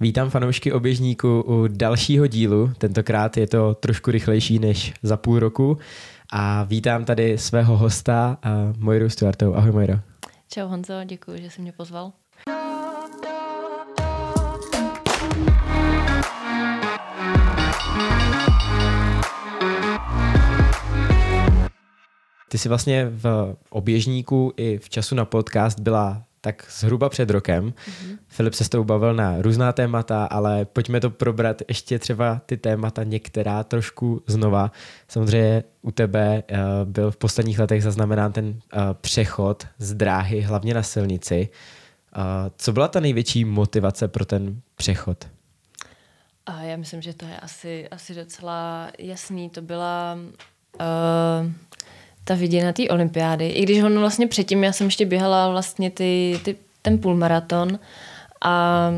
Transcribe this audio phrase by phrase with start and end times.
[0.00, 5.78] Vítám fanoušky oběžníku u dalšího dílu, tentokrát je to trošku rychlejší než za půl roku
[6.32, 8.38] a vítám tady svého hosta
[8.78, 9.54] Mojru Stuartou.
[9.54, 9.94] Ahoj Mojro.
[10.48, 12.12] Čau Honzo, děkuji, že jsi mě pozval.
[22.48, 27.70] Ty jsi vlastně v oběžníku i v času na podcast byla tak zhruba před rokem.
[27.70, 28.18] Mm-hmm.
[28.28, 32.56] Filip se s tou bavil na různá témata, ale pojďme to probrat ještě třeba ty
[32.56, 34.72] témata některá trošku znova.
[35.08, 38.60] Samozřejmě u tebe uh, byl v posledních letech zaznamenán ten uh,
[39.00, 41.48] přechod z dráhy, hlavně na silnici.
[42.16, 42.22] Uh,
[42.56, 45.28] co byla ta největší motivace pro ten přechod?
[46.46, 49.50] A já myslím, že to je asi, asi docela jasný.
[49.50, 50.18] To byla
[50.80, 51.52] uh,
[52.26, 53.48] ta viděna té olympiády.
[53.48, 57.78] I když on vlastně předtím, já jsem ještě běhala vlastně ty, ty, ten půlmaraton
[58.44, 58.90] a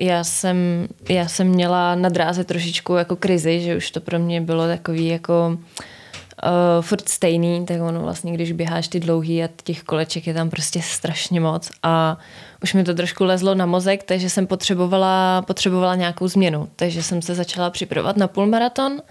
[0.00, 4.40] já jsem, já jsem měla na dráze trošičku jako krizi, že už to pro mě
[4.40, 9.82] bylo takový jako uh, furt stejný, tak ono vlastně, když běháš ty dlouhý a těch
[9.82, 12.18] koleček je tam prostě strašně moc a
[12.62, 16.68] už mi to trošku lezlo na mozek, takže jsem potřebovala, potřebovala nějakou změnu.
[16.76, 19.02] Takže jsem se začala připravovat na půlmaraton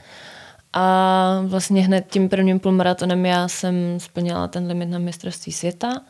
[0.76, 6.02] a vlastně hned tím prvním půlmaratonem já jsem splnila ten limit na mistrovství světa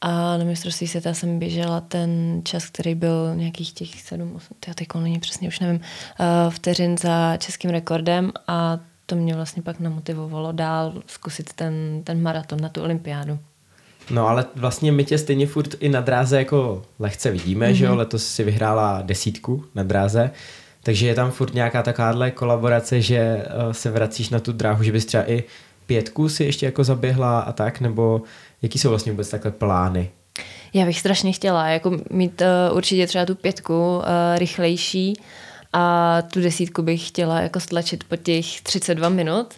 [0.00, 4.74] a na mistrovství světa jsem běžela ten čas, který byl nějakých těch 7, 8, já
[4.74, 9.80] teď není přesně už nevím, uh, vteřin za českým rekordem a to mě vlastně pak
[9.80, 13.38] namotivovalo dál zkusit ten, ten maraton na tu olympiádu.
[14.10, 17.74] No ale vlastně my tě stejně furt i na dráze jako lehce vidíme, mm-hmm.
[17.74, 17.98] že jo, mhm.
[17.98, 20.30] letos si vyhrála desítku na dráze,
[20.82, 24.92] takže je tam furt nějaká takováhle kolaborace, že uh, se vracíš na tu dráhu, že
[24.92, 25.44] bys třeba i
[25.86, 28.22] pětku si ještě jako zaběhla a tak, nebo
[28.62, 30.10] jaký jsou vlastně vůbec takhle plány?
[30.74, 34.02] Já bych strašně chtěla jako mít uh, určitě třeba tu pětku uh,
[34.36, 35.14] rychlejší
[35.72, 39.54] a tu desítku bych chtěla jako stlačit po těch 32 minut,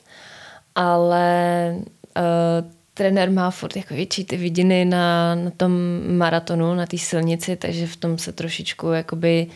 [0.75, 5.73] ale uh, trenér má furt jako větší ty vidiny na, na tom
[6.08, 9.46] maratonu, na té silnici, takže v tom se trošičku jakoby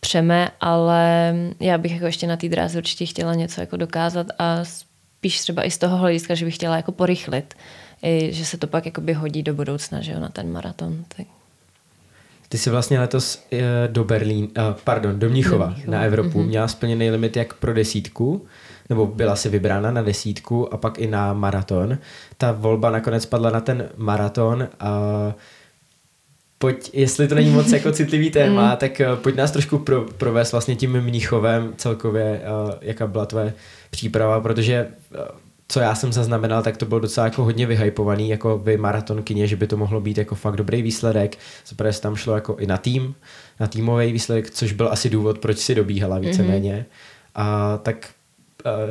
[0.00, 4.64] přeme, ale já bych jako ještě na té dráze určitě chtěla něco jako dokázat a
[4.64, 7.54] spíš třeba i z toho hlediska, že bych chtěla jako porychlit,
[8.02, 11.04] i, že se to pak jakoby hodí do budoucna, že jo, na ten maraton.
[11.16, 11.26] Tak.
[12.48, 15.96] Ty jsi vlastně letos eh, do Berlín, uh, pardon, do Mnichova, do Mnichova.
[15.96, 16.38] na Evropu.
[16.38, 16.46] Mm-hmm.
[16.46, 18.46] Měla splněný limit jak pro desítku,
[18.88, 21.98] nebo byla si vybrána na desítku a pak i na maraton.
[22.36, 24.92] Ta volba nakonec padla na ten maraton a
[26.58, 28.76] pojď, jestli to není moc jako citlivý téma, mm.
[28.76, 33.54] tak uh, pojď nás trošku pro, provést vlastně tím Mnichovem celkově, uh, jaká byla tvoje
[33.90, 35.20] příprava, protože uh,
[35.68, 39.56] co já jsem zaznamenal, tak to bylo docela jako hodně vyhypovaný, jako vy maratonkyně, že
[39.56, 41.38] by to mohlo být jako fakt dobrý výsledek.
[41.66, 43.14] Zaprvé se tam šlo jako i na tým,
[43.60, 46.86] na týmový výsledek, což byl asi důvod, proč si dobíhala víceméně.
[46.90, 46.94] Mm-hmm.
[47.34, 48.08] A tak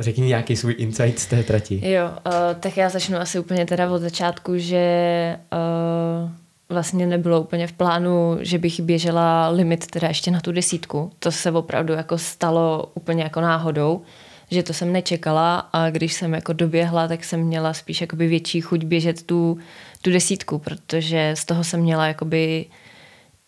[0.00, 1.90] řekni nějaký svůj insight z té trati.
[1.90, 6.30] Jo, uh, tak já začnu asi úplně teda od začátku, že uh,
[6.68, 11.12] vlastně nebylo úplně v plánu, že bych běžela limit teda ještě na tu desítku.
[11.18, 14.02] To se opravdu jako stalo úplně jako náhodou,
[14.50, 18.60] že to jsem nečekala a když jsem jako doběhla, tak jsem měla spíš jakoby větší
[18.60, 19.58] chuť běžet tu,
[20.02, 22.66] tu desítku, protože z toho jsem měla jakoby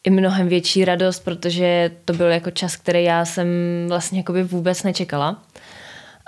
[0.04, 3.46] i mnohem větší radost, protože to byl jako čas, který já jsem
[3.88, 5.42] vlastně jakoby vůbec nečekala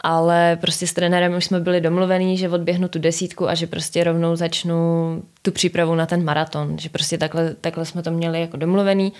[0.03, 4.05] ale prostě s trenérem už jsme byli domluvení, že odběhnu tu desítku a že prostě
[4.05, 8.57] rovnou začnu tu přípravu na ten maraton, že prostě takhle, takhle jsme to měli jako
[8.57, 9.13] domluvený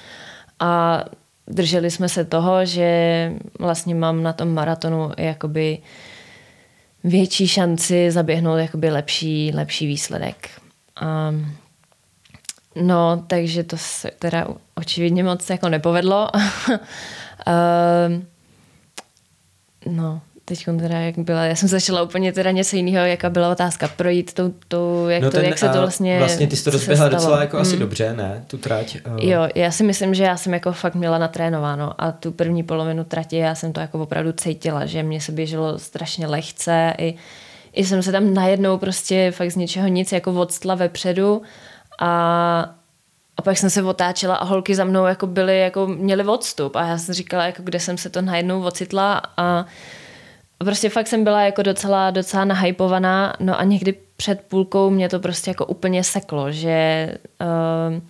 [0.61, 1.05] a
[1.47, 5.79] drželi jsme se toho, že vlastně mám na tom maratonu jakoby
[7.05, 10.51] větší šanci zaběhnout jakoby lepší, lepší výsledek.
[11.03, 11.57] Um,
[12.87, 16.29] no, takže to se teda očividně moc jako nepovedlo.
[16.69, 18.27] um,
[19.97, 23.89] no, teď teda jak byla, já jsem začala úplně teda něco jiného, jaká byla otázka,
[23.89, 26.71] projít tou, tou jak, no to, ten, jak se to vlastně Vlastně ty jsi to
[26.71, 27.63] rozběhla docela jako hmm.
[27.63, 28.97] asi dobře, ne, tu trať?
[29.07, 29.25] Uh.
[29.25, 33.05] Jo, já si myslím, že já jsem jako fakt měla natrénováno a tu první polovinu
[33.05, 37.15] trati já jsem to jako opravdu cítila, že mě se běželo strašně lehce i,
[37.73, 41.43] i jsem se tam najednou prostě fakt z ničeho nic jako odstla vepředu
[42.01, 42.75] a
[43.37, 46.87] a pak jsem se otáčela a holky za mnou jako byly, jako měly odstup a
[46.87, 49.67] já jsem říkala, jako kde jsem se to najednou ocitla a
[50.65, 55.21] prostě fakt jsem byla jako docela, docela nahypovaná, no a někdy před půlkou mě to
[55.21, 57.09] prostě jako úplně seklo, že,
[57.41, 58.01] uh,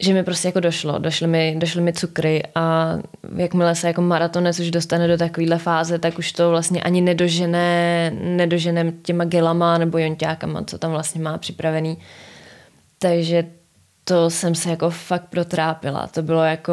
[0.00, 2.96] že mi prostě jako došlo, došly mi, došly mi cukry a
[3.36, 8.10] jakmile se jako maratonec už dostane do takovéhle fáze, tak už to vlastně ani nedožené,
[8.10, 11.98] nedožené těma gelama nebo jonťákama, co tam vlastně má připravený.
[12.98, 13.44] Takže
[14.04, 16.06] to jsem se jako fakt protrápila.
[16.06, 16.72] To bylo jako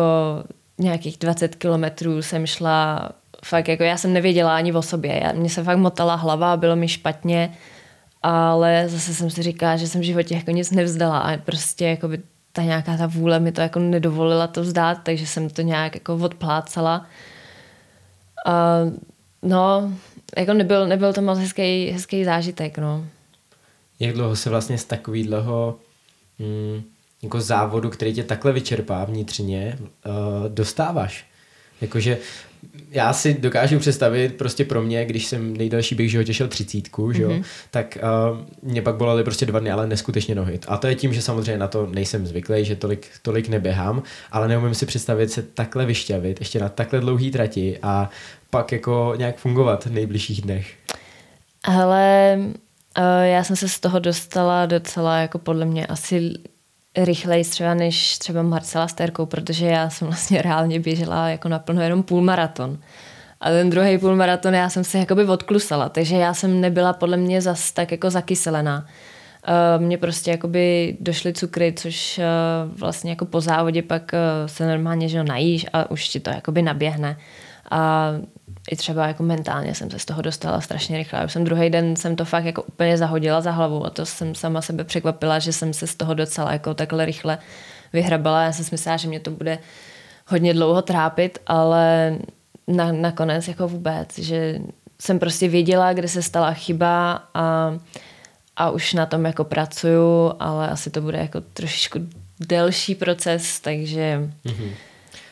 [0.77, 3.09] nějakých 20 kilometrů jsem šla
[3.45, 5.19] fakt jako já jsem nevěděla ani o sobě.
[5.23, 7.57] Já, mně se fakt motala hlava, bylo mi špatně,
[8.23, 12.07] ale zase jsem si říkala, že jsem v životě jako nic nevzdala a prostě jako
[12.07, 12.19] by
[12.51, 16.15] ta nějaká ta vůle mi to jako nedovolila to vzdát, takže jsem to nějak jako
[16.15, 17.05] odplácala.
[18.45, 18.77] A,
[19.41, 19.91] no,
[20.37, 23.05] jako nebyl, nebyl to moc hezký, hezký zážitek, no.
[23.99, 25.79] Jak dlouho se vlastně z takového
[26.39, 26.83] mm,
[27.21, 31.25] jako závodu, který tě takhle vyčerpá vnitřně, uh, dostáváš?
[31.81, 32.17] Jakože
[32.91, 37.23] já si dokážu představit prostě pro mě, když jsem nejdelší bych životě šel třicítku, že
[37.23, 37.43] jo, mm-hmm.
[37.71, 37.97] tak
[38.31, 38.37] uh,
[38.71, 40.59] mě pak bolely prostě dva dny, ale neskutečně nohy.
[40.67, 44.47] A to je tím, že samozřejmě na to nejsem zvyklý, že tolik, tolik neběhám, ale
[44.47, 48.09] neumím si představit se takhle vyšťavit, ještě na takhle dlouhý trati a
[48.49, 50.73] pak jako nějak fungovat v nejbližších dnech.
[51.63, 56.33] Ale uh, já jsem se z toho dostala docela jako podle mě asi
[56.97, 61.81] rychleji třeba než třeba Marcela s Terkou, protože já jsem vlastně reálně běžela jako naplno
[61.81, 62.79] jenom půlmaraton.
[63.41, 67.41] A ten druhý půlmaraton já jsem se jakoby odklusala, takže já jsem nebyla podle mě
[67.41, 68.85] zas tak jako zakyselená.
[69.47, 74.67] Uh, mně prostě jakoby došly cukry, což uh, vlastně jako po závodě pak uh, se
[74.67, 77.17] normálně že najíš a už ti to jakoby naběhne.
[77.71, 78.11] A
[78.69, 81.25] i třeba jako mentálně jsem se z toho dostala strašně rychle.
[81.25, 84.35] Už jsem druhý den jsem to fakt jako úplně zahodila za hlavu a to jsem
[84.35, 87.37] sama sebe překvapila, že jsem se z toho docela jako takhle rychle
[87.93, 88.43] vyhrabala.
[88.43, 89.57] Já jsem si myslela, že mě to bude
[90.27, 92.15] hodně dlouho trápit, ale
[92.67, 94.59] na, nakonec jako vůbec, že
[94.99, 97.73] jsem prostě věděla, kde se stala chyba a,
[98.57, 101.99] a už na tom jako pracuju, ale asi to bude jako trošičku
[102.39, 104.69] delší proces, takže mm-hmm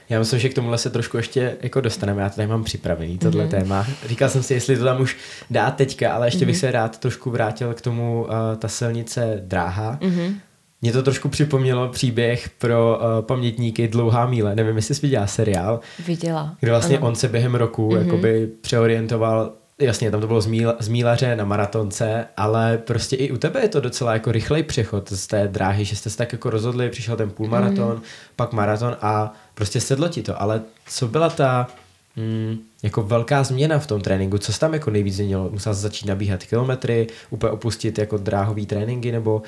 [0.09, 2.21] já myslím, že k tomuhle se trošku ještě jako dostaneme.
[2.21, 3.49] Já tady mám připravený tohle mm-hmm.
[3.49, 3.87] téma.
[4.05, 5.17] Říkal jsem si, jestli to tam už
[5.49, 6.47] dá teďka, ale ještě mm-hmm.
[6.47, 6.59] bych mhm.
[6.59, 9.97] se rád trošku vrátil k tomu uh, ta silnice dráha.
[10.01, 10.35] Mm-hmm.
[10.81, 14.55] Mě to trošku připomnělo příběh pro uh, pamětníky Dlouhá míle.
[14.55, 15.79] Nevím, jestli jsi viděla seriál.
[16.07, 16.55] Viděla.
[16.59, 17.07] Kde vlastně ano.
[17.07, 18.05] on se během roku mm-hmm.
[18.05, 23.31] jakoby přeorientoval Jasně, tam to bylo z, míl, z mílaře na maratonce, ale prostě i
[23.31, 26.31] u tebe je to docela jako rychlej přechod z té dráhy, že jste se tak
[26.31, 28.01] jako rozhodli, přišel ten půlmaraton, mm.
[28.35, 30.41] pak maraton a prostě sedlo ti to.
[30.41, 31.67] Ale co byla ta
[32.15, 34.37] mm, jako velká změna v tom tréninku?
[34.37, 35.49] Co jsi tam jako nejvíc změnilo?
[35.49, 39.41] Musel jsi začít nabíhat kilometry, úplně opustit jako dráhový tréninky nebo...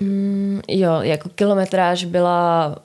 [0.00, 2.76] Mm, jo, jako kilometráž byla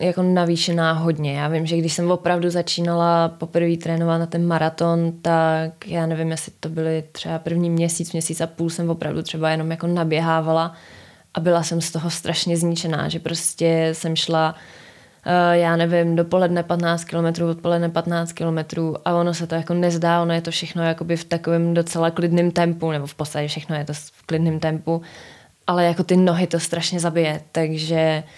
[0.00, 1.32] jako navýšená hodně.
[1.38, 6.30] Já vím, že když jsem opravdu začínala poprvé trénovat na ten maraton, tak já nevím,
[6.30, 10.72] jestli to byly třeba první měsíc, měsíc a půl jsem opravdu třeba jenom jako naběhávala
[11.34, 14.81] a byla jsem z toho strašně zničená, že prostě jsem šla Uh,
[15.52, 18.58] já nevím, dopoledne 15 km, odpoledne 15 km
[19.04, 22.50] a ono se to jako nezdá, ono je to všechno jakoby v takovém docela klidném
[22.50, 25.02] tempu, nebo v podstatě všechno je to v klidném tempu,
[25.66, 28.30] ale jako ty nohy to strašně zabije, takže uh,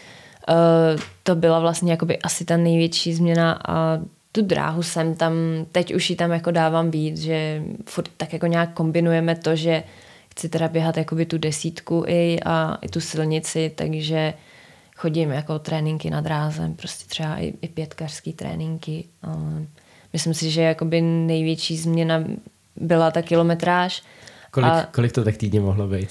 [0.48, 3.98] Uh, to byla vlastně jakoby asi ta největší změna a
[4.32, 5.32] tu dráhu jsem tam,
[5.72, 9.82] teď už ji tam jako dávám víc, že furt tak jako nějak kombinujeme to, že
[10.30, 14.34] chci teda běhat jakoby tu desítku i a i tu silnici, takže
[14.94, 19.04] chodím jako tréninky na dráze, prostě třeba i, i pětkařský tréninky.
[19.26, 19.62] Uh,
[20.12, 22.24] myslím si, že jakoby největší změna
[22.76, 24.02] byla ta kilometráž.
[24.50, 26.08] Kolik, a, kolik to tak týdně mohlo být?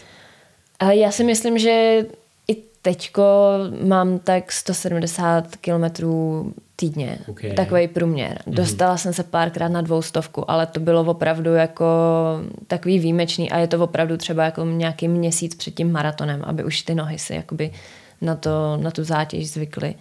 [0.80, 2.06] A já si myslím, že
[2.84, 3.24] Teďko
[3.84, 7.54] mám tak 170 kilometrů týdně, okay.
[7.54, 8.38] takový průměr.
[8.38, 8.54] Mm-hmm.
[8.54, 11.86] Dostala jsem se párkrát na dvoustovku, ale to bylo opravdu jako
[12.68, 16.82] takový výjimečný a je to opravdu třeba jako nějaký měsíc před tím maratonem, aby už
[16.82, 17.72] ty nohy si jakoby
[18.24, 19.96] na, to, na tu zátěž zvykly.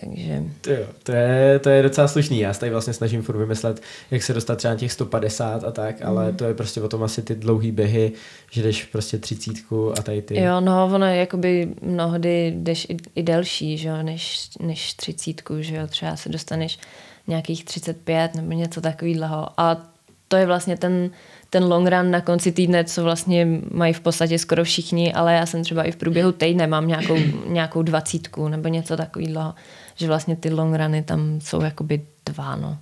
[0.00, 0.42] Takže...
[0.60, 2.38] To, jo, to, je, to je docela slušný.
[2.38, 5.70] Já se tady vlastně snažím furt vymyslet, jak se dostat třeba na těch 150 a
[5.70, 6.36] tak, ale mm.
[6.36, 8.12] to je prostě o tom asi ty dlouhý běhy,
[8.50, 10.40] že jdeš prostě třicítku a tady ty.
[10.40, 15.62] Jo, no ono je jakoby mnohdy jdeš i, i delší, že jo, než, než třicítku,
[15.62, 16.78] že jo, třeba se dostaneš
[17.26, 19.48] nějakých 35 nebo něco takového.
[19.56, 19.86] A
[20.28, 21.10] to je vlastně ten,
[21.50, 25.46] ten long run na konci týdne, co vlastně mají v podstatě skoro všichni, ale já
[25.46, 29.54] jsem třeba i v průběhu týdne mám nějakou, nějakou dvacítku nebo něco takového
[29.98, 32.78] že vlastně ty long runy tam jsou jakoby dva, no,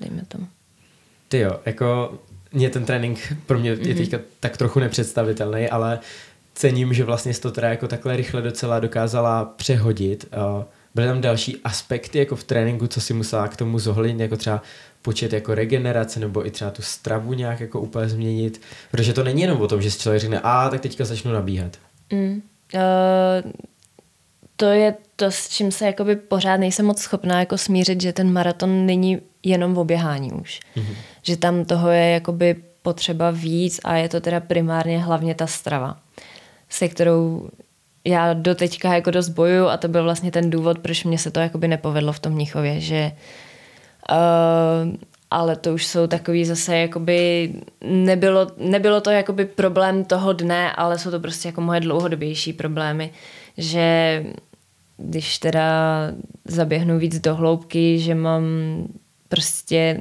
[0.00, 0.46] dejme tomu.
[1.28, 2.18] Ty jo, jako
[2.52, 3.96] mě ten trénink pro mě je mhm.
[3.96, 5.98] teďka tak trochu nepředstavitelný, ale
[6.54, 10.34] cením, že vlastně jsi to teda jako takhle rychle docela dokázala přehodit.
[10.94, 14.62] Byly tam další aspekty jako v tréninku, co si musela k tomu zohlednit, jako třeba
[15.02, 19.42] počet jako regenerace nebo i třeba tu stravu nějak jako úplně změnit, protože to není
[19.42, 21.76] jenom o tom, že si člověk řekne, a tak teďka začnu nabíhat.
[22.12, 22.42] Mm.
[22.74, 23.52] Uh,
[24.56, 28.32] to je to, s čím se jakoby pořád nejsem moc schopná jako smířit, že ten
[28.32, 30.60] maraton není jenom v oběhání už.
[30.76, 30.94] Mm-hmm.
[31.22, 35.98] Že tam toho je jakoby potřeba víc a je to teda primárně hlavně ta strava,
[36.68, 37.48] se kterou
[38.04, 41.30] já do teďka jako dost bojuju a to byl vlastně ten důvod, proč mě se
[41.30, 43.18] to jakoby nepovedlo v tom Mnichově, že uh,
[45.30, 47.52] ale to už jsou takový zase jakoby
[47.84, 53.10] nebylo, nebylo to jakoby problém toho dne, ale jsou to prostě jako moje dlouhodobější problémy,
[53.58, 54.24] že
[54.96, 55.70] když teda
[56.44, 58.44] zaběhnu víc do hloubky, že mám
[59.28, 60.00] prostě,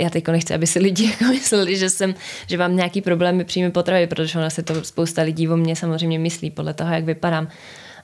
[0.00, 2.14] já teď nechci, aby si lidi jako mysleli, že jsem,
[2.46, 6.18] že mám nějaký problémy příjmy potravy, protože ona si to spousta lidí o mně samozřejmě
[6.18, 7.48] myslí podle toho, jak vypadám.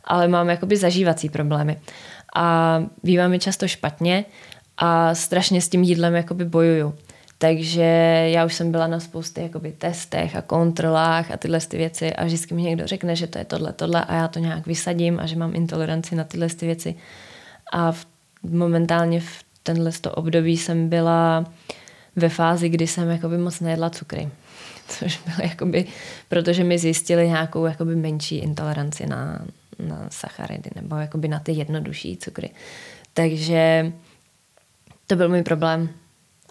[0.05, 1.77] Ale mám jakoby zažívací problémy.
[2.37, 4.25] A bývá mi často špatně
[4.79, 6.95] a strašně s tím jídlem jakoby bojuju.
[7.39, 7.83] Takže
[8.33, 12.25] já už jsem byla na spoustě jakoby testech a kontrolách a tyhle ty věci a
[12.25, 15.27] vždycky mi někdo řekne, že to je tohle, tohle a já to nějak vysadím a
[15.27, 16.95] že mám intoleranci na tyhle ty věci.
[17.73, 18.07] A v,
[18.43, 21.45] momentálně v tenhle to období jsem byla
[22.17, 24.29] ve fázi, kdy jsem jakoby moc nejedla cukry.
[24.89, 25.85] Což bylo jakoby,
[26.29, 29.45] protože mi zjistili nějakou jakoby menší intoleranci na,
[29.79, 32.51] na sacharidy nebo jakoby na ty jednodušší cukry.
[33.15, 33.93] Takže
[35.07, 35.89] to byl můj problém.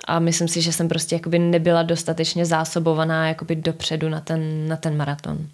[0.08, 4.76] A myslím si, že jsem prostě jakoby nebyla dostatečně zásobovaná jakoby dopředu na ten, na
[4.76, 5.48] ten maraton.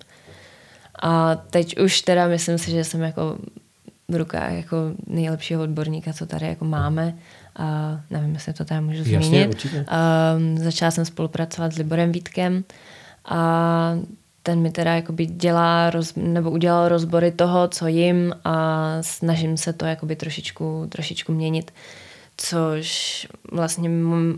[1.02, 3.38] A teď už teda myslím si, že jsem jako
[4.08, 4.78] v rukách jako
[5.08, 7.16] nejlepšího odborníka, co tady jako máme.
[7.56, 9.48] A nevím, jestli to tady můžu Jasně, zmínit.
[9.48, 9.86] Určitě.
[9.88, 12.64] A začala jsem spolupracovat s Liborem Vítkem
[13.26, 13.94] a
[14.44, 19.74] ten mi teda jakoby dělá roz, nebo udělal rozbory toho, co jim a snažím se
[19.74, 21.72] to jakoby trošičku, trošičku měnit.
[22.38, 23.90] Což vlastně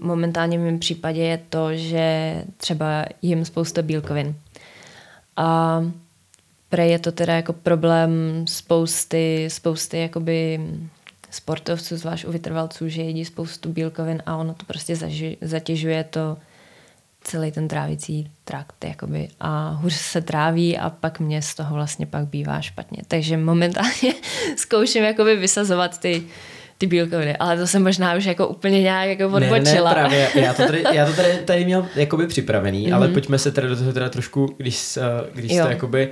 [0.01, 4.35] momentálně v mém případě je to, že třeba jim spousta bílkovin.
[5.37, 5.81] A
[6.69, 8.11] pre je to teda jako problém
[8.47, 10.59] spousty, spousty jakoby
[11.29, 16.37] sportovců, zvlášť u vytrvalců, že jedí spoustu bílkovin a ono to prostě zaži, zatěžuje to
[17.23, 22.05] celý ten trávicí trakt jakoby, a hůř se tráví a pak mě z toho vlastně
[22.05, 23.01] pak bývá špatně.
[23.07, 24.13] Takže momentálně
[24.57, 26.23] zkouším jakoby vysazovat ty,
[26.77, 29.93] ty bílkoviny, ale to jsem možná už jako úplně nějak jako odbočila.
[29.93, 32.95] Ne, ne, právě, já to tady, já to tady, tady měl jakoby připravený, mm-hmm.
[32.95, 33.13] ale mhm.
[33.13, 34.99] pojďme se teda do toho teda trošku, když,
[35.33, 35.63] když jo.
[35.63, 36.09] to jakoby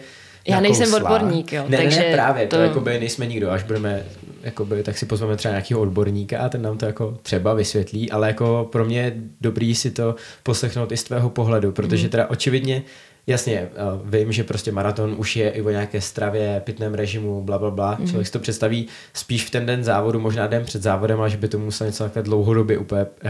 [0.48, 1.65] já nejsem odborník, jo.
[1.68, 2.56] Ne, takže ne, právě, to...
[2.56, 4.03] to jakoby nejsme nikdo, až budeme,
[4.44, 8.27] jakoby, tak si pozveme třeba nějakého odborníka a ten nám to jako třeba vysvětlí, ale
[8.27, 12.10] jako pro mě je dobrý si to poslechnout i z tvého pohledu, protože mm.
[12.10, 12.82] teda očividně
[13.28, 13.70] Jasně, eh,
[14.04, 17.98] vím, že prostě maraton už je i o nějaké stravě, pitném režimu, bla, bla, bla.
[18.00, 18.08] Mm.
[18.08, 21.48] Člověk si to představí spíš v ten den závodu, možná den před závodem, až by
[21.48, 23.30] to musel něco takové dlouhodobě úplně uh,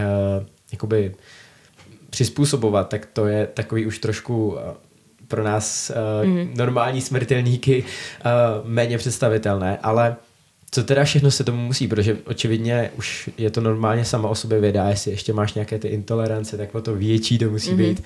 [0.71, 1.15] jakoby
[2.09, 4.57] přizpůsobovat, tak to je takový už trošku uh,
[5.27, 6.53] pro nás uh, mm.
[6.57, 10.15] normální smrtelníky uh, méně představitelné, ale
[10.71, 14.59] co teda všechno se tomu musí, protože očividně už je to normálně sama o sobě
[14.59, 17.77] věda, jestli ještě máš nějaké ty intolerance, tak o to větší to musí mm.
[17.77, 18.03] být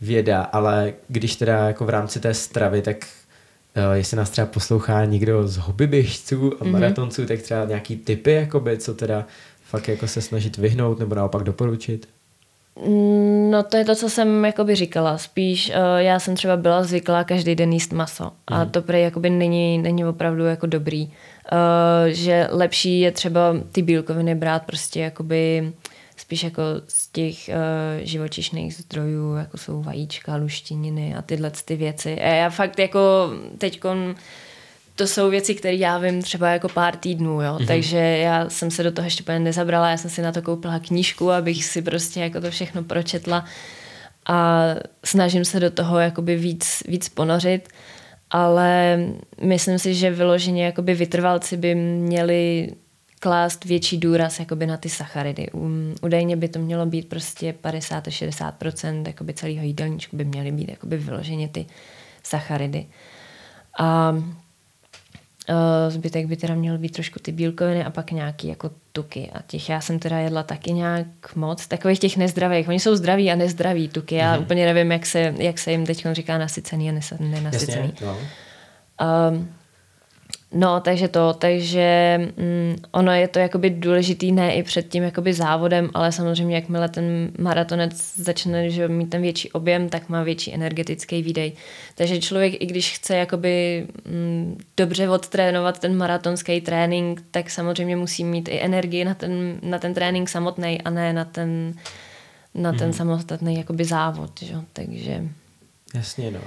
[0.00, 5.04] věda, ale když teda jako v rámci té stravy, tak uh, jestli nás třeba poslouchá
[5.04, 6.70] někdo z hobbyběžců a mm-hmm.
[6.70, 9.26] maratonců, tak třeba nějaký typy, jakoby, co teda
[9.64, 12.08] fakt jako se snažit vyhnout nebo naopak doporučit?
[13.50, 15.18] No to je to, co jsem jakoby říkala.
[15.18, 18.70] Spíš uh, já jsem třeba byla zvyklá každý den jíst maso a mm.
[18.70, 21.04] to prý jakoby není, není opravdu jako dobrý.
[21.06, 21.10] Uh,
[22.06, 23.40] že lepší je třeba
[23.72, 25.72] ty bílkoviny brát prostě jakoby
[26.16, 27.54] spíš jako z těch uh,
[28.04, 32.20] živočišných zdrojů, jako jsou vajíčka, luštininy a tyhle ty věci.
[32.20, 34.14] A já fakt jako teďkon
[34.96, 37.56] to jsou věci, které já vím třeba jako pár týdnů, jo.
[37.58, 37.66] Mm-hmm.
[37.66, 40.78] Takže já jsem se do toho ještě úplně nezabrala, já jsem si na to koupila
[40.78, 43.44] knížku, abych si prostě jako to všechno pročetla
[44.26, 44.64] a
[45.04, 47.68] snažím se do toho jakoby víc, víc ponořit,
[48.30, 48.98] ale
[49.42, 52.72] myslím si, že vyloženě jakoby vytrvalci by měli
[53.26, 55.50] klást větší důraz jakoby na ty sacharidy.
[55.50, 60.96] Um, údajně by to mělo být prostě 50-60% jakoby celého jídelníčku by měly být jakoby
[60.96, 61.66] vyloženě ty
[62.22, 62.86] sacharidy.
[63.78, 64.16] A
[65.50, 69.30] Uh, zbytek by teda měl být trošku ty bílkoviny a pak nějaký jako tuky.
[69.34, 71.66] A těch já jsem teda jedla taky nějak moc.
[71.66, 72.68] Takových těch nezdravých.
[72.68, 74.14] Oni jsou zdraví a nezdraví tuky.
[74.14, 74.42] Já mm-hmm.
[74.42, 77.92] úplně nevím, jak se, jak se jim teď říká nasycený a nenasycený.
[77.92, 78.16] Jasně, no.
[79.30, 79.48] um,
[80.56, 85.32] No, takže to, takže mm, ono je to jakoby důležitý ne i před tím jakoby
[85.32, 90.54] závodem, ale samozřejmě jakmile ten maratonec začne že mít ten větší objem, tak má větší
[90.54, 91.52] energetický výdej.
[91.94, 98.24] Takže člověk, i když chce jakoby mm, dobře odtrénovat ten maratonský trénink, tak samozřejmě musí
[98.24, 101.74] mít i energii na ten, na ten trénink samotný a ne na ten,
[102.54, 102.92] na ten mm.
[102.92, 104.42] samostatný jakoby závod.
[104.42, 104.54] Že?
[104.72, 105.22] Takže...
[105.94, 106.40] Jasně, no.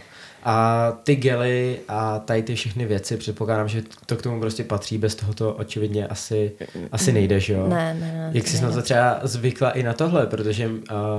[0.43, 4.97] A ty gely a tady ty všechny věci, předpokládám, že to k tomu prostě patří,
[4.97, 6.51] bez toho to očividně asi,
[6.91, 7.67] asi nejde, že jo?
[7.67, 8.31] Ne, ne, ne.
[8.33, 10.73] Jak jsi na to třeba zvykla i na tohle, protože uh,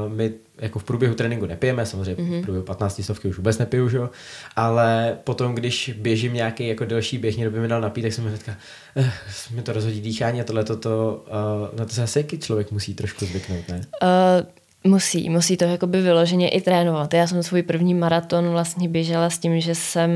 [0.09, 2.29] my jako v průběhu tréninku nepijeme, samozřejmě mm-hmm.
[2.29, 2.43] v mhm.
[2.43, 4.11] průběhu 15 stovky už vůbec nepiju, že jo?
[4.57, 8.25] ale potom, když běžím nějaký jako delší běh, někdo by mi dal napít, tak jsem
[8.25, 8.57] mi hnedka,
[8.97, 9.13] eh,
[9.55, 11.25] mi to rozhodí dýchání a tohle to,
[11.73, 13.81] uh, na to se asi člověk musí trošku zvyknout, ne?
[14.03, 14.47] Uh,
[14.85, 17.15] Musí, musí to jakoby vyloženě i trénovat.
[17.15, 20.11] Já jsem svůj první maraton vlastně běžela s tím, že jsem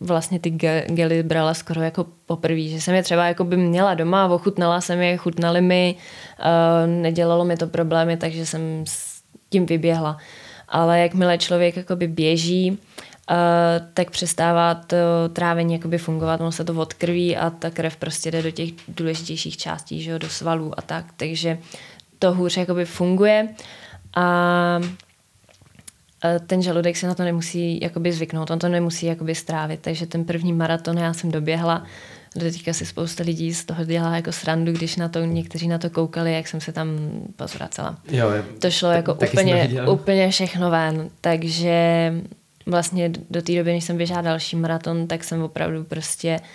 [0.00, 0.50] vlastně ty
[0.86, 5.16] gely brala skoro jako poprvé, že jsem je třeba jakoby měla doma, ochutnala jsem je,
[5.16, 5.94] chutnali mi,
[6.40, 10.16] uh, nedělalo mi to problémy, takže jsem s tím vyběhla.
[10.68, 12.76] Ale jakmile člověk jakoby běží, uh,
[13.94, 14.96] tak přestává to
[15.32, 19.56] trávení jakoby fungovat, ono se to odkrví a ta krev prostě jde do těch důležitějších
[19.56, 21.58] částí, že jo, do svalů a tak, takže
[22.18, 23.48] to hůř jakoby funguje.
[24.16, 24.80] A
[26.46, 30.24] ten žaludek se na to nemusí jakoby zvyknout, on to nemusí jakoby strávit, takže ten
[30.24, 31.84] první maraton já jsem doběhla,
[32.36, 35.78] do teďka si spousta lidí z toho dělá jako srandu, když na to někteří na
[35.78, 36.88] to koukali, jak jsem se tam
[37.36, 37.98] pozvracela.
[38.10, 42.12] Jo, to šlo jako úplně, úplně všechno ven, takže
[42.66, 46.46] vlastně do té doby, než jsem běžela další maraton, tak jsem opravdu prostě uh,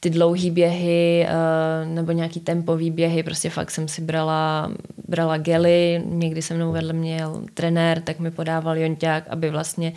[0.00, 4.70] ty dlouhé běhy uh, nebo nějaký tempový běhy, prostě fakt jsem si brala,
[5.08, 9.92] brala gely, někdy se mnou vedle mě jel trenér, tak mi podával jonťák, aby vlastně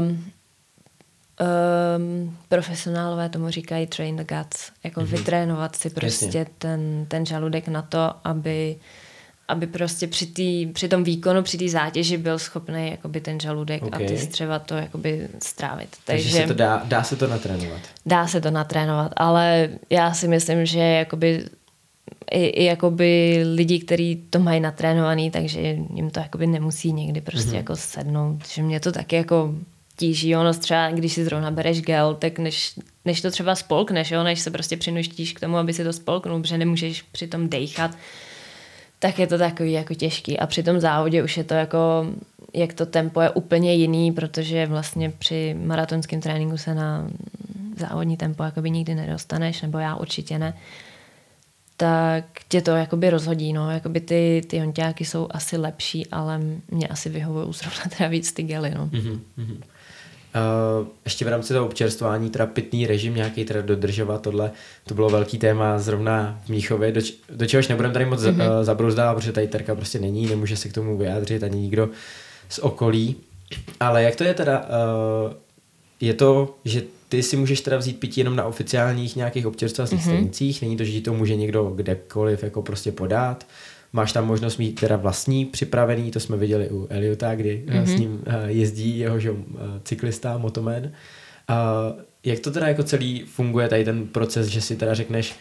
[0.00, 0.30] um, um,
[2.48, 5.16] profesionálové tomu říkají train the guts, jako mm-hmm.
[5.16, 8.82] vytrénovat si prostě ten, ten žaludek na to, aby uh,
[9.48, 13.82] aby prostě při, tý, při tom výkonu, při té zátěži byl schopný jakoby ten žaludek
[13.82, 14.04] okay.
[14.04, 15.88] a ty střeva to jakoby strávit.
[16.04, 17.80] Takže, Takže se to dá, dá se to natrénovat?
[18.06, 21.44] Dá se to natrénovat, ale já si myslím, že jakoby
[22.30, 25.60] i, i jakoby lidi, kteří to mají natrénovaný, takže
[25.94, 27.56] jim to jakoby nemusí někdy prostě mm-hmm.
[27.56, 29.54] jako sednout, že mě to taky jako
[29.96, 32.74] tíží, ono třeba, když si zrovna bereš gel, tak než,
[33.04, 36.40] než to třeba spolkneš, jo, než se prostě přinuštíš k tomu, aby si to spolknul,
[36.40, 37.90] protože nemůžeš přitom dejchat,
[38.98, 40.38] tak je to takový jako těžký.
[40.38, 42.06] A při tom závodě už je to jako,
[42.54, 47.10] jak to tempo je úplně jiný, protože vlastně při maratonském tréninku se na
[47.76, 50.54] závodní tempo jakoby nikdy nedostaneš, nebo já určitě ne.
[51.76, 56.40] Tak tě to jakoby rozhodí, no, jakoby ty, ty honťáky jsou asi lepší, ale
[56.70, 58.86] mě asi vyhovují zrovna teda víc ty gely, no.
[58.86, 59.20] Mm-hmm.
[60.80, 64.50] Uh, ještě v rámci toho občerstvání, teda pitný režim nějaký teda dodržovat, tohle,
[64.86, 68.58] to bylo velký téma zrovna v Míchově, do, do čehož nebudeme tady moc mm-hmm.
[68.58, 71.88] uh, zabrouzdávat, protože tady Terka prostě není, nemůže se k tomu vyjádřit ani nikdo
[72.48, 73.16] z okolí.
[73.80, 75.32] Ale jak to je teda, uh,
[76.00, 80.02] je to, že ty si můžeš teda vzít pití jenom na oficiálních nějakých občerstvacích mm-hmm.
[80.02, 83.46] stanicích, není to, že ti to může někdo kdekoliv jako prostě podat,
[83.92, 87.82] Máš tam možnost mít teda vlastní připravený, to jsme viděli u Eliota, kdy mm-hmm.
[87.82, 89.30] s ním eh, jezdí jeho že,
[89.84, 90.92] cyklista, motomen.
[92.24, 95.36] Jak to teda jako celý funguje, tady ten proces, že si teda řekneš,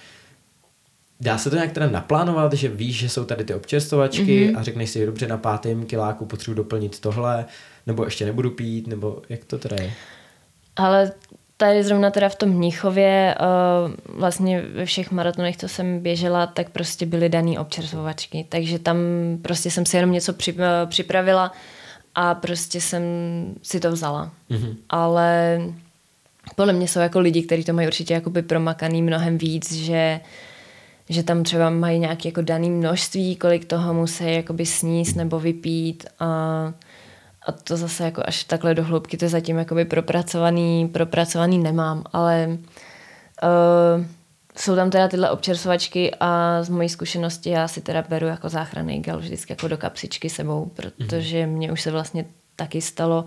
[1.20, 4.60] Dá se to nějak teda naplánovat, že víš, že jsou tady ty občerstovačky mm-hmm.
[4.60, 7.46] a řekneš si, dobře, na pátém kiláku potřebuji doplnit tohle,
[7.88, 9.94] nebo ještě nebudu pít, nebo jak to teda je?
[10.76, 11.12] Ale
[11.58, 16.70] tady zrovna teda v tom Mnichově, uh, vlastně ve všech maratonech, co jsem běžela, tak
[16.70, 18.46] prostě byly daný občerstvovačky.
[18.50, 18.98] Takže tam
[19.42, 20.34] prostě jsem si jenom něco
[20.86, 21.52] připravila
[22.16, 23.04] a prostě jsem
[23.62, 24.32] si to vzala.
[24.52, 24.76] Mm-hmm.
[24.90, 25.62] Ale
[26.56, 30.20] podle mě jsou jako lidi, kteří to mají určitě jakoby promakaný mnohem víc, že
[31.10, 36.06] že tam třeba mají nějaké jako dané množství, kolik toho musí jakoby sníst nebo vypít
[36.20, 36.74] a
[37.48, 42.58] a to zase jako až takhle do hloubky to zatím jakoby propracovaný, propracovaný nemám, ale
[43.44, 44.06] uh,
[44.58, 49.00] jsou tam teda tyhle občerstvovačky a z mojí zkušenosti já si teda beru jako záchranný
[49.00, 51.52] gel vždycky jako do kapsičky sebou, protože mm-hmm.
[51.52, 53.26] mně už se vlastně taky stalo,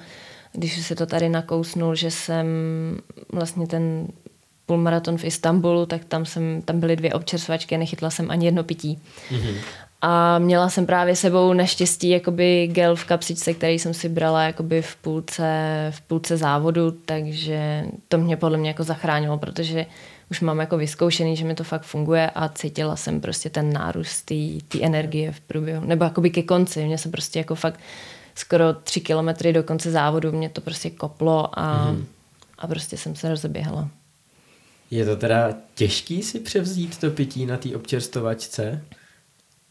[0.53, 2.47] když se to tady nakousnul, že jsem
[3.33, 4.09] vlastně ten
[4.67, 8.65] půlmaraton v Istanbulu, tak tam, jsem, tam byly dvě občerstvačky a nechytla jsem ani jedno
[8.65, 8.99] pití.
[9.31, 9.55] Mm-hmm.
[10.03, 14.83] A měla jsem právě sebou naštěstí jakoby gel v kapsičce, který jsem si brala jakoby
[14.83, 15.45] v půlce,
[15.91, 19.87] v půlce závodu, takže to mě podle mě jako zachránilo, protože
[20.31, 24.23] už mám jako vyzkoušený, že mi to fakt funguje a cítila jsem prostě ten nárůst
[24.69, 27.81] té energie v průběhu, nebo jakoby ke konci, mě se prostě jako fakt
[28.35, 32.07] skoro tři kilometry do konce závodu mě to prostě koplo a, mm.
[32.59, 33.89] a prostě jsem se rozeběhala.
[34.91, 38.83] Je to teda těžký si převzít to pití na té občerstovačce?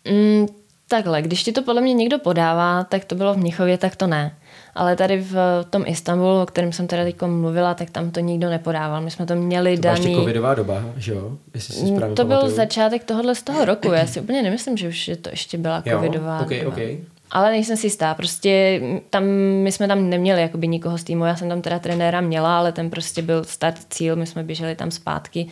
[0.10, 0.48] Mm,
[0.90, 4.08] takhle, když ti to podle mě někdo podává, tak to bylo v Mnichově, tak to
[4.08, 4.36] ne.
[4.76, 8.50] Ale tady v tom Istanbulu, o kterém jsem teda teď mluvila, tak tam to nikdo
[8.50, 9.02] nepodával.
[9.02, 10.16] My jsme to měli to daný...
[10.16, 11.38] To covidová doba, že jo?
[11.54, 13.92] Jestli si to byl začátek tohohle z toho roku.
[13.92, 16.72] Já si úplně nemyslím, že už je to ještě byla jo, covidová okay, doba.
[16.72, 16.98] Okay.
[17.32, 18.14] ale nejsem si jistá.
[18.14, 19.24] Prostě tam,
[19.64, 21.26] my jsme tam neměli jakoby nikoho z týmu.
[21.26, 24.16] Já jsem tam teda trenéra měla, ale ten prostě byl start cíl.
[24.16, 25.48] My jsme běželi tam zpátky.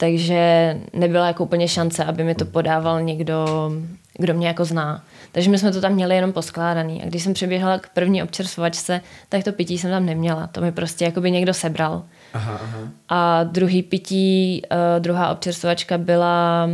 [0.00, 3.70] Takže nebyla jako úplně šance, aby mi to podával někdo,
[4.18, 5.04] kdo mě jako zná.
[5.32, 7.02] Takže my jsme to tam měli jenom poskládaný.
[7.02, 10.46] A když jsem přeběhala k první občerstvovačce, tak to pití jsem tam neměla.
[10.46, 12.02] To mi prostě jakoby někdo sebral.
[12.34, 12.78] Aha, aha.
[13.08, 16.68] A druhý pití, uh, druhá občerstvovačka byla,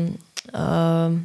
[0.55, 1.19] uh,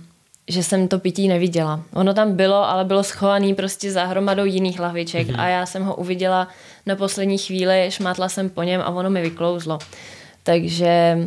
[0.47, 1.81] že jsem to pití neviděla.
[1.93, 5.39] Ono tam bylo, ale bylo schovaný prostě za hromadou jiných lahviček mm-hmm.
[5.41, 6.47] a já jsem ho uviděla
[6.85, 9.79] na poslední chvíli, šmátla jsem po něm a ono mi vyklouzlo.
[10.43, 11.17] Takže,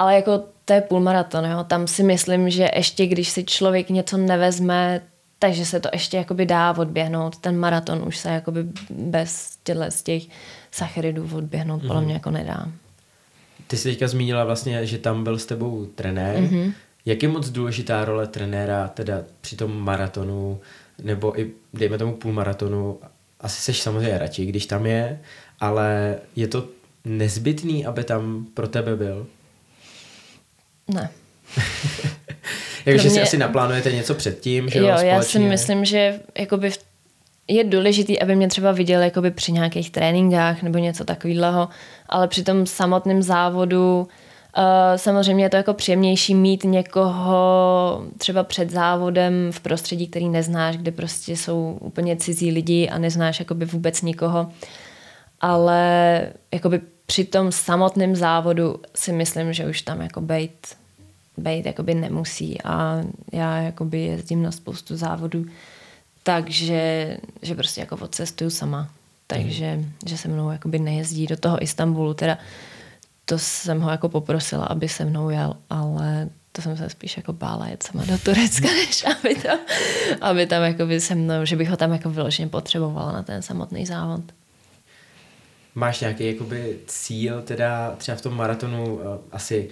[0.00, 1.64] ale jako to je půlmaraton, jo.
[1.64, 5.00] Tam si myslím, že ještě když si člověk něco nevezme,
[5.38, 7.36] takže se to ještě jakoby dá odběhnout.
[7.36, 10.22] Ten maraton už se jakoby bez těchto z těch
[10.70, 11.86] sacharidů odběhnout mm-hmm.
[11.86, 12.68] podle mě jako nedá.
[13.66, 16.36] Ty jsi teďka zmínila vlastně, že tam byl s tebou trenér.
[16.36, 16.72] Mm-hmm.
[17.06, 20.60] Jak je moc důležitá role trenéra teda při tom maratonu
[21.02, 22.98] nebo i dejme tomu půlmaratonu?
[23.40, 25.20] Asi seš samozřejmě radši, když tam je,
[25.60, 26.68] ale je to
[27.04, 29.26] nezbytný, aby tam pro tebe byl?
[30.94, 31.10] Ne.
[32.86, 33.14] Jakože mě...
[33.14, 34.86] si asi naplánujete něco předtím, že jo?
[34.86, 36.70] Jo, já si myslím, že jakoby
[37.48, 41.68] je důležitý, aby mě třeba viděl jakoby při nějakých tréninkách nebo něco takového,
[42.08, 44.08] ale při tom samotném závodu
[44.56, 44.64] uh,
[44.96, 50.90] samozřejmě je to jako příjemnější mít někoho třeba před závodem v prostředí, který neznáš, kde
[50.90, 54.52] prostě jsou úplně cizí lidi a neznáš jakoby vůbec nikoho.
[55.40, 56.22] Ale
[56.52, 60.76] jakoby při tom samotném závodu si myslím, že už tam jako bejt
[61.36, 65.46] být jakoby nemusí a já jakoby jezdím na spoustu závodů,
[66.22, 68.90] takže že prostě jako odcestuju sama.
[69.26, 69.92] Takže mm.
[70.06, 72.14] že se mnou jakoby nejezdí do toho Istanbulu.
[72.14, 72.38] Teda
[73.24, 77.32] to jsem ho jako poprosila, aby se mnou jel, ale to jsem se spíš jako
[77.32, 79.58] bála jet sama do Turecka, než aby, to,
[80.20, 83.86] aby tam jakoby se mnou, že bych ho tam jako vyloženě potřebovala na ten samotný
[83.86, 84.22] závod.
[85.74, 89.68] Máš nějaký jakoby cíl teda třeba v tom maratonu eh, asi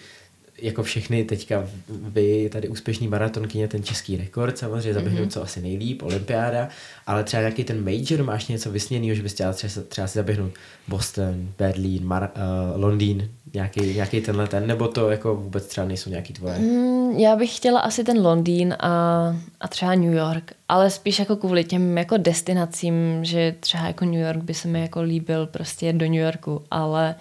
[0.63, 5.33] jako všechny teďka vy, tady úspěšný maratonkyně, ten český rekord, samozřejmě zaběhnout mm-hmm.
[5.33, 6.69] co asi nejlíp, olympiáda,
[7.07, 10.53] ale třeba nějaký ten major, máš něco vysněného, že bys chtěla třeba, třeba si zaběhnout
[10.89, 16.11] Boston, Berlín, Mar- uh, Londýn, nějaký, nějaký tenhle ten, nebo to jako vůbec třeba nejsou
[16.11, 16.59] nějaký tvoje?
[16.59, 18.89] Mm, já bych chtěla asi ten Londýn a,
[19.61, 24.21] a třeba New York, ale spíš jako kvůli těm jako destinacím, že třeba jako New
[24.21, 27.15] York by se mi jako líbil prostě do New Yorku, ale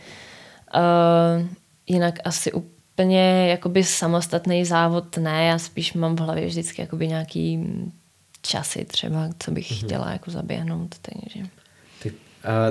[0.76, 1.48] uh,
[1.88, 7.08] jinak asi úplně úplně jakoby samostatný závod ne, já spíš mám v hlavě vždycky jakoby
[7.08, 7.60] nějaký
[8.42, 9.86] časy třeba, co bych mm-hmm.
[9.86, 11.50] chtěla jako zaběhnout, takže...
[12.04, 12.16] Ty, uh,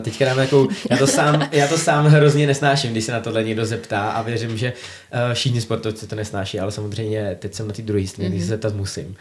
[0.03, 3.45] teďka dám jako, já to, sám, já to sám hrozně nesnáším, když se na tohle
[3.45, 7.75] někdo zeptá a věřím, že uh, všichni sportovci to nesnáší, ale samozřejmě teď jsem na
[7.75, 8.33] té druhé straně, mm-hmm.
[8.33, 9.17] když se zeptat musím.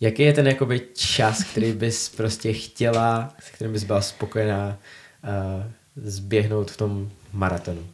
[0.00, 4.78] Jaký je ten jakoby čas, který bys prostě chtěla, s kterým bys byla spokojená
[5.24, 5.64] uh,
[5.96, 7.86] zběhnout v tom maratonu?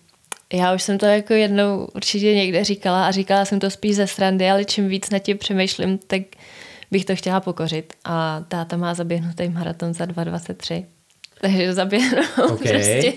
[0.53, 4.07] Já už jsem to jako jednou určitě někde říkala a říkala jsem to spíš ze
[4.07, 6.23] srandy, ale čím víc na tím přemýšlím, tak
[6.91, 7.93] bych to chtěla pokořit.
[8.05, 10.85] A táta má zaběhnutý maraton za 2,23.
[11.41, 12.73] Takže zaběhnu okay.
[12.73, 13.13] prostě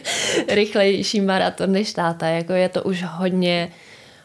[0.47, 2.27] rychlejší maraton než táta.
[2.27, 3.69] Jako je to už hodně,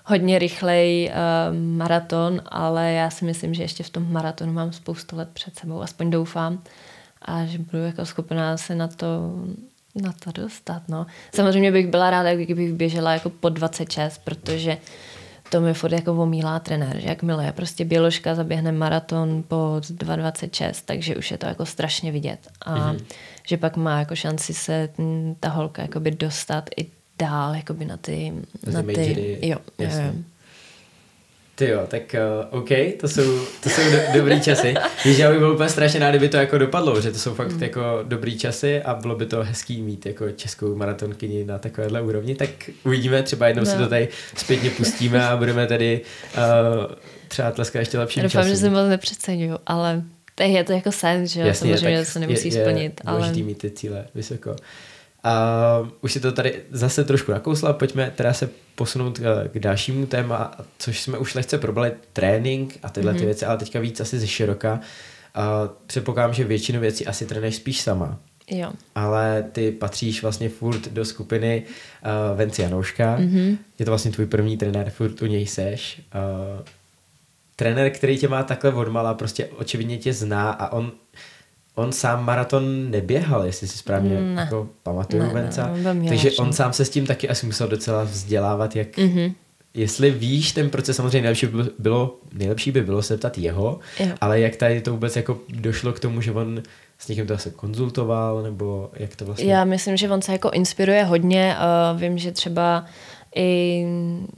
[0.05, 5.17] hodně rychlej uh, maraton, ale já si myslím, že ještě v tom maratonu mám spoustu
[5.17, 6.63] let před sebou, aspoň doufám.
[7.23, 9.07] A že budu jako schopná se na to
[9.95, 11.07] na to dostat, no.
[11.35, 14.79] Samozřejmě bych byla ráda, kdybych běžela jako po 26, protože
[15.51, 20.83] to mi furt jako omílá trenér, že jakmile je prostě běložka zaběhne maraton po 2.26,
[20.85, 22.39] takže už je to jako strašně vidět.
[22.61, 23.05] A mm-hmm.
[23.47, 24.89] že pak má jako šanci se
[25.41, 26.87] ta holka jakoby dostat i
[27.19, 28.33] dál jakoby na ty...
[28.73, 30.13] Na ty jo, jo, jo.
[31.61, 32.03] Ty jo, tak
[32.53, 32.69] uh, OK,
[33.01, 34.75] to jsou, to jsou do, dobrý časy.
[35.05, 37.53] Víš, já bych byl úplně strašně rád, kdyby to jako dopadlo, že to jsou fakt
[37.53, 37.63] mm.
[37.63, 42.35] jako dobrý časy a bylo by to hezký mít jako českou maratonkyni na takovéhle úrovni,
[42.35, 42.49] tak
[42.85, 43.71] uvidíme, třeba jednou no.
[43.71, 46.01] si to tady zpětně pustíme a budeme tady
[46.37, 46.95] uh,
[47.29, 50.03] třeba tleskat ještě lepším Doufám, že se moc nepřeceňuju, ale
[50.41, 53.01] je to jako sen, že Jasně, samozřejmě se nemusí je, splnit.
[53.05, 53.33] Je ale...
[53.33, 54.57] mít ty cíle vysoko.
[55.25, 60.07] A už si to tady zase trošku nakousla, pojďme teda se posunout eh, k dalšímu
[60.07, 63.17] téma, což jsme už lehce probrali, trénink a tyhle mm-hmm.
[63.17, 63.27] ty mhm.
[63.27, 64.81] věci, ale teďka víc asi ze široka.
[65.35, 68.19] A předpokládám, že většinu věcí asi trénuješ spíš sama.
[68.51, 68.73] Jo.
[68.95, 73.19] Ale ty patříš vlastně furt do skupiny uh, Venci Janouška.
[73.19, 73.59] Mm-hmm.
[73.79, 76.03] Je to vlastně tvůj první trenér, furt u něj seš.
[76.15, 76.67] Uh,
[77.57, 80.93] trenér, který tě má takhle odmala, prostě očividně tě zná a on
[81.75, 84.41] on sám maraton neběhal, jestli si správně ne.
[84.41, 85.71] jako pamatuju ne, Venca.
[85.93, 89.33] Ne, Takže on sám se s tím taky asi musel docela vzdělávat, jak, mm-hmm.
[89.75, 94.07] jestli víš ten proces, samozřejmě nejlepší by bylo, nejlepší by bylo se ptat jeho, jo.
[94.21, 96.63] ale jak tady to vůbec jako došlo k tomu, že on
[96.99, 99.53] s někým to asi konzultoval, nebo jak to vlastně?
[99.53, 101.57] Já myslím, že on se jako inspiruje hodně.
[101.93, 102.85] Uh, vím, že třeba
[103.37, 103.87] i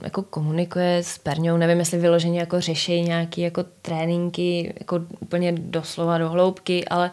[0.03, 6.19] jako komunikuje s Perňou, nevím, jestli vyloženě jako řeší nějaký jako tréninky, jako úplně doslova
[6.19, 7.11] do hloubky, ale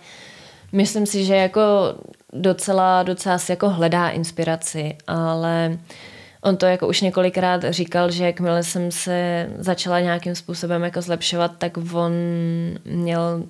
[0.72, 1.62] myslím si, že jako
[2.34, 5.78] docela, docela si jako hledá inspiraci, ale
[6.42, 11.52] on to jako už několikrát říkal, že jakmile jsem se začala nějakým způsobem jako zlepšovat,
[11.58, 12.12] tak on
[12.86, 13.44] měl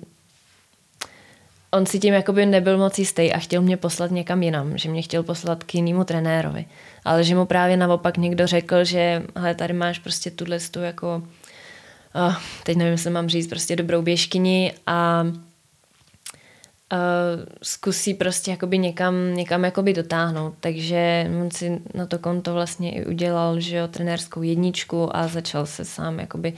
[1.72, 5.02] on si tím jakoby nebyl moc jistý a chtěl mě poslat někam jinam, že mě
[5.02, 6.64] chtěl poslat k jinému trenérovi.
[7.04, 11.22] Ale že mu právě naopak někdo řekl, že hele, tady máš prostě tuhle tu jako,
[12.14, 15.22] oh, teď nevím, jestli mám říct, prostě dobrou běžkyni a
[16.92, 16.98] uh,
[17.62, 20.54] zkusí prostě jakoby někam, někam jakoby dotáhnout.
[20.60, 25.66] Takže on si na to konto vlastně i udělal, že jo, trenérskou jedničku a začal
[25.66, 26.52] se sám jakoby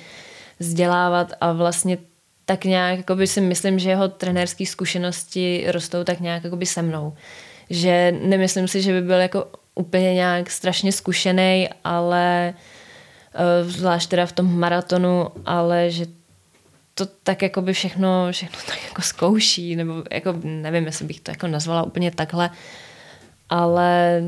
[0.59, 1.99] vzdělávat a vlastně
[2.45, 7.15] tak nějak jakoby si myslím, že jeho trenérské zkušenosti rostou tak nějak jakoby se mnou.
[7.71, 12.55] Že nemyslím si, že by byl jako úplně nějak strašně zkušený, ale
[13.65, 16.07] uh, zvlášť teda v tom maratonu, ale že
[16.95, 21.31] to tak jako by všechno, všechno tak jako zkouší, nebo jako nevím, jestli bych to
[21.31, 22.51] jako nazvala úplně takhle,
[23.51, 24.23] ale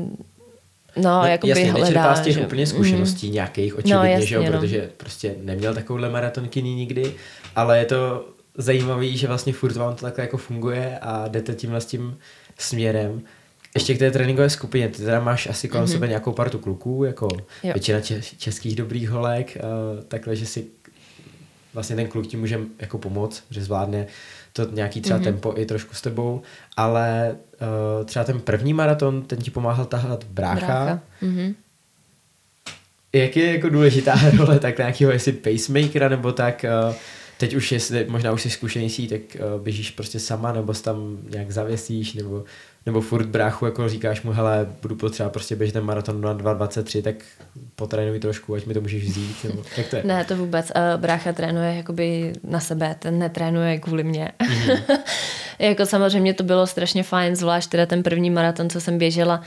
[0.97, 2.41] No, no jako jasně, hledá, z těch že...
[2.41, 3.33] úplně zkušeností mm.
[3.33, 4.51] nějakých očividně, no, jasně, že jo, no.
[4.51, 7.13] protože prostě neměl takovouhle maratonkyní nikdy,
[7.55, 11.81] ale je to zajímavý, že vlastně furt vám to takhle jako funguje a jdete tímhle
[11.81, 12.17] s tím
[12.57, 13.21] směrem.
[13.75, 15.91] Ještě k té tréninkové skupině, ty teda máš asi kolem mm-hmm.
[15.91, 17.27] sebe nějakou partu kluků, jako
[17.63, 17.73] jo.
[17.73, 17.99] většina
[18.37, 20.65] českých dobrých holek, uh, takhle, že si
[21.73, 24.07] vlastně ten kluk ti může jako pomoct, že zvládne
[24.53, 25.23] to nějaký třeba mm-hmm.
[25.23, 26.41] tempo i trošku s tebou,
[26.77, 27.35] ale
[27.99, 30.65] uh, třeba ten první maraton, ten ti pomáhal tahat brácha.
[30.65, 30.99] brácha.
[31.21, 31.55] Mm-hmm.
[33.13, 36.95] Jak je jako důležitá role tak nějakého jestli pacemakera nebo tak uh,
[37.37, 41.17] teď už jestli možná už jsi zkušenější, tak uh, běžíš prostě sama nebo se tam
[41.29, 42.43] nějak zavěsíš nebo
[42.85, 47.01] nebo furt bráchu jako říkáš mu, hele, budu potřeba prostě běžet ten maraton na 2.23,
[47.01, 47.15] tak
[47.75, 50.03] potrénuj trošku, ať mi to můžeš vzít, nebo jak to je?
[50.03, 50.71] Ne, to vůbec.
[50.75, 54.31] Uh, brácha trénuje jakoby na sebe, ten netrénuje kvůli mě.
[54.39, 54.99] Mm-hmm.
[55.59, 59.41] jako samozřejmě to bylo strašně fajn, zvlášť teda ten první maraton, co jsem běžela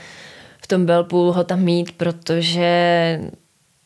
[0.63, 3.19] v tom Belpu, ho tam mít, protože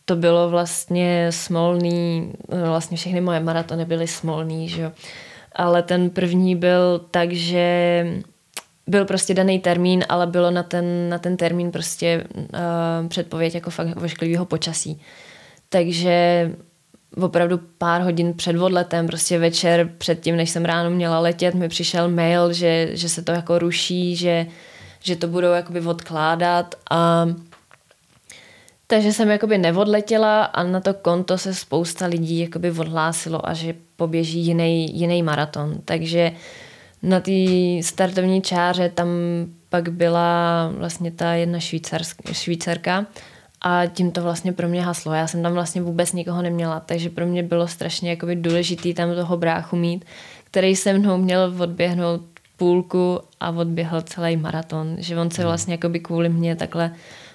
[0.05, 2.33] to bylo vlastně smolný,
[2.69, 4.91] vlastně všechny moje maratony byly smolný, že jo.
[5.55, 8.05] Ale ten první byl tak, že
[8.87, 13.69] byl prostě daný termín, ale bylo na ten, na ten termín prostě uh, předpověď jako
[13.69, 15.01] fakt ošklivého počasí.
[15.69, 16.51] Takže
[17.21, 22.09] opravdu pár hodin před odletem, prostě večer předtím, než jsem ráno měla letět, mi přišel
[22.09, 24.45] mail, že, že se to jako ruší, že,
[24.99, 27.27] že to budou jakoby odkládat a
[28.87, 33.73] takže jsem jakoby neodletěla a na to konto se spousta lidí jakoby odhlásilo a že
[33.95, 35.75] poběží jiný, jiný maraton.
[35.85, 36.31] Takže
[37.03, 37.31] na té
[37.81, 39.07] startovní čáře tam
[39.69, 41.59] pak byla vlastně ta jedna
[42.31, 43.05] švýcarka
[43.61, 45.13] a tím to vlastně pro mě haslo.
[45.13, 49.15] Já jsem tam vlastně vůbec nikoho neměla, takže pro mě bylo strašně jakoby důležitý tam
[49.15, 50.05] toho bráchu mít,
[50.43, 52.21] který se mnou měl odběhnout
[52.57, 55.47] půlku a odběhl celý maraton, že on se hmm.
[55.47, 56.91] vlastně jakoby kvůli mě takhle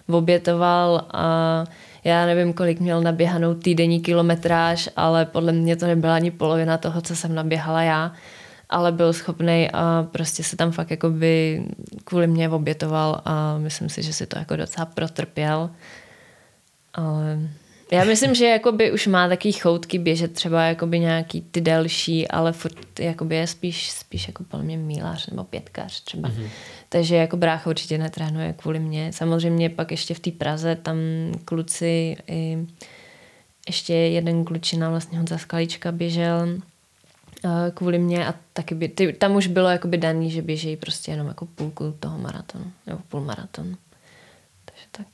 [0.08, 1.64] obětoval a
[2.04, 7.00] já nevím, kolik měl naběhanou týdenní kilometráž, ale podle mě to nebyla ani polovina toho,
[7.00, 8.12] co jsem naběhala já
[8.70, 11.64] ale byl schopný a prostě se tam fakt jako by
[12.04, 15.70] kvůli mě obětoval a myslím si, že si to jako docela protrpěl.
[16.94, 17.38] Ale
[17.92, 22.52] já myslím, že jakoby už má takový choutky běžet třeba jakoby nějaký ty delší, ale
[22.52, 26.28] furt jakoby je spíš, spíš jako podle mě mílář nebo pětkař třeba.
[26.28, 26.48] Mm-hmm.
[26.88, 29.12] Takže jako brácha určitě netrénuje kvůli mě.
[29.12, 30.96] Samozřejmě pak ještě v té Praze tam
[31.44, 32.66] kluci i
[33.66, 36.58] ještě jeden klučina vlastně Honza Skalička běžel
[37.74, 41.26] kvůli mě a taky by, ty, tam už bylo jakoby daný, že běžejí prostě jenom
[41.26, 43.76] jako půlku toho maratonu, nebo půl maratonu.
[44.64, 45.06] Takže tak.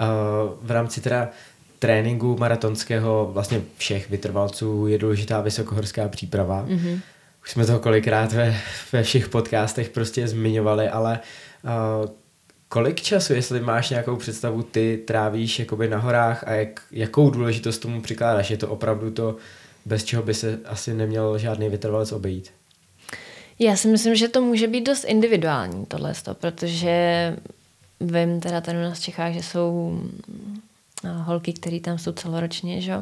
[0.00, 1.28] Uh, v rámci teda
[1.78, 6.66] tréninku maratonského vlastně všech vytrvalců je důležitá vysokohorská příprava.
[6.68, 7.00] Mm-hmm.
[7.42, 8.56] Už jsme to kolikrát ve,
[8.92, 11.20] ve všech podcastech prostě zmiňovali, ale
[11.64, 12.10] uh,
[12.68, 17.78] kolik času, jestli máš nějakou představu, ty trávíš jakoby na horách a jak, jakou důležitost
[17.78, 18.50] tomu přikládáš?
[18.50, 19.36] Je to opravdu to
[19.86, 22.50] bez čeho by se asi neměl žádný vytrvalec obejít?
[23.58, 27.36] Já si myslím, že to může být dost individuální tohle, protože
[28.00, 30.00] vím teda tady u nás v Čechách, že jsou
[31.12, 32.94] holky, které tam jsou celoročně, že?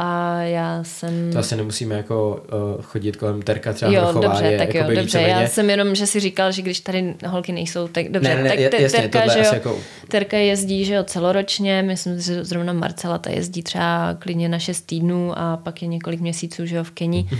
[0.00, 1.32] a já jsem...
[1.32, 2.44] To asi nemusíme jako
[2.76, 5.02] uh, chodit kolem Terka třeba Jo, Hrochová dobře, je tak jo, dobře.
[5.02, 5.32] víceméně...
[5.32, 8.34] Já jsem jenom, že si říkal, že když tady holky nejsou, tak dobře.
[8.34, 9.78] Ne, ne, tak te, jasně, terka, že jo, jako...
[10.08, 14.80] terka jezdí, že jo, celoročně, myslím, že zrovna Marcela ta jezdí třeba klidně na 6
[14.80, 17.28] týdnů a pak je několik měsíců, že jo, v Keni.
[17.32, 17.38] Uh,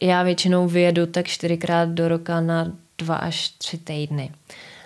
[0.00, 4.30] já většinou vyjedu tak čtyřikrát do roka na dva až tři týdny.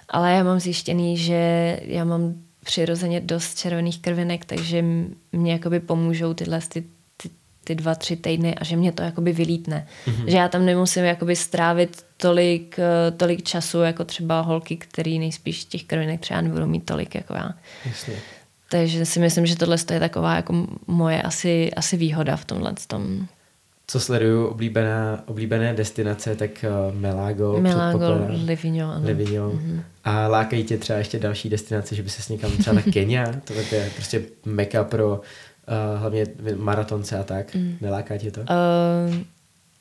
[0.08, 4.84] Ale já mám zjištěný, že já mám přirozeně dost červených krvinek, takže
[5.32, 6.84] mě jakoby pomůžou tyhle ty,
[7.16, 7.30] ty,
[7.64, 9.86] ty dva, tři týdny a že mě to jakoby vylítne.
[10.06, 10.24] Mm-hmm.
[10.26, 15.64] Že já tam nemusím jakoby strávit tolik, eh, tolik času jako třeba holky, který nejspíš
[15.64, 17.54] těch krvinek třeba nebudou mít tolik jako já.
[17.86, 18.14] Jasně.
[18.70, 23.26] Takže si myslím, že tohle je taková jako moje asi, asi výhoda v tomhle tom.
[23.86, 26.50] Co sleduju, oblíbená, oblíbené destinace, tak
[26.90, 28.26] uh, Melago, předpokládám.
[28.28, 28.94] Livigno.
[29.02, 29.50] Livigno.
[29.50, 29.82] Mm-hmm.
[30.04, 33.52] A lákají tě třeba ještě další destinace, že by se někam třeba na Kenia, to
[33.52, 37.54] je prostě meka pro uh, hlavně maratonce a tak.
[37.54, 37.76] Mm.
[37.80, 38.40] Neláká tě to?
[38.40, 38.46] Uh,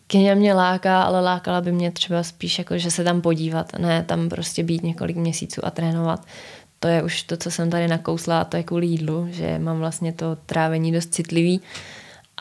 [0.08, 4.04] Kenia mě láká, ale lákala by mě třeba spíš jako, že se tam podívat, ne
[4.04, 6.26] tam prostě být několik měsíců a trénovat.
[6.80, 9.80] To je už to, co jsem tady nakousla a to je kvůli jídlu, že mám
[9.80, 11.62] vlastně to trávení dost citlivý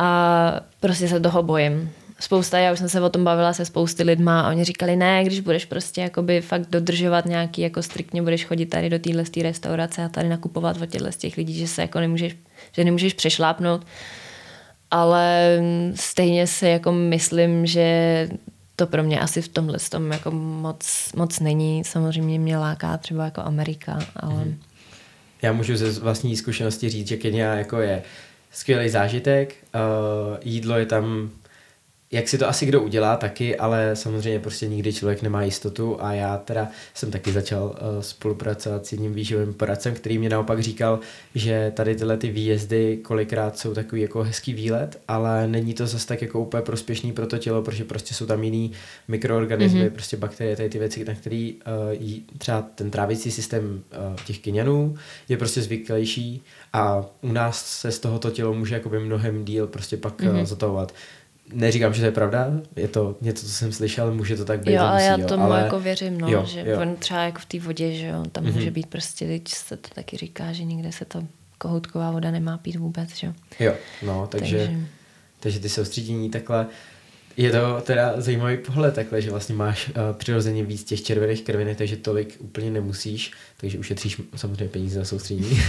[0.01, 1.93] a prostě se toho bojím.
[2.21, 5.25] Spousta, já už jsem se o tom bavila se spousty lidma a oni říkali, ne,
[5.25, 10.05] když budeš prostě jakoby fakt dodržovat nějaký, jako striktně budeš chodit tady do téhle restaurace
[10.05, 12.37] a tady nakupovat od těchto z těch lidí, že se jako nemůžeš,
[12.73, 13.87] že nemůžeš přešlápnout.
[14.91, 15.59] Ale
[15.95, 18.29] stejně se jako myslím, že
[18.77, 21.85] to pro mě asi v tomhle tom jako moc, moc není.
[21.85, 24.35] Samozřejmě mě láká třeba jako Amerika, ale...
[24.35, 24.59] Hmm.
[25.43, 28.03] Já můžu ze vlastní zkušenosti říct, že Kenia jako je
[28.51, 31.31] skvělý zážitek, uh, jídlo je tam
[32.13, 36.13] jak si to asi kdo udělá taky, ale samozřejmě prostě nikdy člověk nemá jistotu a
[36.13, 41.01] já teda jsem taky začal uh, spolupracovat s jedním výživovým poradcem, který mě naopak říkal,
[41.35, 46.07] že tady tyhle ty výjezdy kolikrát jsou takový jako hezký výlet, ale není to zase
[46.07, 48.73] tak jako úplně prospěšný pro to tělo, protože prostě jsou tam jiný
[49.09, 49.91] mikroorganismy, mm-hmm.
[49.91, 54.39] prostě bakterie, tady ty věci, na který uh, jí, třeba ten trávicí systém uh, těch
[54.39, 54.95] kyňanů
[55.29, 56.43] je prostě zvyklejší
[56.73, 60.41] a u nás se z tohoto tělo může jakoby mnohem díl prostě pak mm-hmm.
[60.41, 60.93] uh, zatahovat
[61.53, 64.73] neříkám, že to je pravda, je to něco, co jsem slyšel, může to tak být.
[64.73, 65.61] Jo, ale já jo, tomu ale...
[65.61, 66.81] jako věřím, no, jo, že jo.
[66.81, 68.53] on třeba jako v té vodě, že jo, tam mm-hmm.
[68.53, 71.23] může být prostě, teď se to taky říká, že nikde se to
[71.59, 73.33] kohoutková voda nemá pít vůbec, že jo.
[73.61, 74.81] Jo, no, takže, takže,
[75.41, 76.67] takže ty soustředění takhle,
[77.37, 81.79] je to teda zajímavý pohled takhle, že vlastně máš uh, přirozeně víc těch červených krvinek,
[81.79, 85.61] takže tolik úplně nemusíš, takže ušetříš samozřejmě peníze na soustředění.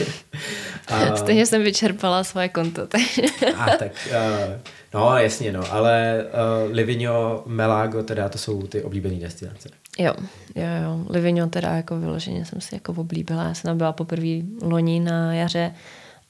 [0.88, 1.16] a...
[1.16, 2.88] Stejně jsem vyčerpala svoje konto.
[2.88, 3.22] Takže...
[3.58, 4.54] a tak, uh,
[4.94, 6.26] no jasně no, ale
[6.66, 9.70] uh, Livigno, Melago, teda to jsou ty oblíbené destinace.
[10.00, 10.14] Jo,
[10.56, 11.06] jo, jo.
[11.10, 13.44] Livigno teda jako vyloženě jsem si jako oblíbila.
[13.44, 15.74] Já jsem tam byla poprvé loni na jaře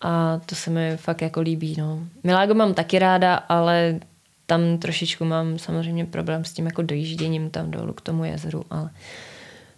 [0.01, 1.99] a to se mi fakt jako líbí, no.
[2.23, 3.99] Milágo mám taky ráda, ale
[4.51, 8.89] tam trošičku mám samozřejmě problém s tím jako dojížděním tam dolů k tomu jezeru, ale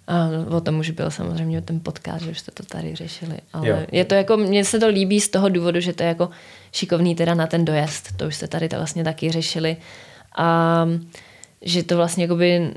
[0.07, 3.37] a o tom už byl samozřejmě ten podcast, že už jste to tady řešili.
[3.53, 3.77] Ale jo.
[3.91, 6.29] je to jako, mně se to líbí z toho důvodu, že to je jako
[6.71, 8.17] šikovný teda na ten dojezd.
[8.17, 9.77] To už jste tady to vlastně taky řešili.
[10.37, 10.87] A
[11.61, 12.73] že to vlastně jakoby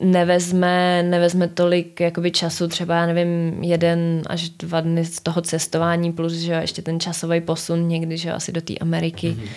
[0.00, 6.12] nevezme, nevezme tolik jakoby času, třeba já nevím, jeden až dva dny z toho cestování,
[6.12, 9.30] plus že ještě ten časový posun někdy, že asi do té Ameriky.
[9.30, 9.48] Mm-hmm.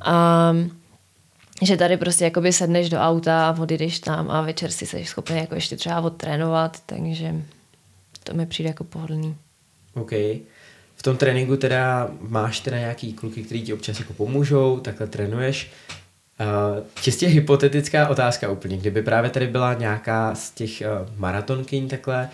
[0.00, 0.52] A
[1.62, 5.38] že tady prostě jakoby sedneš do auta a odjedeš tam a večer si jsi schopný
[5.38, 7.34] jako ještě třeba odtrénovat, takže
[8.24, 9.36] to mi přijde jako pohodlný.
[9.94, 10.10] OK.
[10.96, 15.70] V tom tréninku teda máš teda nějaký kluky, který ti občas jako pomůžou, takhle trénuješ.
[16.40, 18.76] Uh, čistě hypotetická otázka úplně.
[18.76, 22.28] Kdyby právě tady byla nějaká z těch uh, maratonkyň takhle,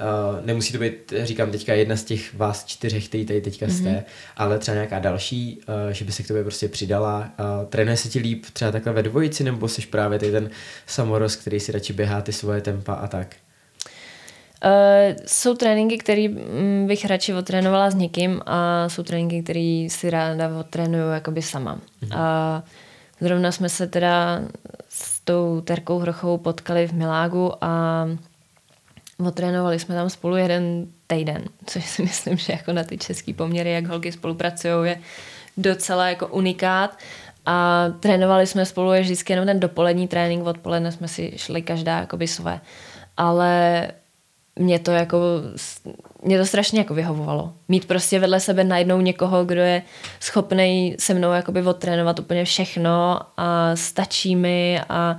[0.00, 3.88] Uh, nemusí to být, říkám teďka, jedna z těch vás čtyřech, který tady teďka jste,
[3.88, 4.02] mm-hmm.
[4.36, 7.18] ale třeba nějaká další, uh, že by se k tobě prostě přidala.
[7.18, 10.50] Uh, trénuje se ti líp třeba takhle ve dvojici, nebo jsi právě tady ten
[10.86, 13.36] samoroz, který si radši běhá ty svoje tempa a tak?
[14.64, 20.10] Uh, jsou tréninky, které mm, bych radši otrénovala s někým a jsou tréninky, které si
[20.10, 21.78] ráda otrénuju jakoby sama.
[22.02, 22.56] Mm-hmm.
[22.56, 22.62] Uh,
[23.20, 24.40] zrovna jsme se teda
[24.88, 28.06] s tou Terkou Hrochovou potkali v Milágu a
[29.26, 33.72] Otrénovali jsme tam spolu jeden týden, což si myslím, že jako na ty české poměry,
[33.72, 35.00] jak holky spolupracují, je
[35.56, 36.98] docela jako unikát.
[37.46, 41.98] A trénovali jsme spolu je vždycky jenom ten dopolední trénink, odpoledne jsme si šli každá
[41.98, 42.60] jakoby své.
[43.16, 43.88] Ale
[44.56, 45.18] mě to jako,
[46.22, 47.52] mě to strašně jako vyhovovalo.
[47.68, 49.82] Mít prostě vedle sebe najednou někoho, kdo je
[50.20, 55.16] schopný se mnou jakoby odtrénovat úplně všechno a stačí mi a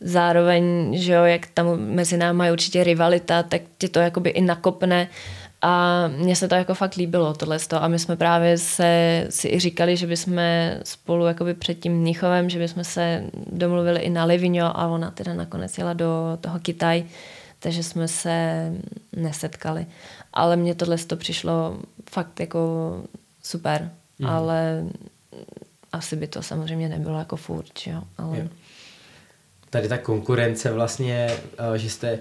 [0.00, 4.40] zároveň, že jo, jak tam mezi námi je určitě rivalita, tak tě to jakoby i
[4.40, 5.08] nakopne
[5.66, 9.58] A mně se to jako fakt líbilo, tohle a my jsme právě se si i
[9.58, 10.38] říkali, že bychom
[10.82, 15.34] spolu jakoby před tím Mnichovem, že bychom se domluvili i na Livigno a ona teda
[15.34, 17.04] nakonec jela do toho Kitaj,
[17.58, 18.70] takže jsme se
[19.16, 19.86] nesetkali.
[20.32, 21.78] Ale mně tohle to přišlo
[22.10, 22.60] fakt jako
[23.42, 24.26] super, mm.
[24.26, 24.84] ale
[25.92, 28.02] asi by to samozřejmě nebylo jako furt, jo.
[28.18, 28.38] Ale...
[28.38, 28.48] Jo.
[29.74, 32.18] Tady ta konkurence vlastně, eh, že jste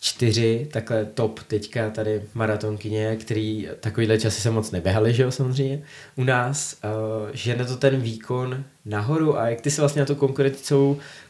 [0.00, 5.82] čtyři takhle top teďka tady maratonkyně, který takovýhle časy se moc neběhali, že jo, samozřejmě,
[6.16, 10.06] u nás, uh, že na to ten výkon nahoru a jak ty si vlastně na
[10.06, 10.74] tu konkurenci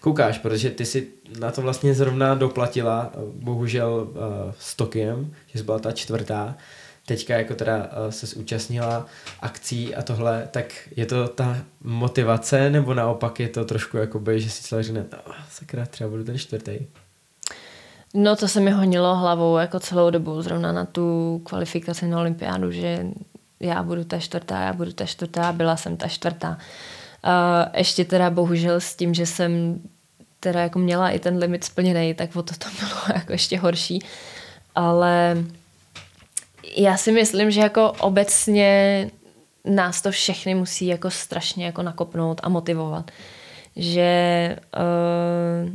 [0.00, 1.08] koukáš, protože ty si
[1.40, 4.16] na to vlastně zrovna doplatila, uh, bohužel uh,
[4.58, 6.56] s Tokiem, že jsi byla ta čtvrtá,
[7.08, 9.06] teďka jako teda uh, se zúčastnila
[9.40, 14.50] akcí a tohle, tak je to ta motivace, nebo naopak je to trošku jakoby, že
[14.50, 16.78] si celé řekne, oh, sakra, třeba budu ten čtvrtý.
[18.14, 22.72] No to se mi honilo hlavou jako celou dobu, zrovna na tu kvalifikaci na olympiádu,
[22.72, 23.06] že
[23.60, 26.58] já budu ta čtvrtá, já budu ta čtvrtá, byla jsem ta čtvrtá.
[27.24, 29.80] Uh, ještě teda bohužel s tím, že jsem
[30.40, 33.98] teda jako měla i ten limit splněný, tak o to to bylo jako ještě horší.
[34.74, 35.44] Ale
[36.76, 39.10] já si myslím, že jako obecně
[39.64, 43.10] nás to všechny musí jako strašně jako nakopnout a motivovat.
[43.76, 45.70] Že uh,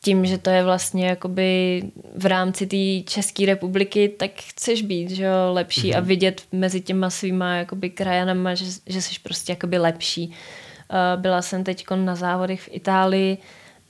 [0.00, 1.82] tím, že to je vlastně jakoby
[2.16, 5.96] v rámci té České republiky, tak chceš být že jo, lepší mm-hmm.
[5.96, 6.08] a mhm.
[6.08, 10.26] vidět mezi těma svýma jakoby krajanama, že, že jsi prostě jakoby lepší.
[10.26, 13.38] Uh, byla jsem teď na závodech v Itálii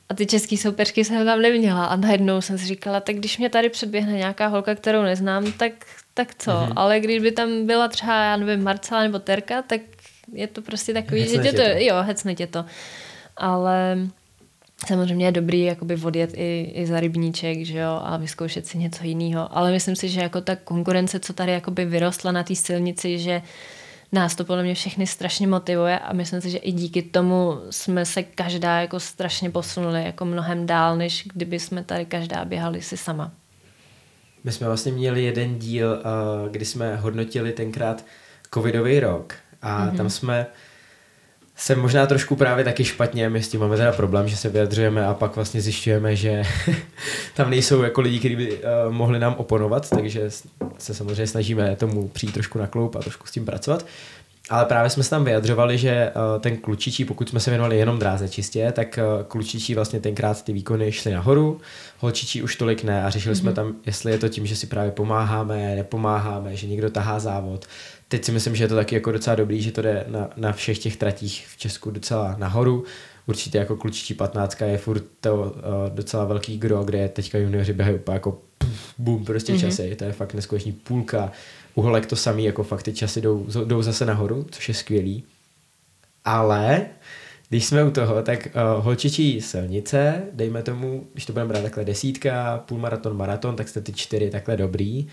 [0.08, 3.50] a ty české soupeřky jsem tam neměla a najednou jsem si říkala, tak když mě
[3.50, 5.72] tady předběhne nějaká holka, kterou neznám, tak,
[6.14, 6.50] tak co?
[6.50, 6.72] Mm-hmm.
[6.76, 9.80] Ale když by tam byla třeba, já nevím, Marcela nebo Terka, tak
[10.32, 12.64] je to prostě takový, hecne že tě to, to, jo, hecne tě to.
[13.36, 13.98] Ale
[14.86, 19.04] Samozřejmě je dobrý jakoby odjet i, i za rybníček že jo, a vyzkoušet si něco
[19.04, 19.56] jiného.
[19.56, 23.42] Ale myslím si, že jako ta konkurence, co tady jakoby vyrostla na té silnici, že
[24.12, 28.04] nás to podle mě všechny strašně motivuje a myslím si, že i díky tomu jsme
[28.04, 32.96] se každá jako strašně posunuli jako mnohem dál, než kdyby jsme tady každá běhali si
[32.96, 33.32] sama.
[34.44, 38.04] My jsme vlastně měli jeden díl, eh, kdy jsme hodnotili tenkrát
[38.54, 39.96] covidový rok a mm-hmm.
[39.96, 40.46] tam jsme
[41.56, 45.06] jsem možná trošku právě taky špatně, my s tím máme teda problém, že se vyjadřujeme
[45.06, 46.42] a pak vlastně zjišťujeme, že
[47.34, 50.30] tam nejsou jako lidi, kteří by uh, mohli nám oponovat, takže
[50.78, 53.86] se samozřejmě snažíme tomu přijít trošku na kloup a trošku s tím pracovat.
[54.52, 57.98] Ale právě jsme se tam vyjadřovali, že uh, ten klučičí, pokud jsme se věnovali jenom
[57.98, 61.60] dráze čistě, tak uh, klučičí vlastně tenkrát ty výkony šly nahoru,
[61.98, 63.38] holčičí už tolik ne a řešili mm-hmm.
[63.38, 63.56] jsme mhm.
[63.56, 67.66] tam, jestli je to tím, že si právě pomáháme, nepomáháme, že někdo tahá závod
[68.12, 70.52] teď si myslím, že je to taky jako docela dobrý, že to jde na, na
[70.52, 72.84] všech těch tratích v Česku docela nahoru.
[73.32, 75.50] Určitě jako klučičí 15 je furt to uh,
[75.94, 79.60] docela velký gro, kde teďka junioři běhají úplně jako puf, boom, prostě mm-hmm.
[79.60, 79.96] časy.
[79.96, 81.32] To je fakt neskutečný půlka.
[81.74, 85.24] Uholek to samý, jako fakt ty časy jdou, jdou zase nahoru, což je skvělý.
[86.24, 86.86] Ale
[87.48, 91.84] když jsme u toho, tak uh, holčičí silnice, dejme tomu, když to budeme brát takhle
[91.84, 95.08] desítka, půlmaraton, maraton, tak jste ty čtyři takhle dobrý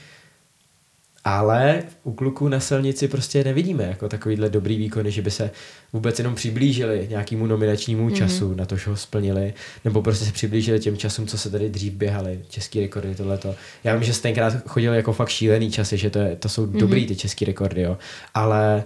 [1.29, 5.51] ale u kluků na silnici prostě nevidíme jako takovýhle dobrý výkony, že by se
[5.93, 8.13] vůbec jenom přiblížili nějakému nominačnímu mm-hmm.
[8.13, 9.53] času, na to, že ho splnili,
[9.85, 13.55] nebo prostě se přiblížili těm časům, co se tady dřív běhali, český rekordy, tohleto.
[13.83, 16.65] Já vím, že jste tenkrát chodili jako fakt šílený časy, že to, je, to jsou
[16.65, 16.79] mm-hmm.
[16.79, 17.97] dobrý ty český rekordy, jo.
[18.33, 18.83] ale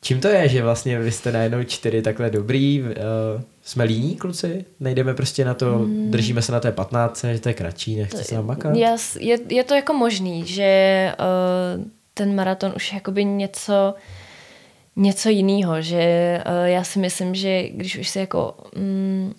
[0.00, 2.88] čím to je, že vlastně vy jste najednou čtyři takhle dobrý, uh,
[3.62, 4.64] jsme líní kluci?
[4.80, 6.10] Nejdeme prostě na to, hmm.
[6.10, 8.76] držíme se na té 15, že to je kratší, nechce se namakat?
[8.76, 11.12] Jas, je, je to jako možný, že
[11.76, 11.84] uh,
[12.14, 13.94] ten maraton už je jakoby něco
[14.96, 19.34] něco jiného, že uh, já si myslím, že když už si jako um,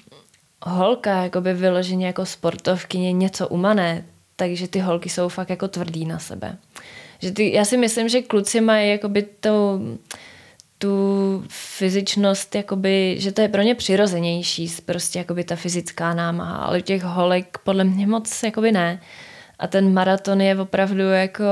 [0.64, 4.05] holka jakoby vyloženě jako sportovkyně něco umané,
[4.36, 6.57] takže ty holky jsou fakt jako tvrdý na sebe.
[7.22, 9.80] Že ty, já si myslím, že kluci mají jakoby to
[10.80, 16.80] tu fyzičnost, jakoby, že to je pro ně přirozenější, prostě jakoby ta fyzická námaha, ale
[16.80, 19.01] u těch holek podle mě moc jakoby ne.
[19.59, 21.43] A ten maraton je opravdu jako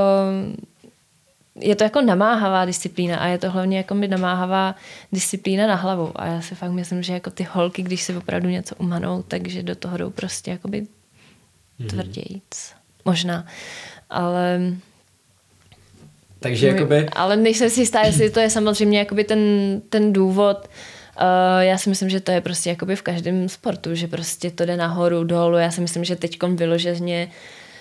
[1.61, 4.75] je to jako namáhavá disciplína a je to hlavně jako by namáhavá
[5.11, 8.49] disciplína na hlavu a já si fakt myslím, že jako ty holky, když si opravdu
[8.49, 11.88] něco umanou, takže do toho jdou prostě jakoby mm-hmm.
[11.88, 12.73] tvrdějíc.
[13.05, 13.45] Možná.
[14.09, 14.59] Ale
[16.39, 17.09] takže jakoby...
[17.09, 19.39] Ale nejsem si jistá, jestli to je samozřejmě jakoby ten,
[19.89, 20.67] ten důvod,
[21.21, 24.65] Uh, já si myslím, že to je prostě jakoby v každém sportu, že prostě to
[24.65, 25.57] jde nahoru, dolů.
[25.57, 27.31] Já si myslím, že teď vyloženě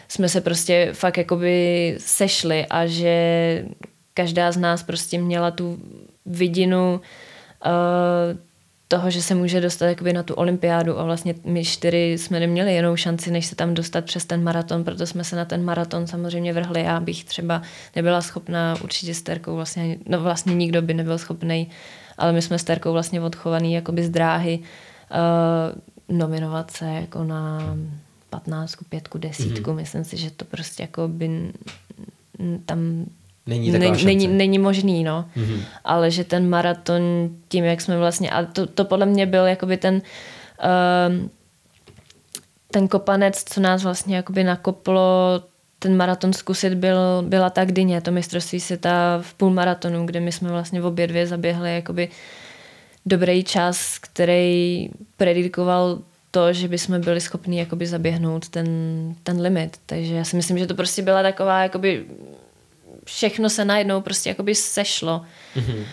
[0.09, 3.65] jsme se prostě fakt jakoby sešli a že
[4.15, 5.79] každá z nás prostě měla tu
[6.27, 7.01] vidinu
[7.67, 8.39] uh,
[8.89, 12.75] toho, že se může dostat jakoby na tu olympiádu a vlastně my čtyři jsme neměli
[12.75, 16.07] jinou šanci, než se tam dostat přes ten maraton, proto jsme se na ten maraton
[16.07, 16.83] samozřejmě vrhli.
[16.83, 17.63] Já bych třeba
[17.97, 21.71] nebyla schopná určitě s Terkou vlastně, no vlastně nikdo by nebyl schopný,
[22.19, 27.77] ale my jsme s Terkou vlastně odchovaný jakoby z dráhy uh, nominovat se jako na
[28.31, 29.71] patnáctku, pětku, desítku.
[29.71, 29.77] Mm-hmm.
[29.77, 31.53] Myslím si, že to prostě jako by
[32.65, 33.07] tam
[33.47, 35.29] Není, není, není, není možný, no.
[35.37, 35.61] Mm-hmm.
[35.85, 37.03] Ale že ten maraton,
[37.49, 41.29] tím, jak jsme vlastně, a to, to podle mě byl jakoby ten uh,
[42.71, 45.43] ten kopanec, co nás vlastně jakoby nakoplo
[45.79, 50.51] ten maraton zkusit, byl, byla ta Gdyně, to mistrovství světa v půlmaratonu, kde my jsme
[50.51, 52.09] vlastně v obě dvě zaběhli jakoby
[53.07, 55.99] dobrý čas, který predikoval
[56.31, 58.69] to, že bychom byli schopni jakoby zaběhnout ten,
[59.23, 59.77] ten limit.
[59.87, 62.05] Takže já si myslím, že to prostě byla taková jakoby
[63.07, 65.25] všechno se najednou prostě jakoby sešlo.
[65.57, 65.85] Mm-hmm.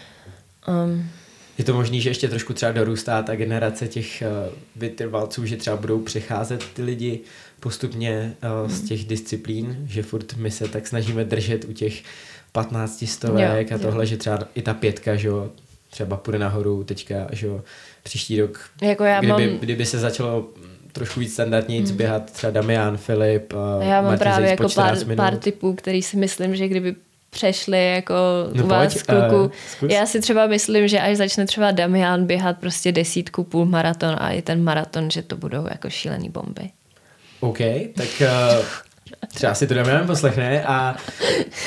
[0.86, 1.10] Um,
[1.58, 5.76] je to možný, že ještě trošku třeba dorůstá ta generace těch uh, vytrvalců, že třeba
[5.76, 7.20] budou přecházet ty lidi
[7.60, 8.88] postupně uh, z mhm.
[8.88, 12.04] těch disciplín, že furt my se tak snažíme držet u těch
[12.52, 14.06] 15 stovek jo, a tohle, jo.
[14.06, 15.50] že třeba i ta pětka, že jo,
[15.90, 17.64] třeba půjde nahoru teďka, že jo,
[18.04, 19.58] příští rok, jako já kdyby, mám...
[19.60, 20.50] kdyby se začalo
[20.94, 21.98] trošku víc standardně hmm.
[21.98, 26.18] běhat třeba Damian, Filip, a Já mám Martin právě jako pár, pár typů, který si
[26.18, 26.96] myslím, že kdyby
[27.30, 28.14] přešli jako
[28.54, 29.52] no u vás pojď, kluku.
[29.82, 34.16] Uh, Já si třeba myslím, že až začne třeba Damian běhat prostě desítku, půl maraton
[34.20, 36.70] a i ten maraton, že to budou jako šílený bomby.
[37.40, 37.58] OK,
[37.96, 38.66] tak uh,
[39.28, 40.96] třeba si to Damian poslechne a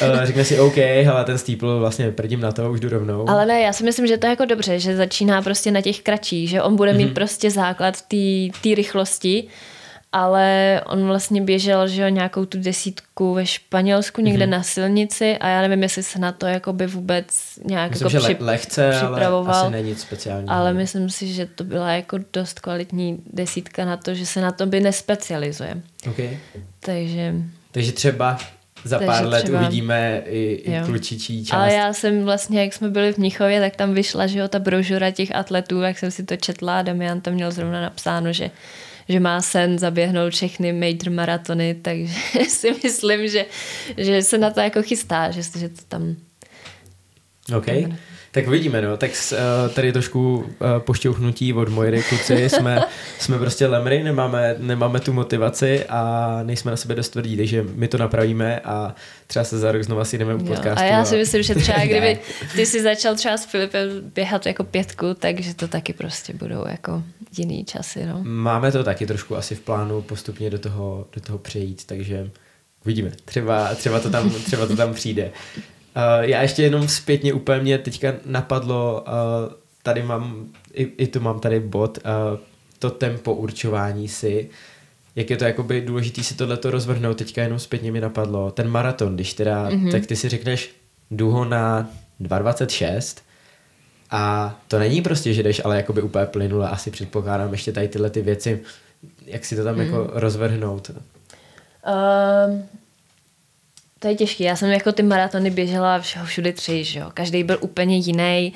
[0.03, 3.29] uh, řekne si OK, hele, ten steeple vlastně prdím na to, už jdu rovnou.
[3.31, 6.01] Ale ne, já si myslím, že to je jako dobře, že začíná prostě na těch
[6.01, 7.15] kratších, že on bude mít mm-hmm.
[7.15, 7.95] prostě základ
[8.63, 9.49] té rychlosti
[10.17, 14.51] ale on vlastně běžel, že jo, nějakou tu desítku ve Španělsku někde mm-hmm.
[14.51, 17.27] na silnici a já nevím, jestli se na to jako by vůbec
[17.65, 19.55] nějak myslím, jako že při, lehce, připravoval.
[19.55, 20.55] ale asi není nic speciálního.
[20.55, 24.53] Ale myslím si, že to byla jako dost kvalitní desítka na to, že se na
[24.53, 25.83] to by nespecializuje.
[26.09, 26.39] Okay.
[26.81, 27.35] Takže...
[27.71, 28.39] Takže třeba
[28.85, 31.59] za Takže pár let třeba, uvidíme i, i klučičí část.
[31.59, 34.59] Ale já jsem vlastně, jak jsme byli v Mnichově, tak tam vyšla, že jo, ta
[34.59, 38.51] brožura těch atletů, jak jsem si to četla, Damian tam měl zrovna napsáno, že
[39.09, 42.15] že má sen zaběhnout všechny major maratony, takže
[42.49, 43.47] si myslím, že,
[43.97, 46.17] že se na to jako chystá, že, že to tam...
[47.57, 47.67] OK.
[48.37, 48.97] Tak vidíme, no.
[48.97, 49.39] Tak uh,
[49.75, 50.47] tady trošku uh,
[50.79, 52.49] pošťouchnutí od Mojry kluci.
[52.49, 52.81] Jsme,
[53.19, 57.89] jsme prostě lemry, nemáme, nemáme tu motivaci a nejsme na sebe dost tvrdí, takže my
[57.89, 58.95] to napravíme a
[59.27, 60.85] třeba se za rok znova si jdeme u podcastu.
[60.85, 62.19] A já si myslím, že třeba kdyby
[62.57, 67.03] ty si začal třeba s Filipem běhat jako pětku, takže to taky prostě budou jako
[67.39, 68.21] jiný časy, no.
[68.23, 72.31] Máme to taky trošku asi v plánu postupně do toho, do toho přejít, takže
[72.85, 73.13] vidíme.
[73.25, 75.31] Třeba, třeba, to, tam, třeba to tam přijde.
[75.97, 81.21] Uh, já ještě jenom zpětně úplně mě teďka napadlo, uh, tady mám, i, i tu
[81.21, 82.39] mám tady bod, uh,
[82.79, 84.51] to tempo určování si,
[85.17, 89.15] jak je to jakoby důležitý si tohleto rozvrhnout, teďka jenom zpětně mi napadlo, ten maraton,
[89.15, 89.91] když teda, mm-hmm.
[89.91, 90.75] tak ty si řekneš,
[91.11, 91.91] jdu ho na
[92.21, 93.19] 2.26
[94.11, 98.11] a to není prostě, že jdeš ale jakoby úplně plynule, asi předpokládám ještě tady tyhle
[98.11, 98.63] ty věci,
[99.27, 99.81] jak si to tam mm-hmm.
[99.81, 100.91] jako rozvrhnout.
[100.91, 102.63] Um,
[103.99, 104.45] to je těžké.
[104.45, 107.11] Já jsem jako ty maratony běžela všeho všude tři, že jo.
[107.15, 108.53] Každý byl úplně jiný.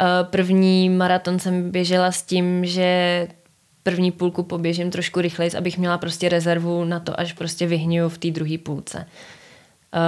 [0.00, 3.28] Uh, první maraton jsem běžela s tím, že
[3.82, 8.18] první půlku poběžím trošku rychleji, abych měla prostě rezervu na to, až prostě vyhniju v
[8.18, 9.06] té druhé půlce.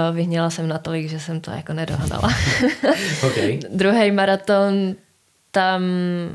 [0.09, 2.29] Uh, vyhněla jsem natolik, že jsem to jako nedohnala.
[3.27, 3.59] okay.
[3.69, 4.95] Druhý maraton,
[5.51, 5.81] tam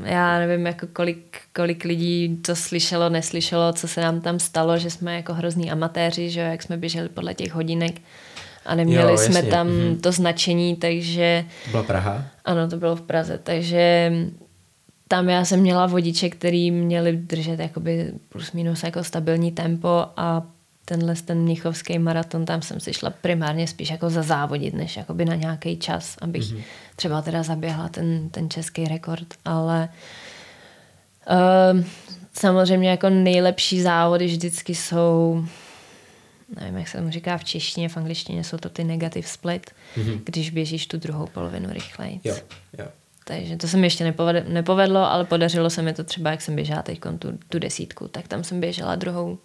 [0.03, 4.89] já nevím, jako kolik, kolik lidí to slyšelo, neslyšelo, co se nám tam stalo, že
[4.89, 8.01] jsme jako hrozný amatéři, že jak jsme běželi podle těch hodinek
[8.67, 10.01] a neměli jo, jsme tam mm-hmm.
[10.01, 11.45] to značení, takže...
[11.71, 12.23] Byla Praha?
[12.45, 14.11] Ano, to bylo v Praze, takže
[15.07, 20.43] tam já jsem měla vodiče, který měli držet jakoby plus minus jako stabilní tempo a
[20.85, 25.25] tenhle ten mnichovský maraton, tam jsem si šla primárně spíš jako za závodit, než jakoby
[25.25, 26.63] na nějaký čas, abych mm-hmm.
[26.95, 29.89] třeba teda zaběhla ten, ten český rekord, ale
[31.29, 31.83] uh,
[32.33, 35.45] samozřejmě jako nejlepší závody vždycky jsou
[36.55, 40.19] nevím, jak se tomu říká v češtině, v angličtině jsou to ty negative split, mm-hmm.
[40.23, 42.19] když běžíš tu druhou polovinu rychleji.
[42.23, 42.35] Jo,
[42.79, 42.85] jo.
[43.23, 46.55] Takže to se mi ještě nepovedlo, nepovedlo, ale podařilo se mi to třeba, jak jsem
[46.55, 49.37] běžela teď tu, tu desítku, tak tam jsem běžela druhou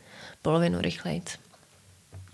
[0.42, 1.24] polovinu rychlejc.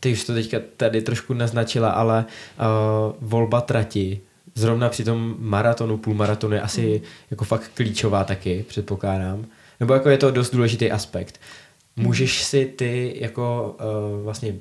[0.00, 4.20] Ty už to teďka tady trošku naznačila, ale uh, volba trati,
[4.54, 7.08] zrovna při tom maratonu, půlmaratonu je asi mm.
[7.30, 9.46] jako fakt klíčová taky, předpokládám.
[9.80, 11.40] Nebo jako je to dost důležitý aspekt.
[11.98, 14.54] Můžeš si ty jako uh, vlastně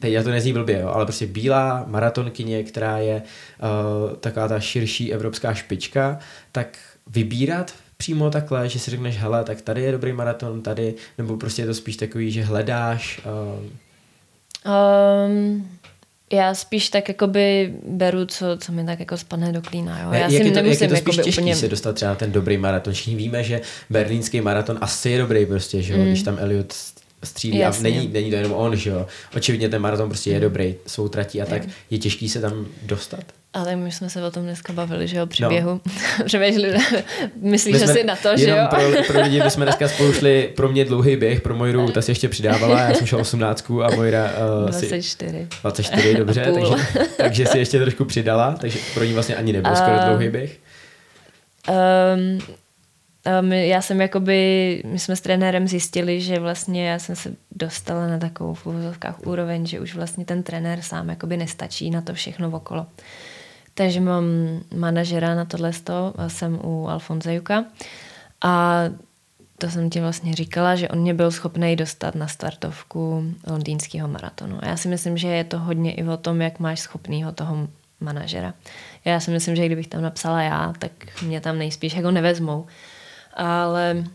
[0.00, 4.60] teď já to nezní blbě, jo, ale prostě bílá maratonkyně, která je uh, taková ta
[4.60, 6.18] širší evropská špička,
[6.52, 11.36] tak vybírat přímo takhle, že si řekneš, hele, tak tady je dobrý maraton, tady, nebo
[11.36, 13.20] prostě je to spíš takový, že hledáš?
[13.26, 13.66] Uh...
[15.26, 15.68] Um,
[16.32, 20.00] já spíš tak jakoby beru, co, co mi tak jako spadne do klína.
[20.00, 20.08] Jo.
[20.12, 21.56] Já jak, si je to, nemusím jak je to spíš těžký úplně...
[21.56, 22.92] se dostat třeba na ten dobrý maraton.
[22.92, 23.60] Všichni víme, že
[23.90, 26.06] berlínský maraton asi je dobrý prostě, že jo, mm.
[26.06, 26.74] když tam Elliot
[27.24, 27.90] střílí Jasně.
[27.90, 29.06] a není, není to jenom on, že jo.
[29.36, 30.42] Očividně ten maraton prostě je mm.
[30.42, 33.24] dobrý, jsou tratí a tak je těžký se tam dostat.
[33.52, 35.48] Ale my jsme se o tom dneska bavili, že jo, při no.
[35.48, 35.80] běhu.
[36.24, 36.78] Přemýšleli,
[37.36, 38.56] myslíš že si na to, že jo?
[38.70, 42.02] pro, pro lidi, my jsme dneska spolu šli pro mě dlouhý běh, pro Mojru, ta
[42.02, 44.30] si ještě přidávala, já jsem šel 18 a Mojra...
[44.62, 45.48] Uh, 24.
[45.62, 49.78] 24, dobře, takže, takže si ještě trošku přidala, takže pro ní vlastně ani nebyl uh,
[49.78, 50.58] skoro dlouhý běh.
[51.68, 52.38] Um,
[53.42, 58.06] um, já jsem jakoby, my jsme s trenérem zjistili, že vlastně já jsem se dostala
[58.06, 58.66] na takovou v
[59.26, 62.86] úroveň, že už vlastně ten trenér sám jakoby nestačí na to všechno okolo.
[63.80, 64.24] Takže mám
[64.74, 67.64] manažera na tohle sto, jsem u Alfonza Juka
[68.40, 68.82] a
[69.58, 74.58] to jsem ti vlastně říkala, že on mě byl schopný dostat na startovku londýnského maratonu.
[74.62, 77.68] A já si myslím, že je to hodně i o tom, jak máš schopného toho
[78.00, 78.54] manažera.
[79.04, 82.66] Já si myslím, že kdybych tam napsala já, tak mě tam nejspíš jako nevezmou.
[83.34, 84.10] Ale um,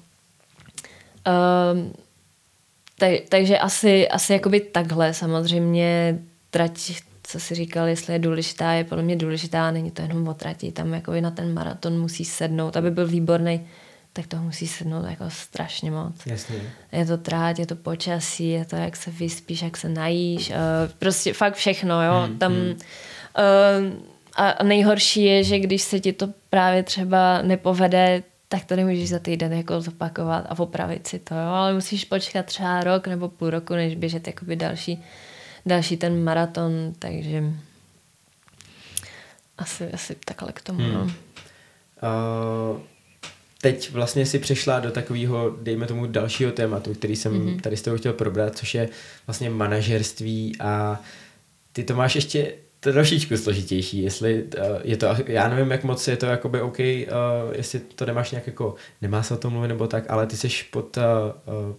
[2.99, 8.83] tak, takže asi, asi jakoby takhle samozřejmě trať co si říkal, jestli je důležitá, je
[8.83, 12.77] podle mě důležitá, není to jenom o trati, tam jako na ten maraton musí sednout,
[12.77, 13.67] aby byl výborný,
[14.13, 16.25] tak to musí sednout jako strašně moc.
[16.25, 16.55] Jasně.
[16.91, 20.55] Je to trát, je to počasí, je to, jak se vyspíš, jak se najíš, uh,
[20.99, 22.69] prostě fakt všechno, jo, hmm, tam hmm.
[22.69, 23.93] Uh,
[24.35, 29.19] a nejhorší je, že když se ti to právě třeba nepovede, tak to nemůžeš za
[29.19, 31.47] týden jako zopakovat a opravit si to, jo?
[31.47, 35.03] ale musíš počkat třeba rok nebo půl roku, než běžet jakoby další
[35.65, 37.43] další ten maraton, takže
[39.57, 40.79] asi, asi takhle k tomu.
[40.79, 40.93] Hmm.
[40.93, 41.01] No.
[41.03, 42.81] Uh,
[43.61, 47.61] teď vlastně si přešla do takového, dejme tomu, dalšího tématu, který jsem mm-hmm.
[47.61, 48.89] tady s tebou chtěl probrat, což je
[49.27, 51.01] vlastně manažerství a
[51.71, 52.53] ty to máš ještě
[52.91, 56.85] trošičku složitější, jestli uh, je to, já nevím, jak moc je to jakoby OK, uh,
[57.51, 60.49] jestli to nemáš nějak jako, nemá se o tom mluvit nebo tak, ale ty jsi
[60.71, 61.03] pod uh,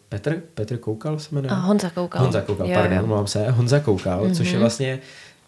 [0.09, 1.51] Petr, Petr Koukal se jmenuje?
[1.51, 2.23] A Honza Koukal.
[2.23, 4.35] Honza Koukal, jo, pardon, omlouvám se, Honza Koukal, mm-hmm.
[4.35, 4.61] což je mhm.
[4.61, 4.99] vlastně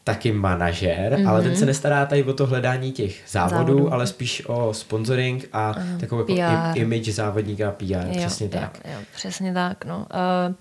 [0.04, 1.28] taky manažer, mm-hmm.
[1.28, 3.92] ale ten se nestará tady o to hledání těch závodů, Závodu.
[3.92, 8.78] ale spíš o sponsoring a uh, takovou jako image závodníka PR, jo, přesně jo, tak.
[8.84, 9.96] Jo, přesně tak, no.
[9.96, 10.54] Uh,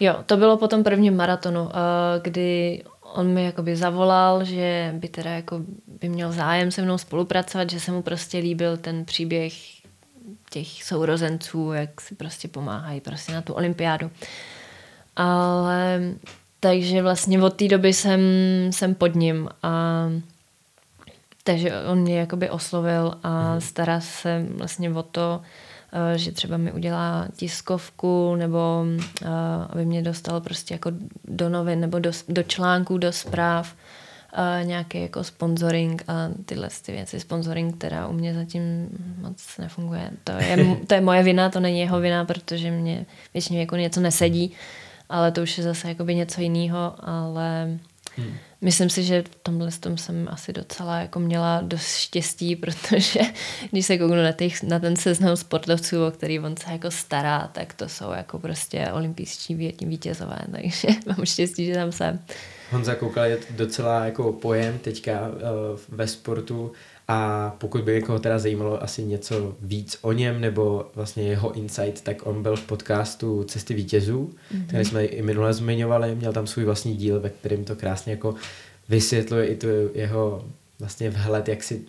[0.00, 1.68] jo, to bylo po tom prvním maratonu,
[2.22, 2.82] kdy
[3.14, 5.60] on mi jakoby zavolal, že by teda jako
[6.00, 9.52] by měl zájem se mnou spolupracovat, že se mu prostě líbil ten příběh
[10.50, 14.10] těch sourozenců, jak si prostě pomáhají prostě na tu olympiádu.
[15.16, 16.00] Ale
[16.60, 18.20] takže vlastně od té doby jsem,
[18.70, 20.06] jsem pod ním a
[21.44, 23.60] takže on mě jakoby oslovil a mhm.
[23.60, 25.40] stará se vlastně o to,
[26.16, 28.84] že třeba mi udělá tiskovku nebo
[29.22, 29.28] eh,
[29.70, 30.90] aby mě dostal prostě jako
[31.24, 33.74] do novin nebo do, do článků, do zpráv
[34.38, 37.20] uh, nějaký jako sponsoring a tyhle ty věci.
[37.20, 38.88] Sponsoring, která u mě zatím
[39.20, 40.10] moc nefunguje.
[40.24, 44.00] To je, to je moje vina, to není jeho vina, protože mě většině jako něco
[44.00, 44.52] nesedí,
[45.08, 47.78] ale to už je zase jakoby něco jiného, ale
[48.16, 48.34] Hmm.
[48.62, 53.20] Myslím si, že v tomhle tom jsem asi docela jako měla dost štěstí, protože
[53.70, 57.50] když se kouknu na, těch, na ten seznam sportovců, o který on se jako stará,
[57.52, 62.20] tak to jsou jako prostě olympijští vítězové, takže mám štěstí, že tam jsem.
[62.70, 65.36] Honza Koukal je docela jako pojem teďka uh,
[65.88, 66.72] ve sportu
[67.12, 72.00] a pokud by někoho teda zajímalo asi něco víc o něm nebo vlastně jeho insight,
[72.04, 74.66] tak on byl v podcastu Cesty vítězů, mm-hmm.
[74.66, 78.34] který jsme i minule zmiňovali, měl tam svůj vlastní díl, ve kterém to krásně jako
[78.88, 80.44] vysvětluje i tu jeho
[80.78, 81.82] vlastně vhled, jak si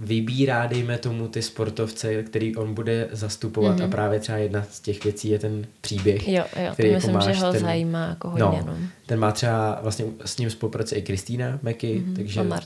[0.00, 3.84] vybírá, dejme tomu, ty sportovce, který on bude zastupovat mm-hmm.
[3.84, 6.28] a právě třeba jedna z těch věcí je ten příběh.
[6.28, 8.44] Jo, jo, který to myslím, jako máš, že ho ten, zajímá jako hodně.
[8.44, 8.76] No, no.
[9.06, 12.16] Ten má třeba, vlastně s ním spolupracuje i Kristýna Meky, mm-hmm.
[12.16, 12.56] takže, uh,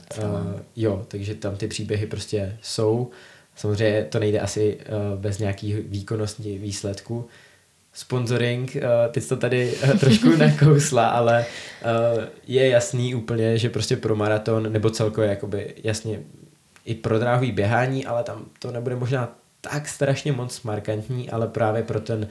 [0.75, 3.09] jo, takže tam ty příběhy prostě jsou.
[3.55, 7.27] Samozřejmě to nejde asi uh, bez nějakých výkonnostní výsledků.
[7.93, 11.45] Sponsoring, uh, teď to tady uh, trošku nakousla, ale
[12.15, 16.19] uh, je jasný úplně, že prostě pro maraton, nebo celkově jakoby jasně
[16.85, 21.83] i pro dráhový běhání, ale tam to nebude možná tak strašně moc markantní, ale právě
[21.83, 22.27] pro ten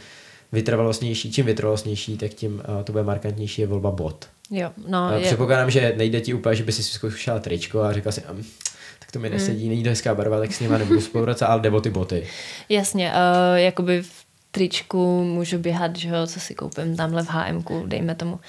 [0.53, 4.29] vytrvalostnější, čím vytrvalostnější, tak tím uh, to bude markantnější je volba bot.
[4.51, 5.27] Jo, no, uh, je...
[5.27, 8.45] Předpokládám, že nejde ti úplně, že by si zkoušela tričko a říkal si, um,
[8.99, 9.71] tak to mi nesedí, mm.
[9.71, 12.27] není to hezká barva, tak s nima nebudu spolupracovat, ale jde o ty boty.
[12.69, 14.03] Jasně, uh, jakoby
[14.51, 18.41] tričku můžu běhat, že jo, co si koupím tamhle v HM, dejme tomu.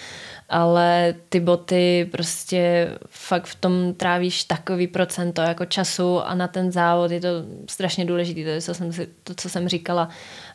[0.54, 6.72] Ale ty boty prostě fakt v tom trávíš takový procento jako času a na ten
[6.72, 7.28] závod je to
[7.70, 8.44] strašně důležité.
[8.44, 10.10] To, je, co jsem si, to, co jsem říkala,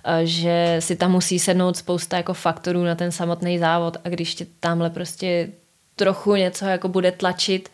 [0.05, 4.34] eh, že si tam musí sednout spousta jako faktorů na ten samotný závod a když
[4.34, 5.49] tě tamhle prostě
[5.97, 7.68] trochu něco jako bude tlačit,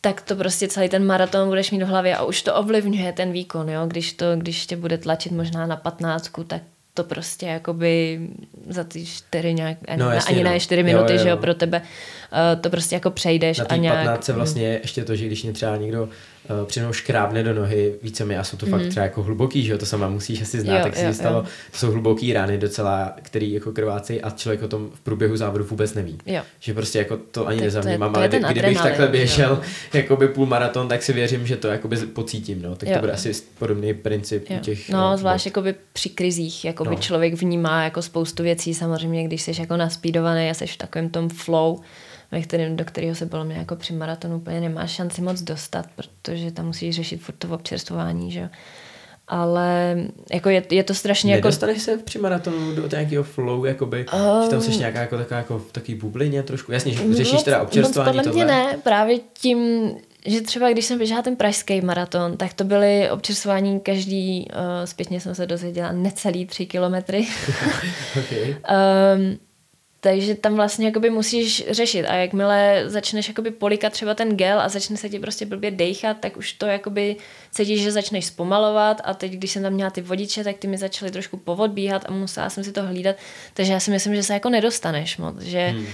[0.00, 3.32] tak to prostě celý ten maraton budeš mít v hlavě a už to ovlivňuje ten
[3.32, 3.86] výkon, jo?
[3.86, 6.62] Když, to, když tě bude tlačit možná na patnáctku, tak
[6.94, 8.20] to prostě jakoby
[8.68, 10.50] za ty čtyři nějak, no, jasně, ani no.
[10.50, 11.22] ne čtyři minuty, jo, jo.
[11.22, 14.28] že jo, pro tebe uh, to prostě jako přejdeš na a nějak...
[14.28, 16.08] Na vlastně ještě to, že když mě třeba někdo
[16.50, 18.72] uh, přinou škrábne do nohy, více mi a jsou to mm.
[18.72, 18.90] fakt mhm.
[18.90, 21.44] třeba jako hluboký, že jo, to sama musíš asi znát, jo, tak si stalo, jo.
[21.72, 25.64] to jsou hluboký rány docela, který jako krvácejí a člověk o tom v průběhu závodu
[25.64, 26.18] vůbec neví.
[26.26, 26.42] Jo.
[26.60, 29.60] Že prostě jako to ani nezaměmám, ale kdybych takhle běžel jo.
[29.92, 32.94] jakoby půl maraton, tak si věřím, že to jakoby pocítím, no, tak jo.
[32.94, 34.58] to bude asi podobný princip jo.
[34.60, 34.90] těch...
[34.90, 36.96] No, no zvlášť jakoby při krizích, jakoby no.
[36.96, 41.28] člověk vnímá jako spoustu věcí, samozřejmě, když jsi jako naspídovaný a jsi v takovém tom
[41.28, 41.80] flow,
[42.30, 45.86] ve kterém, do kterého se bylo mě jako při maratonu úplně nemáš šanci moc dostat,
[45.96, 48.48] protože tam musíš řešit furt to občerstvování, že jo.
[49.28, 49.96] Ale
[50.32, 51.98] jako je, je to strašně jako- Nedostaneš jako...
[51.98, 55.58] se při maratonu do nějakého flow, jakoby, um, že tam jsi nějaká jako taková jako
[55.58, 59.90] v takový bublině trošku, jasně, že řešíš teda občerstvování moc podle mě ne, právě tím,
[60.26, 65.20] že třeba když jsem běžela ten pražský maraton, tak to byly občerstvování každý, uh, zpětně
[65.20, 67.26] jsem se dozvěděla, necelý tři kilometry.
[68.18, 68.56] okay.
[69.16, 69.38] um,
[70.04, 74.68] takže tam vlastně jakoby musíš řešit a jakmile začneš jakoby polikat třeba ten gel a
[74.68, 77.16] začne se ti prostě blbě dejchat, tak už to jakoby
[77.50, 80.78] cítíš, že začneš zpomalovat a teď, když jsem tam měla ty vodiče, tak ty mi
[80.78, 83.16] začaly trošku povodbíhat a musela jsem si to hlídat,
[83.54, 85.86] takže já si myslím, že se jako nedostaneš moc, že hmm.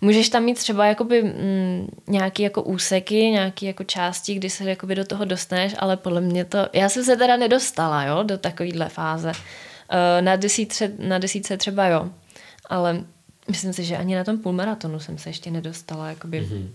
[0.00, 4.94] můžeš tam mít třeba jakoby mm, nějaký jako úseky, nějaký jako části, kdy se jakoby
[4.94, 8.88] do toho dostaneš, ale podle mě to, já jsem se teda nedostala, jo, do takovýhle
[8.88, 9.30] fáze.
[9.30, 12.10] Uh, na desítce, na desítce třeba jo,
[12.70, 13.04] ale
[13.48, 16.68] myslím si, že ani na tom půlmaratonu jsem se ještě nedostala, jakoby, mm-hmm.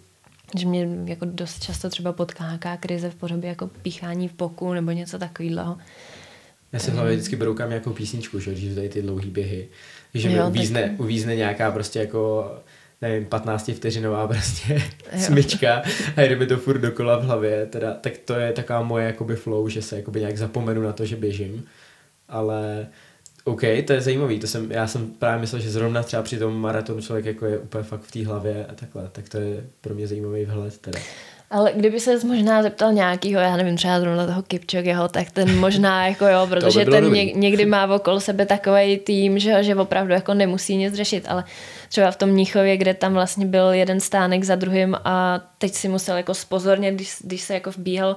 [0.59, 4.73] že mě jako dost často třeba potká nějaká krize v podobě jako píchání v boku
[4.73, 5.77] nebo něco takového.
[6.71, 9.67] Já si hlavě vždycky broukám nějakou písničku, že když tady ty dlouhý běhy,
[10.13, 10.99] že mi uvízne, tak...
[10.99, 12.51] uvízne nějaká prostě jako
[13.01, 14.81] nevím, 15 vteřinová prostě
[15.17, 15.83] smyčka
[16.15, 19.35] a jde mi to furt dokola v hlavě, teda, tak to je taková moje jakoby
[19.35, 21.65] flow, že se jakoby nějak zapomenu na to, že běžím,
[22.29, 22.87] ale
[23.47, 26.61] OK, to je zajímavý, to jsem, já jsem právě myslel, že zrovna třeba při tom
[26.61, 29.95] maratonu člověk jako je úplně fakt v té hlavě a takhle, tak to je pro
[29.95, 30.99] mě zajímavý vhled teda.
[31.49, 36.07] Ale kdyby se možná zeptal nějakýho, já nevím, třeba zrovna toho Kipčogeho, tak ten možná
[36.07, 40.13] jako jo, protože by ten ně, někdy má okolo sebe takový tým, že, že opravdu
[40.13, 41.43] jako nemusí nic řešit, ale
[41.89, 45.87] třeba v tom Mnichově, kde tam vlastně byl jeden stánek za druhým a teď si
[45.87, 48.15] musel jako spozorně, když, když se jako vbíhal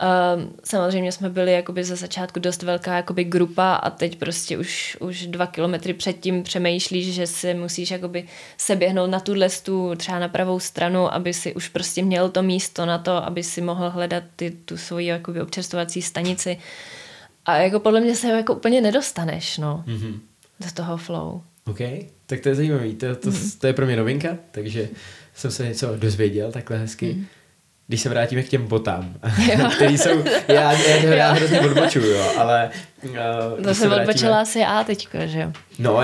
[0.00, 4.96] Um, samozřejmě jsme byli jakoby ze začátku dost velká jakoby grupa a teď prostě už,
[5.00, 8.24] už dva kilometry předtím přemýšlíš, že si musíš jakoby
[8.56, 12.42] se běhnout na tuhle stu, třeba na pravou stranu, aby si už prostě měl to
[12.42, 16.58] místo na to, aby si mohl hledat ty, tu svoji jakoby občerstvovací stanici.
[17.44, 20.18] A jako podle mě se jako úplně nedostaneš, no, mm-hmm.
[20.60, 21.42] do toho flow.
[21.66, 21.78] OK,
[22.26, 23.60] tak to je zajímavý, to, to, mm-hmm.
[23.60, 24.88] to je pro mě novinka, takže
[25.34, 27.06] jsem se něco dozvěděl takhle hezky.
[27.06, 27.39] Mm-hmm
[27.90, 29.14] když se vrátíme k těm botám,
[29.74, 32.70] který jsou, já, já, já hrozně odbočuju, jo, ale...
[33.02, 35.52] Uh, to jsem vrátíme, odbočila asi já teďka, že jo?
[35.78, 36.02] No,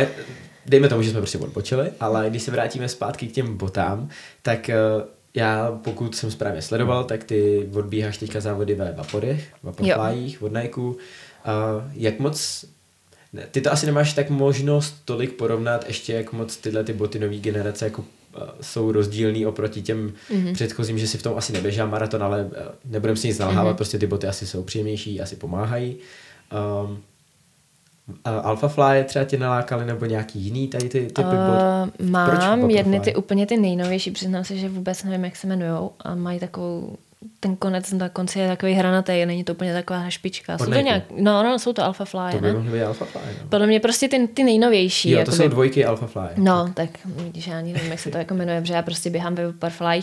[0.67, 4.09] dejme tomu, že jsme prostě odbočili, ale když se vrátíme zpátky k těm botám,
[4.43, 5.03] tak uh,
[5.35, 10.81] já, pokud jsem správně sledoval, tak ty odbíháš teďka závody ve Vaporech, Vaporflyích, od Nike.
[10.81, 10.95] Uh,
[11.95, 12.65] jak moc
[13.51, 17.37] ty to asi nemáš tak možnost tolik porovnat ještě, jak moc tyhle ty boty nové
[17.37, 18.05] generace jako
[18.61, 20.53] jsou rozdílný oproti těm mm-hmm.
[20.53, 23.77] předchozím, že si v tom asi neběžá maraton, ale eh, nebudem si nic nalhávat, mm-hmm.
[23.77, 25.97] prostě ty boty asi jsou příjemnější, asi pomáhají.
[26.87, 27.03] Um,
[28.25, 32.11] Alpha Fly třeba tě nalákali nebo nějaký jiný tady ty typy uh, bot?
[32.11, 35.91] Mám Proč jedny ty úplně ty nejnovější, přiznám se, že vůbec nevím, jak se jmenují
[36.01, 36.97] a mají takovou
[37.41, 40.59] ten konec na konci je takový hranatý, není to úplně taková špička.
[40.59, 43.21] Jsou to nějak, no, no, jsou to Alpha Fly, To by mohly být Alpha Fly,
[43.43, 43.49] no.
[43.49, 45.11] Podle mě prostě ty, ty nejnovější.
[45.11, 46.29] Jo, to jakoby, jsou dvojky Alpha Fly.
[46.37, 49.35] No, tak vidíš, já ani nevím, jak se to jako jmenuje, protože já prostě běhám
[49.35, 50.03] ve Butterfly,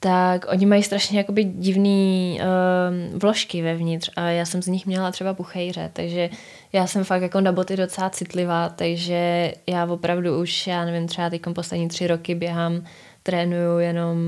[0.00, 5.10] tak oni mají strašně jakoby divný um, vložky vevnitř a já jsem z nich měla
[5.10, 6.30] třeba puchejře, takže
[6.72, 11.30] já jsem fakt jako na boty docela citlivá, takže já opravdu už, já nevím, třeba
[11.30, 12.84] teď poslední tři roky běhám
[13.24, 14.18] trénuju jenom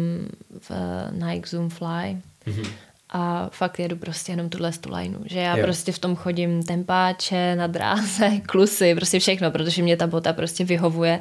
[0.60, 0.70] v
[1.12, 2.16] Nike Zoom Fly
[2.46, 2.68] mm-hmm.
[3.10, 5.64] a fakt jedu prostě jenom tuhle tu lineu, že já jo.
[5.64, 10.64] prostě v tom chodím tempáče, na dráze, klusy, prostě všechno, protože mě ta bota prostě
[10.64, 11.20] vyhovuje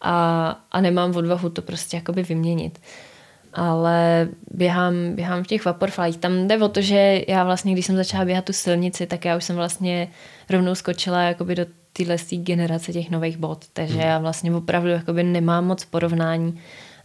[0.00, 2.80] a, a nemám odvahu to prostě jakoby vyměnit.
[3.54, 6.16] ale běhám, běhám v těch vaporflych.
[6.16, 9.36] Tam jde o to, že já vlastně, když jsem začala běhat tu silnici, tak já
[9.36, 10.08] už jsem vlastně
[10.50, 14.08] rovnou skočila jakoby do téhle generace těch nových bot, takže hmm.
[14.08, 16.60] já vlastně opravdu jakoby nemám moc porovnání,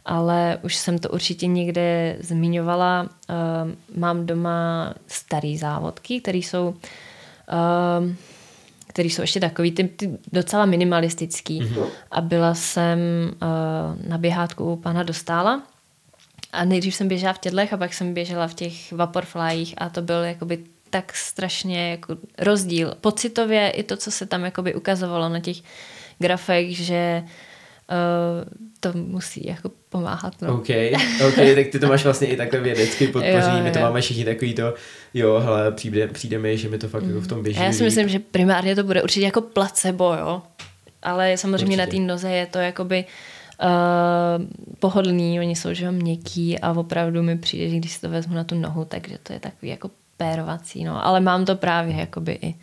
[0.06, 3.10] ale už jsem to určitě někde zmiňovala.
[3.30, 8.14] Uh, mám doma starý závodky, které jsou uh,
[8.88, 11.62] který jsou ještě takový ty, ty docela minimalistický.
[11.62, 11.86] Mm-hmm.
[12.12, 13.00] A byla jsem
[13.34, 15.62] uh, na běhátku u pana Dostála
[16.54, 20.02] a nejdřív jsem běžela v tědlech a pak jsem běžela v těch vaporflyích a to
[20.02, 22.96] byl jakoby tak strašně jako rozdíl.
[23.02, 25.58] Pocitově i to, co se tam jakoby ukazovalo na těch
[26.20, 27.28] grafech, že uh,
[28.80, 30.34] to musí jako pomáhat.
[30.42, 30.54] No.
[30.54, 30.70] OK,
[31.28, 34.54] OK, tak ty to máš vlastně i takhle vědecky podpoření, my to máme všichni takový
[34.54, 34.74] to,
[35.14, 37.10] jo, hele, přijde, přijde mi, že mi to fakt mm.
[37.10, 37.60] jako v tom běží.
[37.60, 40.42] Já si myslím, že primárně to bude určitě jako placebo, jo,
[41.04, 41.78] ale samozřejmě určitě.
[41.78, 43.06] na té noze je to jakoby
[43.64, 44.46] uh,
[44.80, 48.44] pohodlný, oni jsou že měkký a opravdu mi přijde, že když si to vezmu na
[48.44, 52.56] tu nohu, takže to je takový jako pérovací, no, ale mám to právě jakoby i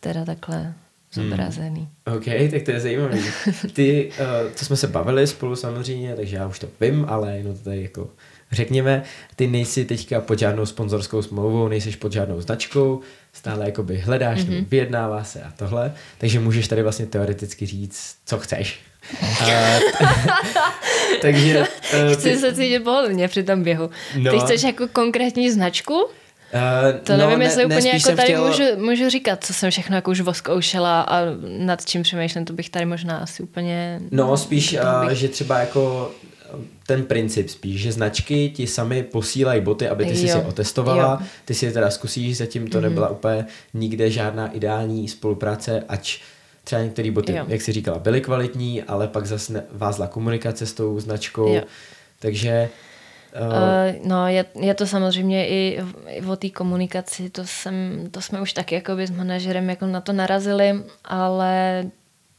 [0.00, 0.74] teda takhle
[1.14, 1.88] zobrazený.
[2.06, 2.16] Hmm.
[2.16, 3.18] OK, tak to je zajímavé.
[3.72, 7.56] Ty, uh, to jsme se bavili spolu samozřejmě, takže já už to vím, ale jenom
[7.56, 8.10] to tady jako
[8.52, 9.02] řekněme,
[9.36, 13.00] ty nejsi teďka pod žádnou sponzorskou smlouvou, nejsi pod žádnou značkou,
[13.32, 14.64] stále jakoby hledáš, mm-hmm.
[14.68, 18.80] vyjednává se a tohle, takže můžeš tady vlastně teoreticky říct, co chceš.
[19.22, 19.46] A,
[21.22, 21.60] takže...
[21.60, 22.38] Uh, Chci ty...
[22.38, 23.90] se cítit pohodlně při tom běhu.
[24.16, 24.30] No.
[24.30, 26.08] Ty chceš jako konkrétní značku?
[26.54, 28.46] Uh, to no, nevím, ne, jestli úplně jako tady chtěl...
[28.46, 31.20] můžu, můžu říkat, co jsem všechno jako už voskoušela a
[31.58, 34.00] nad čím přemýšlím, to bych tady možná asi úplně...
[34.10, 36.10] No, spíš, uh, že třeba jako
[36.86, 40.34] ten princip spíš, že značky ti sami posílají boty, aby ty si jo.
[40.34, 41.26] si otestovala, jo.
[41.44, 42.82] ty si je teda zkusíš, zatím to mm-hmm.
[42.82, 46.20] nebyla úplně nikde žádná ideální spolupráce, ač
[46.64, 47.44] třeba některé boty, jo.
[47.48, 51.62] jak si říkala, byly kvalitní, ale pak zase vázla komunikace s tou značkou, jo.
[52.18, 52.68] takže
[53.34, 58.40] Uh, no, je, je to samozřejmě i, i o té komunikaci, to, jsem, to jsme
[58.40, 61.84] už taky jako s manažerem jako na to narazili, ale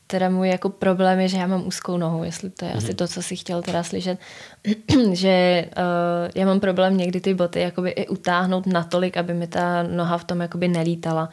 [0.07, 2.77] teda můj jako problém je, že já mám úzkou nohu, jestli to je mm-hmm.
[2.77, 2.95] asi mhm.
[2.95, 4.19] to, co si chtěl teda slyšet,
[5.13, 9.83] že uh, já mám problém někdy ty boty jakoby i utáhnout natolik, aby mi ta
[9.83, 11.29] noha v tom jakoby nelítala.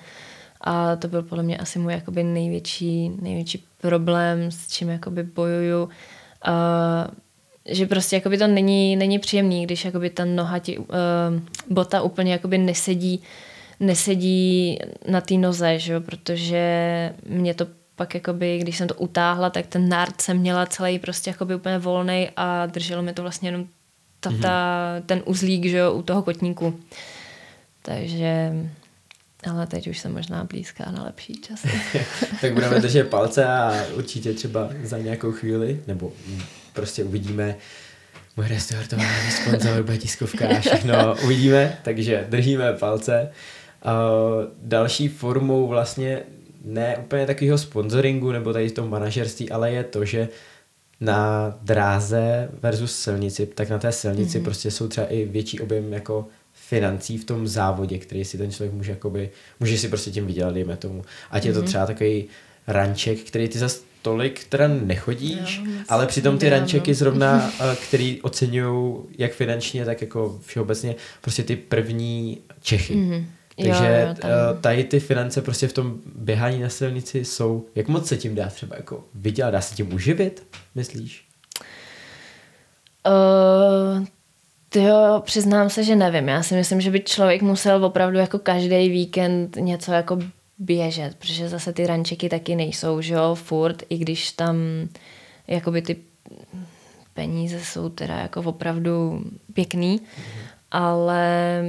[0.60, 5.82] A to byl podle mě asi můj jakoby největší, největší problém, s čím jakoby bojuju.
[5.84, 5.90] Uh,
[7.68, 10.86] že prostě jakoby to není, není příjemný, když jakoby ta noha ti, uh,
[11.70, 13.22] bota úplně jakoby nesedí,
[13.80, 16.00] nesedí na té noze, že jo?
[16.00, 16.62] protože
[17.26, 21.30] mě to pak jakoby, když jsem to utáhla, tak ten nárt jsem měla celý prostě
[21.30, 23.66] jakoby úplně volný a drželo mi to vlastně jenom
[24.20, 24.40] ta, mm-hmm.
[24.40, 26.80] ta, ten uzlík, že jo, u toho kotníku.
[27.82, 28.52] Takže
[29.50, 31.68] ale teď už jsem možná blízká na lepší časy.
[32.40, 36.12] tak budeme držet palce a určitě třeba za nějakou chvíli, nebo
[36.72, 37.56] prostě uvidíme,
[38.36, 43.30] můj restaurování sponzor, bude tiskovka a všechno uvidíme, takže držíme palce.
[43.84, 43.92] Uh,
[44.62, 46.22] další formou vlastně
[46.64, 50.28] ne úplně takového sponsoringu nebo tady toho manažerství, ale je to, že
[51.00, 54.44] na dráze versus silnici, tak na té silnici mm-hmm.
[54.44, 58.74] prostě jsou třeba i větší objem jako financí v tom závodě, který si ten člověk
[58.74, 61.02] může jakoby, může si prostě tím vydělat, dejme tomu.
[61.30, 61.46] Ať mm-hmm.
[61.46, 61.68] je to mhm.
[61.68, 62.24] třeba takový
[62.66, 67.50] ranček, který ty zase tolik teda nechodíš, jo, ale přitom ty rančeky zrovna,
[67.86, 72.94] který oceňují jak finančně, tak jako všeobecně prostě ty první Čechy.
[72.94, 73.24] Mm-hmm.
[73.56, 74.30] Takže jo, jo, tam...
[74.60, 78.48] tady ty finance prostě v tom běhání na silnici jsou, jak moc se tím dá
[78.48, 81.24] třeba jako vydělat, dá se tím uživit, myslíš?
[83.06, 84.06] Uh,
[84.82, 86.28] jo, přiznám se, že nevím.
[86.28, 90.18] Já si myslím, že by člověk musel opravdu jako každý víkend něco jako
[90.62, 94.56] běžet, protože zase ty rančeky taky nejsou, že jo, furt, i když tam
[95.48, 95.96] jakoby ty
[97.14, 100.46] peníze jsou teda jako opravdu pěkný, mm-hmm.
[100.70, 101.62] ale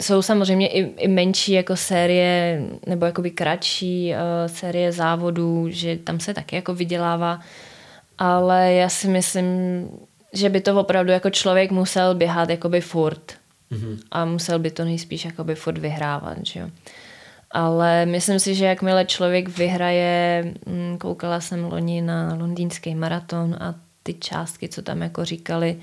[0.00, 4.18] jsou samozřejmě i, i menší jako série nebo jakoby kratší uh,
[4.52, 7.40] série závodů, že tam se taky jako vydělává,
[8.18, 9.48] ale já si myslím,
[10.32, 13.32] že by to opravdu jako člověk musel běhat jakoby furt
[13.72, 13.98] mm-hmm.
[14.10, 16.70] a musel by to nejspíš jakoby furt vyhrávat, že jo.
[17.50, 23.74] Ale myslím si, že jakmile člověk vyhraje, mm, koukala jsem loni na londýnský maraton a
[24.02, 25.76] ty částky, co tam jako říkali,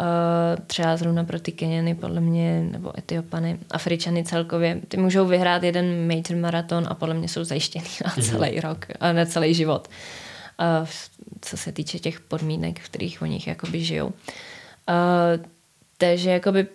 [0.00, 5.62] Uh, třeba zrovna pro ty Kenyany, podle mě, nebo Etiopany, Afričany celkově, ty můžou vyhrát
[5.62, 8.26] jeden major maraton a podle mě jsou zajištěný na mhm.
[8.26, 9.88] celý rok a na celý život.
[10.80, 10.88] Uh,
[11.40, 14.06] co se týče těch podmínek, v kterých oni jakoby žijou.
[14.06, 14.12] Uh,
[15.98, 16.66] takže jakoby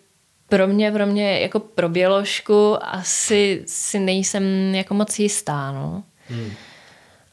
[0.49, 6.03] pro mě, pro mě jako pro běložku asi si nejsem jako moc jistá, no.
[6.29, 6.51] Hmm.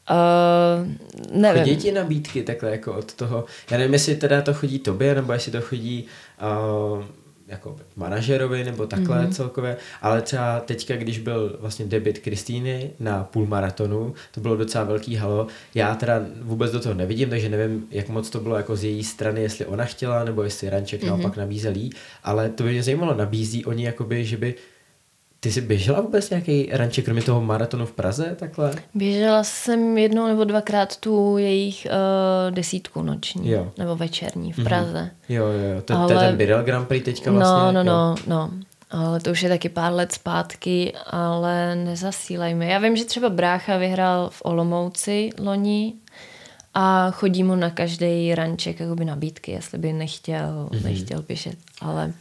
[0.09, 0.87] Uh,
[1.31, 1.63] nevím.
[1.63, 5.33] Chodí ti nabídky takhle jako od toho, já nevím, jestli teda to chodí tobě, nebo
[5.33, 6.05] jestli to chodí
[6.97, 7.03] uh,
[7.47, 9.31] jako manažerovi nebo takhle mm-hmm.
[9.31, 15.15] celkově, ale třeba teďka, když byl vlastně debit Kristýny na půlmaratonu, to bylo docela velký
[15.15, 18.83] halo, já teda vůbec do toho nevidím, takže nevím, jak moc to bylo jako z
[18.83, 21.07] její strany, jestli ona chtěla, nebo jestli Ranček mm-hmm.
[21.07, 21.89] naopak nabízel jí,
[22.23, 24.55] ale to by mě zajímalo, nabízí oni jakoby, že by
[25.47, 28.71] ty jsi běžela vůbec nějaký ranček, kromě toho maratonu v Praze takhle?
[28.93, 33.71] Běžela jsem jednou nebo dvakrát tu jejich uh, desítku noční, jo.
[33.77, 34.67] nebo večerní v mhm.
[34.67, 35.11] Praze.
[35.11, 35.33] Mm-hmm.
[35.33, 35.81] Jo, jo, jo.
[35.81, 36.07] To, Ale...
[36.07, 37.57] to je ten Birel Grand Prix teďka vlastně.
[37.57, 38.51] No, no, no, no.
[38.89, 42.69] Ale to už je taky pár let zpátky, ale nezasílej mi.
[42.69, 45.93] Já vím, že třeba brácha vyhrál v Olomouci loni
[46.73, 50.83] a chodí mu na každý ranček jakoby nabídky, jestli by nechtěl, mm-hmm.
[50.83, 51.57] nechtěl běžet.
[51.81, 52.13] Ale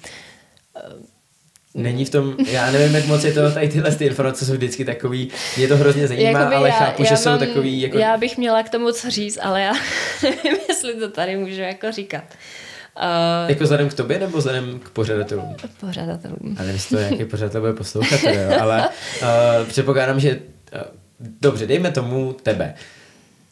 [1.77, 4.85] Není v tom, já nevím, jak moc je to, tady tyhle ty informace jsou vždycky
[4.85, 7.81] takový, mě to hrozně zajímá, Jakoby ale já, chápu, já že mám, jsou takový...
[7.81, 7.99] Jako...
[7.99, 9.72] Já bych měla k tomu co říct, ale já
[10.22, 12.24] nevím, jestli to tady můžu jako říkat.
[12.97, 15.57] Uh, jako vzhledem k tobě nebo vzhledem k pořadatelům?
[15.81, 16.57] Pořadatelům.
[16.59, 18.89] A nevím, to nějaký pořadatel bude poslouchat, jo, ale
[19.22, 20.31] uh, předpokládám, že
[20.74, 20.81] uh,
[21.41, 22.74] dobře, dejme tomu tebe.
[22.74, 22.96] Uh,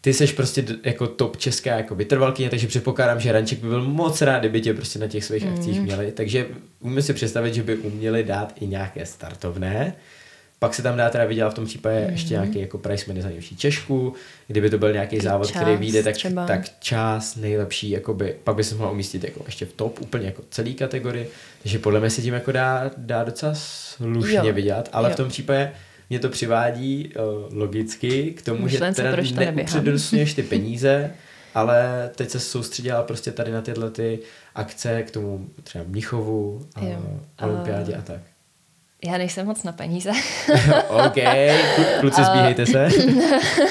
[0.05, 4.23] ty seš prostě jako top česká jako vytrvalkyně, takže předpokládám, že Ranček by byl moc
[4.23, 5.55] rád, kdyby tě prostě na těch svých mm.
[5.55, 6.13] akcích měli.
[6.13, 6.47] Takže
[6.81, 9.95] umíme si představit, že by uměli dát i nějaké startovné.
[10.59, 12.11] Pak se tam dá teda viděla v tom případě mm.
[12.11, 14.15] ještě nějaký jako price money za nejlepší Češku.
[14.47, 18.65] Kdyby to byl nějaký závod, čas, který vyjde, tak, tak čas nejlepší, jakoby, pak by
[18.65, 21.29] se mohla umístit jako ještě v top, úplně jako celý kategorii.
[21.63, 24.53] Takže podle mě se tím jako dá, dá docela slušně jo.
[24.53, 25.13] vidět, ale jo.
[25.13, 25.73] v tom případě
[26.11, 31.11] mě to přivádí uh, logicky k tomu, Myšlence, že teda neupřednostňuješ ty peníze,
[31.55, 34.19] ale teď se soustředila prostě tady na tyhle ty
[34.55, 36.67] akce k tomu třeba Mnichovu,
[37.39, 38.21] a olympiádě a tak.
[39.05, 40.11] Já nejsem moc na peníze.
[40.89, 41.15] OK,
[42.01, 42.89] kluci zbíhejte se.
[42.89, 43.63] Uh,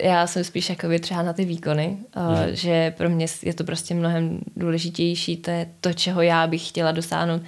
[0.00, 2.54] já jsem spíš jako třeba na ty výkony, uh, mm.
[2.54, 6.92] že pro mě je to prostě mnohem důležitější, to je to, čeho já bych chtěla
[6.92, 7.42] dosáhnout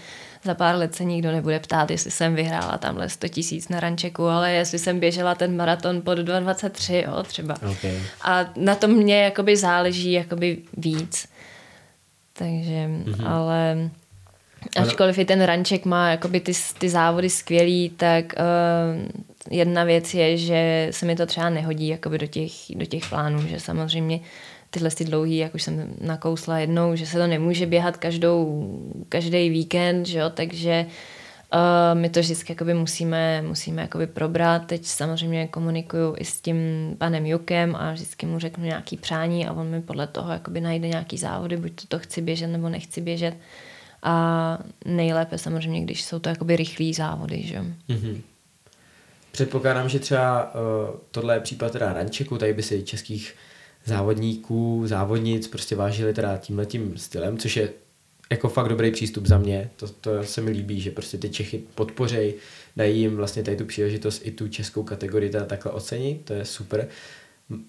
[0.44, 4.26] za pár let se nikdo nebude ptát, jestli jsem vyhrála tamhle 100 tisíc na rančeku,
[4.26, 7.54] ale jestli jsem běžela ten maraton pod 2.23, jo, třeba.
[7.70, 7.98] Okay.
[8.22, 11.28] A na tom mě jakoby záleží jakoby víc.
[12.32, 13.28] Takže, mm-hmm.
[13.28, 13.90] ale
[14.76, 19.08] ačkoliv i ten ranček má jakoby ty, ty závody skvělý, tak uh,
[19.50, 23.46] jedna věc je, že se mi to třeba nehodí jakoby do těch, do těch plánů,
[23.46, 24.20] že samozřejmě
[24.70, 28.68] tyhle ty dlouhý, jak už jsem nakousla jednou, že se to nemůže běhat každou,
[29.08, 30.86] každý víkend, že jo, takže
[31.54, 34.66] uh, my to vždycky jakoby musíme, musíme jakoby probrat.
[34.66, 36.56] Teď samozřejmě komunikuju i s tím
[36.98, 40.88] panem Jukem a vždycky mu řeknu nějaký přání a on mi podle toho jakoby najde
[40.88, 43.34] nějaký závody, buď to, to chci běžet nebo nechci běžet.
[44.02, 48.20] A nejlépe samozřejmě, když jsou to jakoby rychlý závody, že mm-hmm.
[49.32, 50.60] Předpokládám, že třeba uh,
[51.10, 53.34] tohle je případ teda Rančeku, tady by si českých
[53.84, 57.68] závodníků, závodnic prostě vážili teda tímhletím stylem, což je
[58.30, 59.70] jako fakt dobrý přístup za mě.
[59.76, 62.34] To, to se mi líbí, že prostě ty Čechy podpořej,
[62.76, 66.44] dají jim vlastně tady tu příležitost i tu českou kategorii teda takhle ocenit, to je
[66.44, 66.88] super.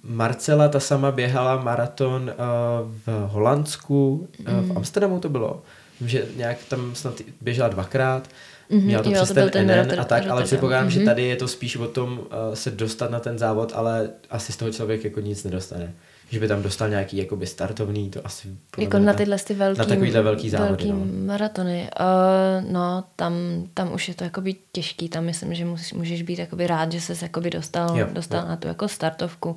[0.03, 4.77] Marcela ta sama běhala maraton uh, v Holandsku, uh, v mm.
[4.77, 5.61] Amsterdamu to bylo,
[6.05, 8.29] že nějak tam snad běžela dvakrát,
[8.71, 10.91] mm-hmm, měla to jo, přes to ten, ten NN a tak, ale předpokládám, mm-hmm.
[10.91, 14.53] že tady je to spíš o tom uh, se dostat na ten závod, ale asi
[14.53, 15.93] z toho člověk jako nic nedostane
[16.31, 18.47] že by tam dostal nějaký jakoby startovný, to asi...
[18.77, 21.25] Jako na tyhle ty velký, na takovýhle velký závody, velký no.
[21.25, 21.89] maratony.
[21.99, 23.33] Uh, no, tam,
[23.73, 27.01] tam už je to jakoby těžký, tam myslím, že musíš, můžeš být jakoby rád, že
[27.01, 28.49] ses jakoby dostal, jo, dostal jo.
[28.49, 29.55] na tu jako startovku.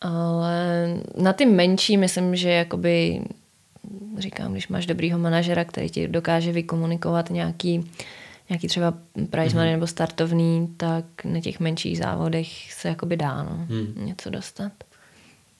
[0.00, 3.22] Ale na ty menší myslím, že jakoby
[4.18, 7.90] říkám, když máš dobrýho manažera, který ti dokáže vykomunikovat nějaký
[8.48, 8.94] nějaký třeba
[9.30, 9.72] prize money mm-hmm.
[9.72, 14.06] nebo startovný, tak na těch menších závodech se jakoby dá no, mm.
[14.06, 14.72] něco dostat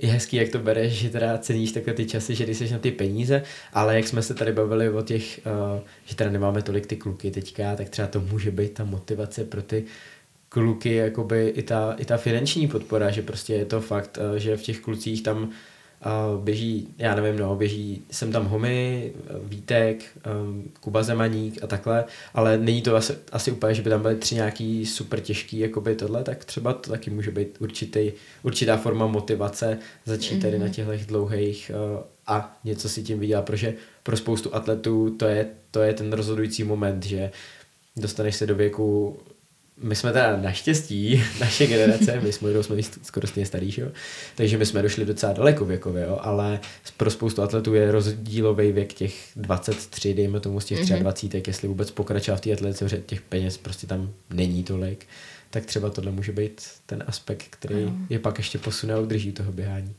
[0.03, 2.79] je hezký, jak to bereš, že teda ceníš takhle ty časy, že když jsi na
[2.79, 3.43] ty peníze,
[3.73, 5.41] ale jak jsme se tady bavili o těch,
[5.75, 9.45] uh, že teda nemáme tolik ty kluky teďka, tak třeba to může být ta motivace
[9.45, 9.85] pro ty
[10.49, 14.57] kluky, jakoby i ta, i ta finanční podpora, že prostě je to fakt, uh, že
[14.57, 15.51] v těch klucích tam Uh,
[16.45, 19.13] běží, já nevím, no, běží, jsem tam Homy,
[19.45, 20.05] Vítek,
[20.43, 24.17] um, Kuba Zemaník a takhle, ale není to asi, asi úplně, že by tam byly
[24.17, 29.07] tři nějaký super těžký, jakoby tohle, tak třeba to taky může být určitý, určitá forma
[29.07, 30.43] motivace začít mm-hmm.
[30.43, 30.75] tady na mhm.
[30.75, 35.83] těchto dlouhých uh, a něco si tím vydělat, protože pro spoustu atletů to je, to
[35.83, 37.31] je ten rozhodující moment, že
[37.97, 39.19] dostaneš se do věku
[39.77, 43.89] my jsme teda naštěstí, naše generace, my jsme, jsme skoro stejně starý, jo?
[44.35, 46.19] takže my jsme došli docela daleko věkově, jo?
[46.21, 46.61] ale
[46.97, 51.49] pro spoustu atletů je rozdílový věk těch 23, dejme tomu z těch 23, mm-hmm.
[51.49, 55.07] jestli vůbec pokračovat v té atletice, protože těch peněz prostě tam není tolik.
[55.51, 57.97] tak třeba tohle může být ten aspekt, který ano.
[58.11, 59.95] je pak ještě posune a udrží toho běhání.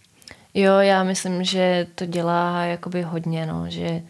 [0.54, 4.02] Jo, já myslím, že to dělá jakoby hodně, no, že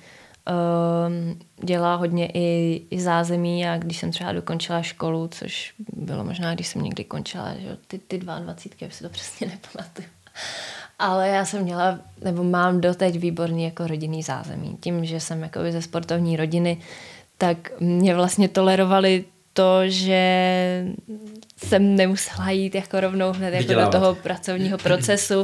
[1.63, 6.67] dělá hodně i, i zázemí a když jsem třeba dokončila školu, což bylo možná, když
[6.67, 10.07] jsem někdy končila, že ty, ty 22, já si to přesně nepamatuju.
[10.99, 14.77] Ale já jsem měla, nebo mám doteď výborný jako rodinný zázemí.
[14.79, 16.77] Tím, že jsem jako ze sportovní rodiny,
[17.37, 20.85] tak mě vlastně tolerovali to, že
[21.57, 25.43] jsem nemusela jít jako rovnou hned jako do toho pracovního procesu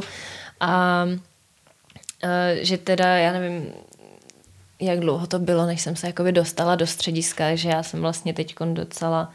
[0.60, 1.04] a
[2.60, 3.72] že teda, já nevím,
[4.80, 8.34] jak dlouho to bylo, než jsem se jakoby dostala do střediska, že já jsem vlastně
[8.34, 9.32] teď docela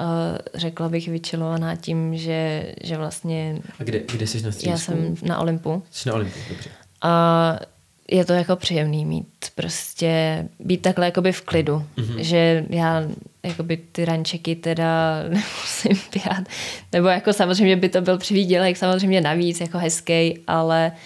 [0.00, 0.06] uh,
[0.54, 3.58] řekla bych vyčilovaná tím, že, že vlastně...
[3.80, 4.70] A kde, kde jsi na středisku?
[4.70, 5.82] Já jsem na Olympu.
[5.90, 6.70] Jsi na Olympu, dobře.
[7.02, 7.58] A
[8.10, 12.18] je to jako příjemný mít prostě, být takhle jakoby v klidu, mm-hmm.
[12.18, 13.02] že já
[13.42, 16.48] jakoby ty rančeky teda nemusím pět,
[16.92, 20.98] nebo jako samozřejmě by to byl přivídělek, samozřejmě navíc jako hezký, ale uh,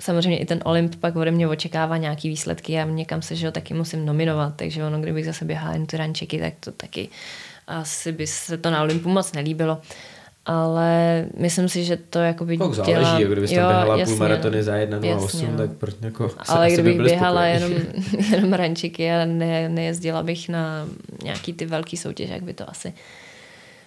[0.00, 3.52] samozřejmě i ten Olymp pak ode mě očekává nějaký výsledky a někam se, že ho
[3.52, 7.08] taky musím nominovat, takže ono, kdybych zase běhala jen ty rančeky, tak to taky
[7.66, 9.78] asi by se to na Olympu moc nelíbilo.
[10.46, 12.18] Ale myslím si, že to
[12.58, 13.20] Pak záleží, dělá...
[13.20, 15.58] jako kdybyste jo, běhala jasně, půl maratony za 1.08, no.
[15.58, 17.72] tak proč jako Ale kdybych běhala jenom,
[18.30, 20.88] jenom rančiky a ne, nejezdila bych na
[21.22, 22.92] nějaký ty velký soutěž, jak by to asi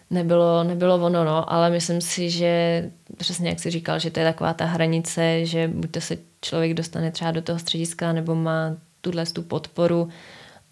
[0.10, 2.84] nebylo, nebylo ono, no, ale myslím si, že
[3.18, 6.74] přesně jak jsi říkal, že to je taková ta hranice, že buď to se člověk
[6.74, 10.10] dostane třeba do toho střediska, nebo má tuhle tu podporu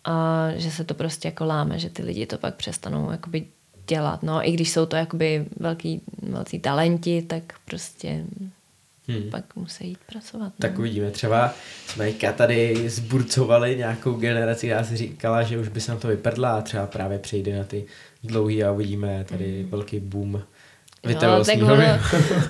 [0.04, 3.46] a že se to prostě jako láme, že ty lidi to pak přestanou jakoby
[3.88, 4.24] dělat.
[4.24, 8.24] No, i když jsou to jakoby velký, velcí talenti, tak prostě
[9.08, 9.30] hmm.
[9.30, 10.46] pak musí jít pracovat.
[10.46, 10.52] No.
[10.60, 11.12] Tak uvidíme.
[11.12, 11.54] Třeba
[11.88, 16.58] jsme tady zburcovali nějakou generaci, já si říkala, že už by se na to vyprdla
[16.58, 17.86] a třeba právě přejde na ty
[18.24, 19.70] dlouhý a uvidíme tady hmm.
[19.72, 20.44] velký boom
[21.04, 21.70] vytrvalostního.
[21.70, 22.02] No, tak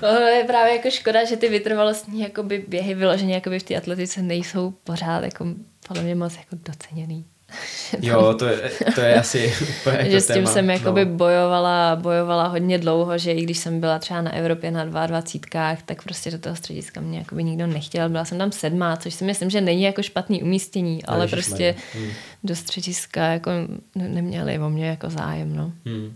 [0.02, 3.76] ono, ono, je právě jako škoda, že ty vytrvalostní jakoby běhy vyloženě jakoby v té
[3.76, 5.46] atletice nejsou pořád jako
[5.88, 7.24] podle mě moc jako doceněný.
[8.02, 10.50] jo, to je, to je asi úplně jako Že s tím téma.
[10.50, 11.12] jsem jakoby no.
[11.14, 16.02] bojovala, bojovala hodně dlouho, že i když jsem byla třeba na Evropě na 22, tak
[16.02, 18.08] prostě do toho střediska mě jakoby nikdo nechtěl.
[18.08, 21.74] Byla jsem tam sedmá, což si myslím, že není jako špatný umístění, ale Ježiš prostě
[21.94, 22.10] hmm.
[22.44, 23.50] do střediska jako
[23.94, 25.72] neměli o mě jako zájem, no.
[25.86, 26.14] Hmm.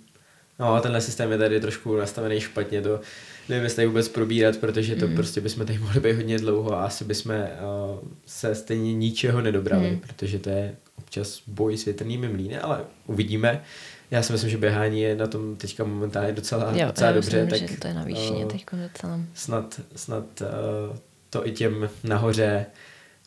[0.58, 3.00] No a tenhle systém je tady trošku nastavený špatně, to
[3.48, 5.14] nevím, jestli vůbec probírat, protože to mm.
[5.14, 9.90] prostě bychom tady mohli být hodně dlouho a asi bychom uh, se stejně ničeho nedobrali,
[9.90, 9.98] mm.
[9.98, 13.62] protože to je občas boj s větrnými mlýny, ale uvidíme.
[14.10, 17.44] Já si myslím, že běhání je na tom teďka momentálně docela, jo, docela dobře.
[17.44, 19.20] Myslím, tak, že to je na výšině uh, teď docela.
[19.34, 20.96] Snad, snad uh,
[21.30, 22.66] to i těm nahoře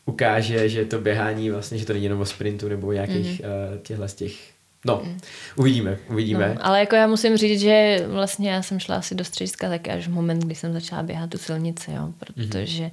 [0.06, 3.74] ukáže, že to běhání vlastně, že to není jenom o sprintu nebo nějakých mm-hmm.
[3.74, 4.56] uh, těchhle z těch
[4.88, 5.18] No, mm.
[5.56, 6.54] uvidíme, uvidíme.
[6.56, 9.92] No, ale jako já musím říct, že vlastně já jsem šla asi do střediska taky
[9.92, 12.92] až v moment, kdy jsem začala běhat tu silnici, jo, protože mm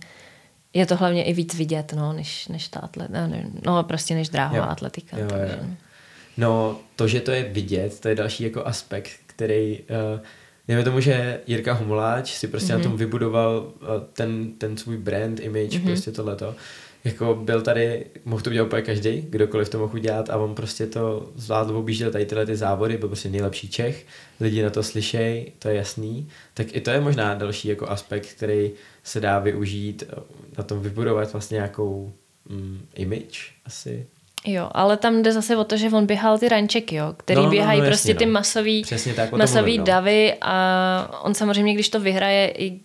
[0.74, 4.28] je to hlavně i víc vidět, no, než, než ta atletika, no, no prostě než
[4.28, 4.70] dráhová jo.
[4.70, 5.18] atletika.
[5.18, 5.58] Jo, takže...
[5.62, 5.68] jo.
[6.36, 9.78] No, to, že to je vidět, to je další jako aspekt, který,
[10.14, 10.20] uh,
[10.68, 12.76] dejme tomu, že Jirka Homoláč si prostě mm-hmm.
[12.76, 12.88] na mhm.
[12.88, 15.84] tom vybudoval uh, ten, ten svůj brand, image, mm-hmm.
[15.84, 16.54] prostě tohleto
[17.04, 20.86] jako byl tady, mohl to udělat úplně každý, kdokoliv to mohl udělat a on prostě
[20.86, 24.06] to zvládl, objížděl tady tyhle ty závody, byl prostě nejlepší Čech,
[24.40, 28.26] lidi na to slyšejí, to je jasný, tak i to je možná další jako aspekt,
[28.26, 28.70] který
[29.02, 30.04] se dá využít,
[30.58, 32.12] na tom vybudovat vlastně nějakou
[32.48, 34.06] mm, image asi.
[34.46, 37.44] Jo, ale tam jde zase o to, že on běhal ty rančeky, jo, který no,
[37.44, 38.32] no, běhají no, prostě jasně, ty no.
[38.32, 38.84] masový,
[39.16, 39.84] tak, masový mluvím, no.
[39.84, 42.80] davy a on samozřejmě, když to vyhraje i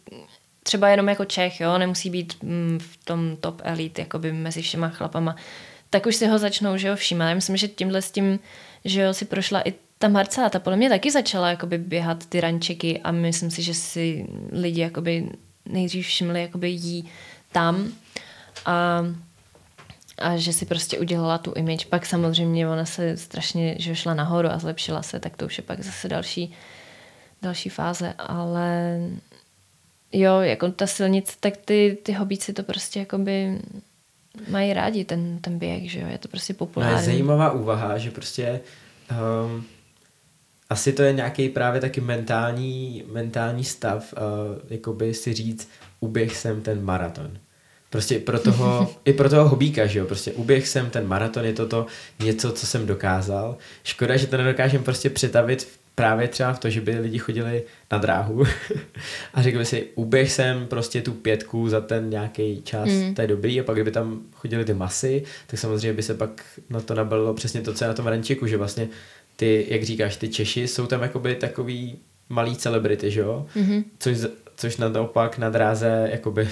[0.64, 4.90] třeba jenom jako Čech, jo, nemusí být mm, v tom top elite, jakoby mezi všema
[4.90, 5.36] chlapama,
[5.90, 7.30] tak už si ho začnou, že jo, všímat.
[7.30, 8.40] Já myslím, že tímhle s tím,
[8.86, 12.42] že jo, si prošla i ta Marcela, ta podle mě taky začala jakoby běhat ty
[12.42, 15.30] rančeky a myslím si, že si lidi jakoby
[15.70, 17.10] nejdřív všimli jakoby jí
[17.52, 17.88] tam
[18.66, 19.06] a,
[20.18, 21.86] a že si prostě udělala tu image.
[21.86, 25.64] Pak samozřejmě ona se strašně, že šla nahoru a zlepšila se, tak to už je
[25.64, 26.54] pak zase další,
[27.42, 29.00] další fáze, ale
[30.12, 33.60] jo, jako ta silnice, tak ty, ty hobíci to prostě jakoby
[34.50, 36.96] mají rádi ten, ten běh, že jo, je to prostě populární.
[36.96, 38.62] No je zajímavá úvaha, že prostě
[39.46, 39.66] um,
[40.70, 44.20] asi to je nějaký právě taky mentální, mentální stav, uh,
[44.70, 47.38] jakoby si říct, uběh jsem ten maraton.
[47.90, 51.54] Prostě pro toho, i pro toho hobíka, že jo, prostě uběh jsem ten maraton, je
[51.54, 51.86] to to
[52.20, 53.58] něco, co jsem dokázal.
[53.84, 57.98] Škoda, že to nedokážem prostě přetavit právě třeba v to, že by lidi chodili na
[57.98, 58.44] dráhu
[59.34, 63.16] a řekli si, uběh jsem prostě tu pětku za ten nějaký čas, mm.
[63.16, 66.44] to je dobrý a pak kdyby tam chodili ty masy, tak samozřejmě by se pak
[66.70, 68.88] na to nabalilo přesně to, co je na tom rančíku, že vlastně
[69.38, 71.98] ty, jak říkáš, ty Češi jsou tam jakoby takový
[72.30, 73.46] malý celebrity, že jo?
[73.56, 73.84] Mm-hmm.
[74.00, 74.18] Což,
[74.56, 76.50] což naopak na dráze jakoby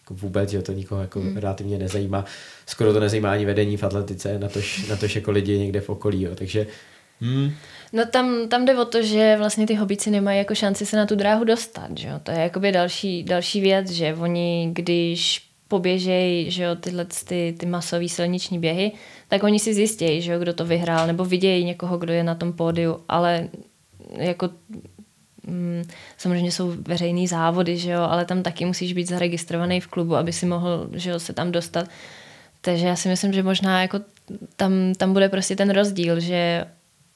[0.00, 1.36] jako vůbec, že to nikoho jako mm.
[1.36, 2.24] relativně nezajímá.
[2.66, 5.90] Skoro to nezajímá ani vedení v atletice, na tož, na tož jako lidi někde v
[5.90, 6.34] okolí, jo.
[6.34, 6.66] takže
[7.20, 7.50] Hmm.
[7.92, 11.06] No tam, tam jde o to, že vlastně ty hobici nemají jako šanci se na
[11.06, 12.14] tu dráhu dostat, že jo?
[12.22, 17.66] To je jakoby další, další věc, že oni, když poběžejí, že jo, tyhle ty, ty
[17.66, 18.92] masové silniční běhy,
[19.28, 22.34] tak oni si zjistějí, že jo, kdo to vyhrál, nebo vidějí někoho, kdo je na
[22.34, 23.48] tom pódiu, ale
[24.10, 24.50] jako
[25.46, 25.82] mm,
[26.16, 30.32] samozřejmě jsou veřejný závody, že jo, ale tam taky musíš být zaregistrovaný v klubu, aby
[30.32, 31.88] si mohl, že jo, se tam dostat.
[32.60, 34.00] Takže já si myslím, že možná jako
[34.56, 36.64] tam, tam bude prostě ten rozdíl, že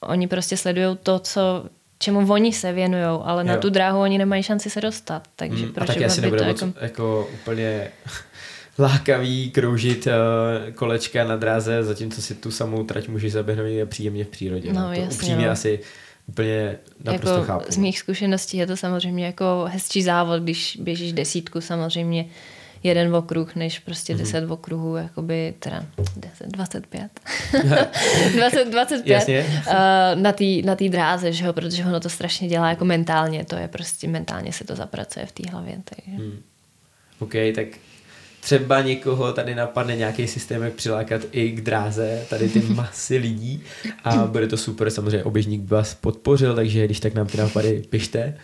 [0.00, 1.64] oni prostě sledují to, co
[2.02, 3.48] čemu oni se věnují, ale jo.
[3.48, 5.22] na tu dráhu oni nemají šanci se dostat.
[5.36, 6.72] Takže mm, proč a taky asi nebude jako...
[6.80, 7.88] jako úplně
[8.78, 14.28] lákavý kroužit uh, kolečka na dráze, zatímco si tu samou trať můžeš zaběhnout příjemně v
[14.28, 14.72] přírodě.
[14.72, 14.86] No, no.
[14.86, 15.52] To jasně, upřímně no.
[15.52, 15.80] asi
[16.26, 17.72] úplně naprosto jako chápu.
[17.72, 22.26] Z mých zkušeností je to samozřejmě jako hezčí závod, když běžíš desítku samozřejmě
[22.82, 24.22] jeden okruh, než prostě mhm.
[24.22, 24.52] deset mm-hmm.
[24.52, 25.84] okruhů, jakoby teda
[26.16, 27.10] 10, 25.
[28.34, 29.62] 20, 25 Jasně.
[29.68, 29.74] Uh,
[30.22, 33.56] na té na tý dráze, že jo, protože ono to strašně dělá jako mentálně, to
[33.56, 35.78] je prostě mentálně se to zapracuje v té hlavě.
[35.84, 36.10] Takže.
[36.10, 36.42] Hmm.
[37.18, 37.66] OK, tak
[38.40, 43.62] třeba někoho tady napadne nějaký systém, jak přilákat i k dráze, tady ty masy lidí
[44.04, 47.82] a bude to super, samozřejmě oběžník by vás podpořil, takže když tak nám ty nápady
[47.90, 48.34] pište.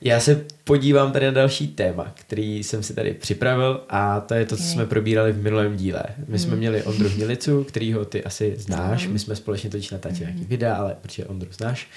[0.00, 4.46] Já se podívám tady na další téma, který jsem si tady připravil a to je
[4.46, 6.02] to, co jsme probírali v minulém díle.
[6.28, 6.58] My jsme hmm.
[6.58, 10.48] měli Ondru Hnilicu, kterýho ty asi znáš, my jsme společně točili natáčeli nějaký hmm.
[10.48, 11.88] videa, ale protože Ondru znáš.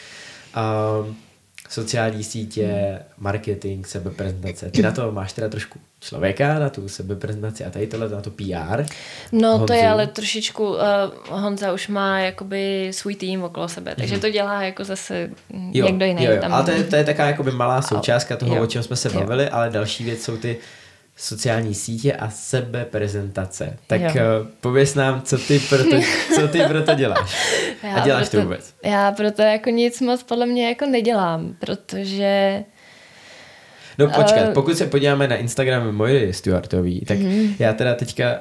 [1.05, 1.15] Um,
[1.71, 4.71] sociální sítě, marketing, sebeprezentace.
[4.71, 8.29] Ty na to máš teda trošku člověka, na tu sebeprezentaci a tady tohle na to
[8.31, 8.85] PR.
[9.31, 9.65] No Honzu.
[9.65, 10.79] to je ale trošičku, uh,
[11.29, 14.21] Honza už má jakoby svůj tým okolo sebe, takže mm.
[14.21, 15.29] to dělá jako zase
[15.71, 16.23] jo, někdo jiný.
[16.23, 16.41] Jo, jo.
[16.41, 16.53] Tam...
[16.53, 18.63] Ale to je, to je taková jakoby malá součástka toho, jo.
[18.63, 19.49] o čem jsme se bavili, jo.
[19.51, 20.57] ale další věc jsou ty
[21.21, 23.77] sociální sítě a sebeprezentace.
[23.87, 24.09] Tak jo.
[24.09, 25.97] uh, pověs nám, co ty pro to,
[26.35, 27.57] co ty pro to děláš.
[27.83, 28.73] Já a děláš proto, to vůbec?
[28.83, 32.63] Já proto jako nic moc podle mě jako nedělám, protože...
[33.97, 37.55] No počkat, uh, pokud se podíváme na Instagram Moiry Stuartový, tak uh-huh.
[37.59, 38.31] já teda teďka uh,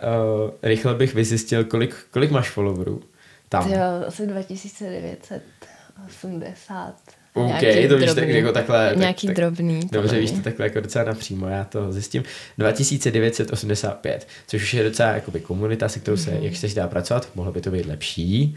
[0.63, 3.03] rychle bych vyzjistil, kolik, kolik máš followerů
[3.49, 3.73] tam.
[3.73, 6.95] Jo, asi 2980.
[7.35, 8.95] OK, nějaký to víš tak, jako takhle.
[8.97, 9.81] Nějaký tak, drobný.
[9.93, 12.23] Dobře, víš to takhle jako docela napřímo, já to zjistím.
[12.59, 16.43] 2985, což už je docela jakoby komunita, se kterou se, mm.
[16.43, 18.57] jak se dá pracovat, mohlo by to být lepší.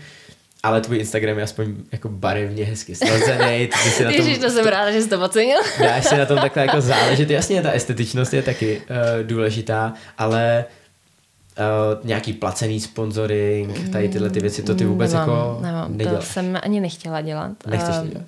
[0.64, 3.68] Ale tvůj Instagram je aspoň jako barevně hezky slazený.
[3.68, 5.60] Ty si na tom, Ježiš, to jsem ráda, že jsi to ocenil.
[5.80, 7.30] dáš si na tom takhle jako záležet.
[7.30, 10.66] Jasně, ta estetičnost je taky uh, důležitá, ale
[11.60, 16.26] Uh, nějaký placený sponsoring, tady tyhle ty věci, to ty vůbec nemám, jako nemám, neděláš.
[16.26, 17.52] To jsem ani nechtěla dělat.
[17.68, 18.26] Nechceš uh, dělat.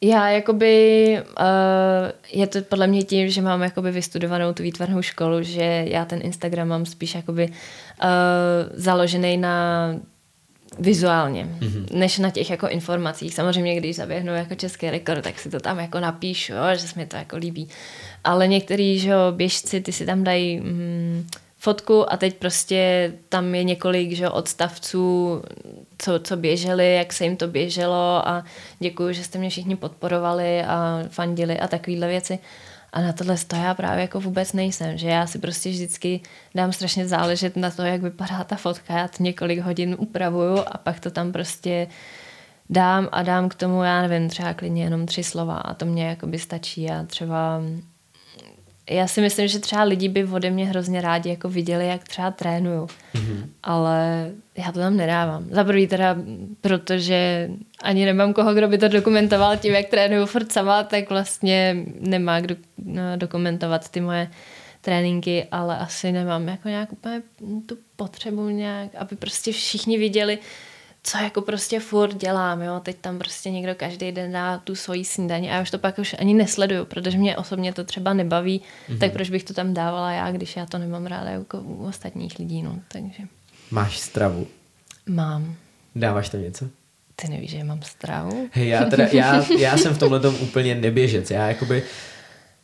[0.00, 5.42] Já jakoby, uh, je to podle mě tím, že mám jakoby vystudovanou tu výtvarnou školu,
[5.42, 8.08] že já ten Instagram mám spíš jakoby uh,
[8.74, 9.96] založený na
[10.78, 11.86] vizuálně, mm-hmm.
[11.98, 13.34] než na těch jako informacích.
[13.34, 17.06] Samozřejmě, když zaběhnu jako český rekord, tak si to tam jako napíšu, že se mi
[17.06, 17.68] to jako líbí.
[18.24, 21.26] Ale některý, že běžci, ty si tam dají mm,
[21.64, 25.42] fotku a teď prostě tam je několik že, odstavců,
[25.98, 28.44] co, co běželi, jak se jim to běželo a
[28.78, 32.38] děkuji, že jste mě všichni podporovali a fandili a takovéhle věci.
[32.92, 36.20] A na tohle to já právě jako vůbec nejsem, že já si prostě vždycky
[36.54, 40.78] dám strašně záležet na to, jak vypadá ta fotka, já to několik hodin upravuju a
[40.78, 41.86] pak to tam prostě
[42.70, 46.06] dám a dám k tomu, já nevím, třeba klidně jenom tři slova a to mě
[46.08, 47.60] jakoby stačí a třeba
[48.90, 52.30] já si myslím, že třeba lidi by ode mě hrozně rádi jako viděli, jak třeba
[52.30, 52.86] trénuju.
[52.86, 53.46] Mm-hmm.
[53.62, 55.46] Ale já to tam nedávám.
[55.50, 56.16] Za prvý teda,
[56.60, 57.50] protože
[57.82, 62.40] ani nemám koho, kdo by to dokumentoval tím, jak trénuju furt sama, tak vlastně nemá
[62.40, 64.30] kdo no, dokumentovat ty moje
[64.80, 67.22] tréninky, ale asi nemám jako nějak úplně
[67.66, 70.38] tu potřebu nějak, aby prostě všichni viděli,
[71.06, 75.04] co jako prostě furt dělám, jo, teď tam prostě někdo každý den dá tu svoji
[75.04, 78.60] snídaní a já už to pak už ani nesleduju, protože mě osobně to třeba nebaví,
[78.60, 78.98] mm-hmm.
[78.98, 82.38] tak proč bych to tam dávala já, když já to nemám ráda jako u ostatních
[82.38, 83.22] lidí, no, takže.
[83.70, 84.46] Máš stravu?
[85.06, 85.56] Mám.
[85.94, 86.68] Dáváš tam něco?
[87.16, 88.48] Ty nevíš, že mám stravu?
[88.52, 91.82] Hej, já, teda, já, já jsem v tomhle tom úplně neběžec, já jakoby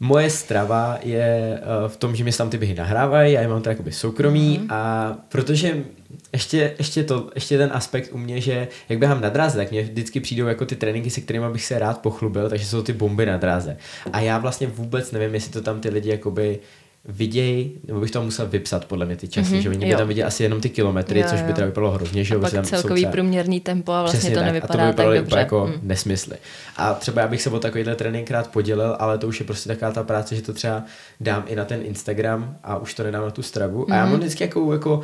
[0.01, 3.63] Moje strava je uh, v tom, že mi tam ty běhy nahrávají, já je mám
[3.63, 4.75] to jakoby soukromí mm-hmm.
[4.75, 5.85] a protože
[6.33, 9.83] ještě, ještě, to, ještě ten aspekt u mě, že jak běhám na dráze, tak mě
[9.83, 13.27] vždycky přijdou jako ty tréninky, se kterými bych se rád pochlubil, takže jsou ty bomby
[13.27, 13.77] na dráze.
[14.13, 16.59] A já vlastně vůbec nevím, jestli to tam ty lidi jakoby
[17.05, 19.99] viděj, nebo bych to musel vypsat podle mě ty časy, mm-hmm, že oni by jo.
[19.99, 22.53] tam viděli asi jenom ty kilometry, Jo, což by teda vypadalo hrozně, že A pak
[22.53, 24.47] tam jsou celkový třeba- průměrný tempo a vlastně Přesně to tak.
[24.47, 25.39] nevypadá a to by vypadalo tak úplně dobře.
[25.39, 25.89] jako Mm.
[25.89, 26.37] nesmysly.
[26.77, 29.69] A třeba já bych se o takovýhle trénink rád podělil, ale to už je prostě
[29.69, 30.85] taková ta práce, že to třeba
[31.21, 33.87] dám i na ten Instagram a už to nedám na tu stravu.
[33.91, 34.11] A já Mhm.
[34.11, 35.03] mám vždycky jako, jako uh,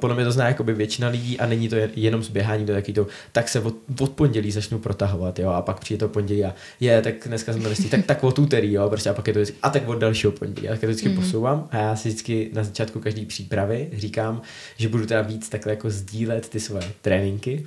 [0.00, 2.92] podle mě to zná jakoby většina lidí a není to jen- jenom zběhání do taky
[2.92, 6.54] to, tak se od, od pondělí začnu protahovat, jo, a pak přijde to pondělí a
[6.80, 9.32] je, tak dneska jsem to nestih, tak, tak od úterý, jo, prostě a pak je
[9.32, 10.68] to vždycky, a tak od dalšího pondělí.
[10.68, 11.16] A tak to vždycky Mhm.
[11.16, 14.42] posouvám a já si vždycky na začátku každý přípravy říkám,
[14.76, 17.66] že budu teda víc takhle jako sdílet ty svoje tréninky,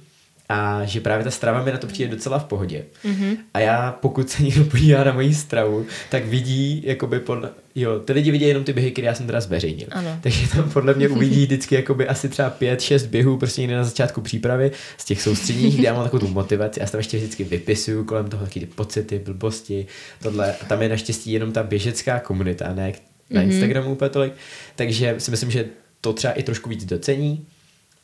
[0.50, 2.84] a že právě ta strava mi na to přijde docela v pohodě.
[3.04, 3.38] Mhm.
[3.54, 7.40] A já, pokud se někdo podívá na moji stravu, tak vidí, jakoby pod,
[7.76, 9.88] jo, ty lidi vidí jenom ty běhy, které já jsem teda zveřejnil.
[9.92, 10.20] Ano.
[10.22, 13.84] Takže tam podle mě uvidí vždycky jakoby asi třeba pět, šest běhů prostě někde na
[13.84, 17.44] začátku přípravy z těch soustředních, kde já mám takovou tu motivaci a tam ještě vždycky
[17.44, 19.88] vypisuju kolem toho taky ty pocity, blbosti,
[20.22, 20.56] tohle.
[20.56, 22.94] A tam je naštěstí jenom ta běžecká komunita, ne
[23.30, 23.52] na Mhm.
[23.52, 24.34] Instagramu úplně tolik.
[24.76, 25.66] Takže si myslím, že
[26.02, 27.46] to třeba i trošku víc docení,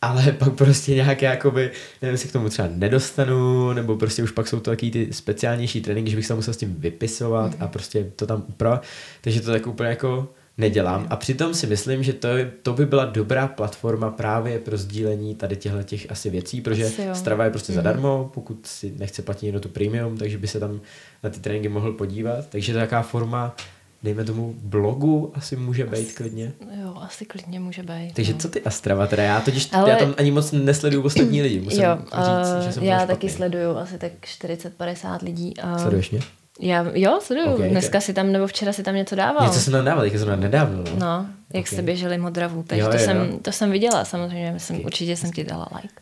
[0.02, 1.72] ale pak prostě nějaké jakoby,
[2.02, 5.82] nevím, jestli k tomu třeba nedostanu, nebo prostě už pak jsou to taky ty speciálnější
[5.82, 8.84] tréninky, že bych se musel s tím vypisovat a prostě to tam upravovat,
[9.22, 12.28] takže to tak úplně jako nedělám a přitom si myslím, že to,
[12.62, 17.02] to by byla dobrá platforma právě pro sdílení tady těchto těch asi věcí, protože Asi
[17.04, 17.16] jo.
[17.16, 17.76] Strava je prostě Mhm.
[17.76, 20.82] zadarmo, pokud si nechce platit někdo tu premium, takže by se tam
[21.24, 23.56] na ty tréninky mohl podívat, takže to je taková forma
[24.04, 26.52] dejme tomu blogu asi může být klidně.
[26.82, 28.14] Jo, asi klidně může být.
[28.14, 28.40] Takže no.
[28.40, 29.24] co ty Astrava teda?
[29.24, 32.84] Já totiž, Ale- já tam ani moc nesleduju ostatní lidi, musím jo, říct, že jsem
[32.84, 34.12] uh, já taky sleduju asi tak
[34.42, 35.58] 40-50 lidí.
[35.58, 36.20] A Sleduješ mě?
[36.60, 37.48] Já, jo, sleduju.
[37.48, 37.72] Ok, Okay, ok.
[37.72, 39.48] Dneska si tam, nebo včera si tam něco dával.
[39.48, 40.84] Něco jsem tam dával, teďka jsem tam nedávno.
[40.84, 41.00] No.
[41.00, 41.68] No, jak Ok.
[41.68, 42.64] jste běželi modravu.
[42.68, 43.40] Takže Jo, to, jo, jsem, jo.
[43.42, 44.60] to jsem viděla samozřejmě.
[44.60, 44.86] Jsem, Ok.
[44.86, 45.94] Určitě jsem ti dala like.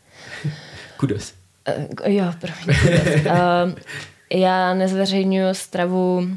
[0.98, 1.34] Kudos.
[1.78, 2.78] Uh, jo, promiň.
[3.26, 3.74] uh,
[4.42, 6.28] já nezveřejňuji stravu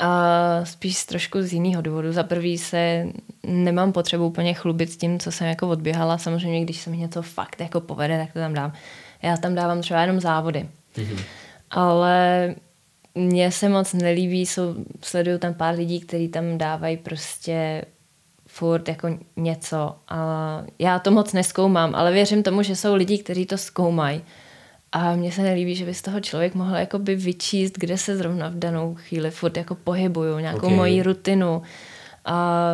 [0.00, 2.12] a spíš z trošku z jiného důvodu.
[2.12, 3.06] Za prvý se
[3.46, 6.18] nemám potřebu úplně chlubit s tím, co jsem jako odběhala.
[6.18, 8.72] Samozřejmě, když se mi něco fakt jako povede, tak to tam dám.
[9.22, 10.68] Já tam dávám třeba jenom závody.
[10.96, 11.18] Mhm.
[11.70, 12.54] Ale
[13.14, 17.84] mně se moc nelíbí, jsou, sleduju tam pár lidí, kteří tam dávají prostě
[18.46, 19.96] furt jako něco.
[20.08, 24.22] A já to moc neskoumám, ale věřím tomu, že jsou lidi, kteří to zkoumají.
[24.92, 28.48] A mně se nelíbí, že by z toho člověk mohl jakoby vyčíst, kde se zrovna
[28.48, 30.64] v danou chvíli furt jako pohybuju, nějakou Ok.
[30.64, 30.76] okay.
[30.76, 31.62] moji rutinu.
[32.24, 32.72] A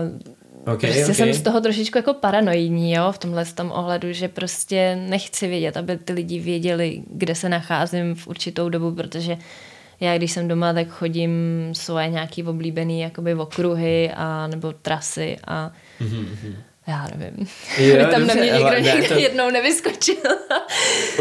[0.66, 1.14] Ok, prostě ok.
[1.14, 5.76] jsem z toho trošičku jako paranoidní, jo, v tomhle tom ohledu, že prostě nechci vědět,
[5.76, 9.36] aby ty lidi věděli, kde se nacházím v určitou dobu, protože
[10.00, 11.30] já, když jsem doma, tak chodím
[11.72, 16.54] svoje nějaký oblíbený jakoby okruhy a nebo trasy a Mhm, mhm.
[16.86, 17.46] Já nevím.
[17.78, 20.16] Jo, Aby tam na dobře, mě někdo ale ne, to- jednou nevyskočil.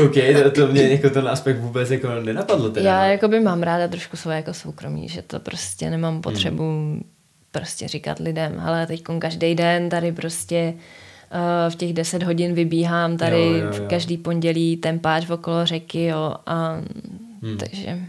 [0.05, 0.13] OK,
[0.43, 2.89] to, to mě jako ten aspekt vůbec jako nenapadlo teda.
[2.89, 7.03] Já jakoby mám ráda trošku svoje jako soukromí, že to prostě nemám potřebu hmm.
[7.51, 13.17] prostě říkat lidem, ale teď každý den tady prostě uh, v těch 10 hodin vybíhám
[13.17, 13.85] tady Jo, jo, jo.
[13.89, 16.81] každý pondělí tempáč okolo řeky, jo, a
[17.43, 17.57] hmm.
[17.57, 17.99] takže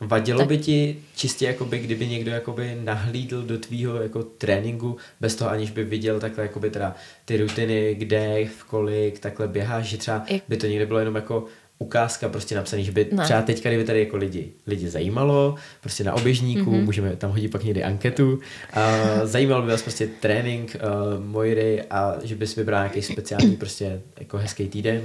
[0.00, 5.34] Vadilo Tak- by ti čistě, jakoby, kdyby někdo jakoby nahlídl do tvýho jako tréninku, bez
[5.34, 6.94] toho aniž by viděl takhle jakoby teda
[7.24, 11.44] ty rutiny, kde, v kolik, takhle běháš, že třeba by to někde bylo jenom jako
[11.78, 13.24] ukázka prostě napsaný, že by Ne.
[13.24, 16.80] třeba teďka, kdyby tady jako lidi, lidi zajímalo, prostě na oběžníku, Mhm.
[16.80, 16.84] mm-hmm.
[16.84, 18.38] můžeme tam hodit pak někdy anketu,
[18.72, 20.76] a zajímal by vás prostě trénink
[21.16, 25.00] uh, Mojry a že bys vybral nějaký speciální prostě jako hezký týden,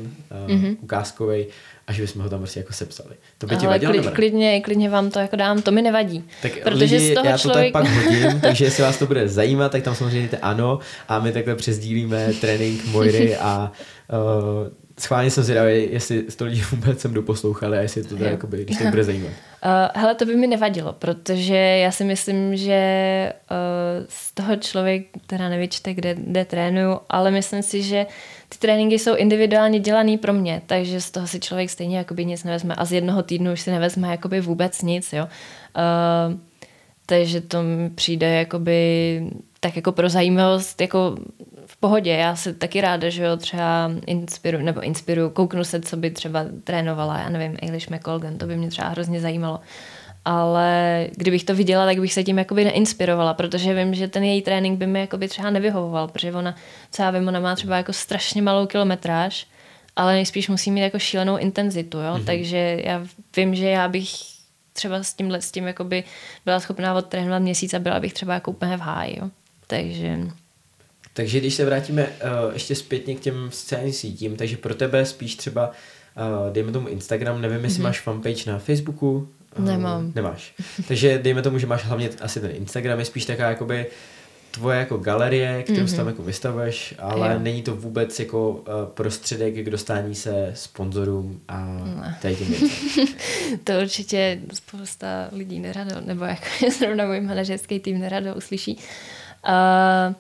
[0.46, 0.64] uh, Mhm.
[0.66, 0.78] mm-hmm.
[0.82, 1.46] ukázkový
[1.88, 3.10] a že bychom ho tam prostě jako sepsali.
[3.38, 6.24] To by ti vadilo klid, klidně, klidně vám to jako dám, to mi nevadí.
[6.42, 7.74] Tak protože lidi, z toho já to člověk...
[7.74, 11.32] tak pak hodím, takže jestli vás to bude zajímat, tak tam samozřejmě ano a my
[11.32, 13.72] takhle přezdílíme trénink Mojry a
[14.12, 14.18] uh,
[15.00, 18.78] schválně jsem zvědavý, jestli to lidi vůbec sem doposlouchali a jestli to teda, jakoby, když
[18.78, 19.28] to bude zajímat.
[19.30, 19.32] Uh,
[20.02, 25.50] hele, to by mi nevadilo, protože já si myslím, že uh, z toho člověk teda
[25.50, 28.06] nevyčte, kde, kde trénuju, ale myslím si, že
[28.50, 32.44] ty tréninky jsou individuálně dělaný pro mě, takže z toho si člověk stejně jakoby nic
[32.44, 35.24] nevezme a z jednoho týdnu už si nevezme jakoby vůbec nic, jo.
[35.26, 36.40] Uh,
[37.06, 39.22] takže to mi přijde jakoby
[39.60, 41.18] tak jako pro zajímavost, jako
[41.66, 42.12] v pohodě.
[42.12, 46.46] Já se taky ráda, že jo, třeba inspiru, nebo inspiruju, kouknu se, co by třeba
[46.64, 49.60] trénovala, já nevím, Eilish McColgan, to by mě třeba hrozně zajímalo.
[50.26, 54.42] Ale kdybych to viděla, tak bych se tím jakoby neinspirovala, protože vím, že ten její
[54.42, 56.56] trénink by mi jakoby třeba nevyhovoval, protože ona,
[56.92, 59.48] co já vím, ona má třeba jako strašně malou kilometráž,
[59.96, 62.14] ale nejspíš musí mít jako šílenou intenzitu, jo?
[62.14, 62.26] Mm-hmm.
[62.26, 64.10] takže já vím, že já bych
[64.74, 66.04] třeba s tímhle, s tím jakoby
[66.46, 69.30] byla schopná odtrénovat měsíc a byla bych třeba jako úplně v háji, jo?
[69.68, 70.20] takže
[71.14, 75.36] Takže když se vrátíme uh, ještě zpětně k těm sociálním sítím, takže pro tebe spíš
[75.36, 77.84] třeba, uh, dejme tomu Instagram, nevím, jestli mm-hmm.
[77.84, 79.30] máš fanpage na Facebooku?
[79.60, 80.12] Uh, Nemám.
[80.16, 80.54] Nemáš.
[80.88, 83.86] Takže dejme tomu, že máš hlavně asi ten Instagram, je spíš taková jakoby
[84.54, 85.96] tvoje jako galerie, kterou mm-hmm.
[85.96, 87.40] tam jako vystavuješ, ale jo.
[87.40, 88.64] není to vůbec jako uh,
[88.94, 91.66] prostředek k dostání se sponzorům a
[92.02, 92.18] ne.
[92.22, 92.56] tady tím
[93.64, 96.46] To určitě spousta lidí nerado, nebo jako
[96.80, 98.78] zrovna můj manažerský tým nerado uslyší.
[99.48, 100.14] Uh,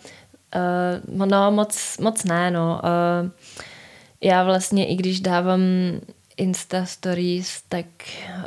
[0.56, 2.82] uh, no moc, moc ne, no.
[2.84, 3.30] Uh,
[4.22, 5.62] já vlastně i když dávám
[6.38, 7.86] Insta stories, tak
[8.38, 8.44] uh,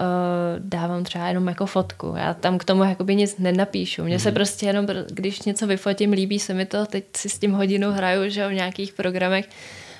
[0.58, 2.14] dávám třeba jenom jako fotku.
[2.16, 4.04] Já tam k tomu jakoby nic nenapíšu.
[4.04, 4.20] Mně mm.
[4.20, 4.34] se mhm.
[4.34, 8.30] prostě jenom, když něco vyfotím, líbí se mi to, teď si s tím hodinu hraju,
[8.30, 9.48] že v nějakých programech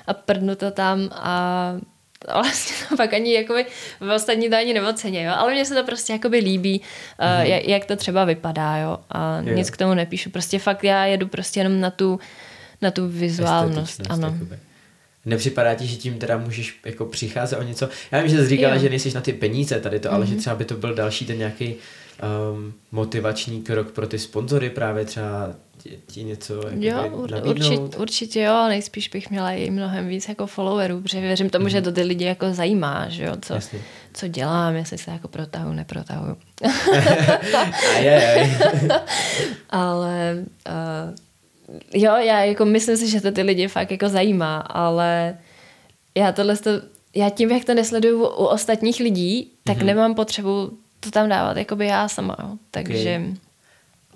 [0.07, 1.73] a prdnu to tam a
[2.33, 3.65] vlastně to pak ani jakoby,
[3.99, 5.33] v ostatní to ani neocení, jo?
[5.35, 6.81] ale mně se to prostě jakoby líbí,
[7.21, 7.41] mm.
[7.41, 9.55] uh, jak, jak to třeba vypadá, jo, a jo.
[9.55, 10.29] nic k tomu nepíšu.
[10.29, 12.19] Prostě fakt já jedu prostě jenom na tu,
[12.81, 14.27] na tu vizuálnost, ano.
[14.27, 14.59] Jakoby.
[15.25, 17.89] Nepřipadá ti, že tím teda můžeš jako přicházet o něco?
[18.11, 18.79] Já vím, že jsi říkala, jo.
[18.79, 20.13] že nejsi na ty peníze tady to, mm-hmm.
[20.13, 20.39] ale že mhm.
[20.39, 21.75] třeba by to byl další ten nějaký
[22.53, 25.53] um, motivační krok pro ty sponzory právě třeba
[25.87, 30.47] ti, ti něco Jo, ur, určitě, určitě jo, nejspíš bych měla i mnohem víc jako
[30.47, 31.69] followerů, protože věřím tomu, mm-hmm.
[31.69, 33.55] že to ty lidi jako zajímá, že jo, co,
[34.13, 36.37] co dělám, jestli se jako protahu, neprotahu.
[39.69, 41.15] ale uh,
[41.93, 45.37] jo, já jako myslím si, že to ty lidi fakt jako zajímá, ale
[46.15, 46.69] já tohle to,
[47.15, 49.85] já tím, jak to nesleduju u ostatních lidí, tak mm-hmm.
[49.85, 52.57] nemám potřebu to tam dávat, jako by já sama, jo.
[52.71, 53.21] takže...
[53.23, 53.46] Okay.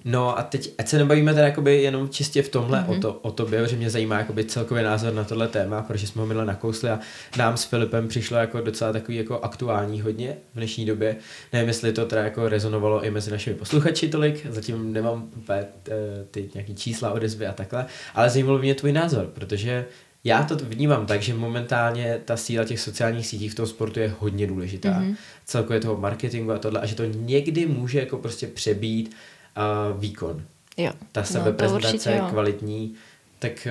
[0.05, 2.97] No a teď, ať se nebavíme teda jakoby jenom čistě v tomhle mm-hmm.
[2.97, 6.21] o, to, o tobě, že mě zajímá jakoby celkový názor na tohle téma, protože jsme
[6.21, 6.99] ho minule nakousli a
[7.37, 11.15] nám s Filipem přišlo jako docela takový jako aktuální hodně v dnešní době.
[11.53, 15.91] Nevím, jestli to teda jako rezonovalo i mezi našimi posluchači tolik, zatím nemám úplně eh,
[16.31, 19.85] ty nějaký čísla odezvy a takhle, ale zajímalo mě tvůj názor, protože
[20.23, 24.13] já to vnímám tak, že momentálně ta síla těch sociálních sítí v tom sportu je
[24.19, 24.89] hodně důležitá.
[24.89, 25.15] Mm-hmm.
[25.45, 29.15] Celkově toho marketingu a tohle, a že to někdy může jako prostě přebít
[29.57, 30.43] uh, výkon.
[30.77, 30.91] Jo.
[31.11, 32.95] Ta sebeprezentace no, kvalitní,
[33.39, 33.67] tak...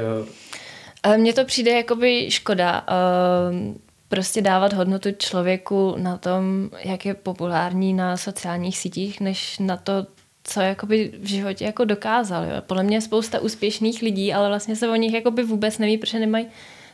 [1.06, 1.16] Uh...
[1.16, 2.86] Mně to přijde jakoby škoda.
[2.90, 3.74] Uh,
[4.08, 10.06] prostě dávat hodnotu člověku na tom, jak je populární na sociálních sítích, než na to,
[10.44, 12.44] co jakoby v životě jako dokázal.
[12.44, 12.50] Jo.
[12.66, 16.18] Podle mě je spousta úspěšných lidí, ale vlastně se o nich jakoby vůbec neví, protože
[16.18, 16.46] nemají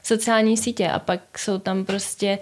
[0.02, 2.38] sociální sítě a pak jsou tam prostě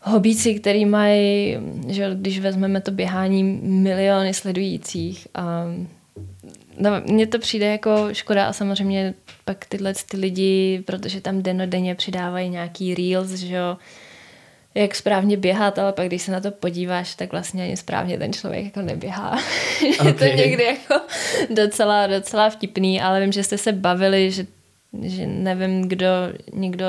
[0.00, 1.56] hobíci, který mají,
[1.88, 5.64] že když vezmeme to běhání, miliony sledujících a
[6.78, 9.14] no, mně to přijde jako škoda a samozřejmě
[9.44, 13.76] pak tyhle ty lidi, protože tam denně přidávají nějaký reels, že jo,
[14.74, 18.32] jak správně běhat, ale pak když se na to podíváš, tak vlastně ani správně ten
[18.32, 19.30] člověk jako neběhá.
[19.30, 20.06] Okay.
[20.06, 21.00] je to někdy jako
[21.50, 24.46] docela, docela vtipný, ale vím, že jste se bavili, že
[25.02, 26.06] že nevím, kdo
[26.52, 26.86] někdo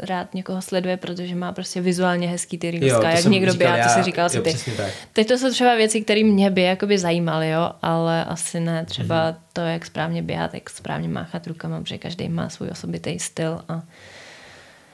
[0.00, 3.94] rád někoho sleduje, protože má prostě vizuálně hezký ty reelska, jak někdo říkal, běhá, to
[3.94, 4.76] si říkal jo, si ty.
[4.76, 4.92] Tak.
[5.12, 9.30] Teď to jsou třeba věci, které mě by jakoby zajímaly, jo, ale asi ne třeba
[9.30, 9.36] mm-hmm.
[9.52, 13.82] to, jak správně běhat, jak správně máchat rukama, protože každý má svůj osobitý styl a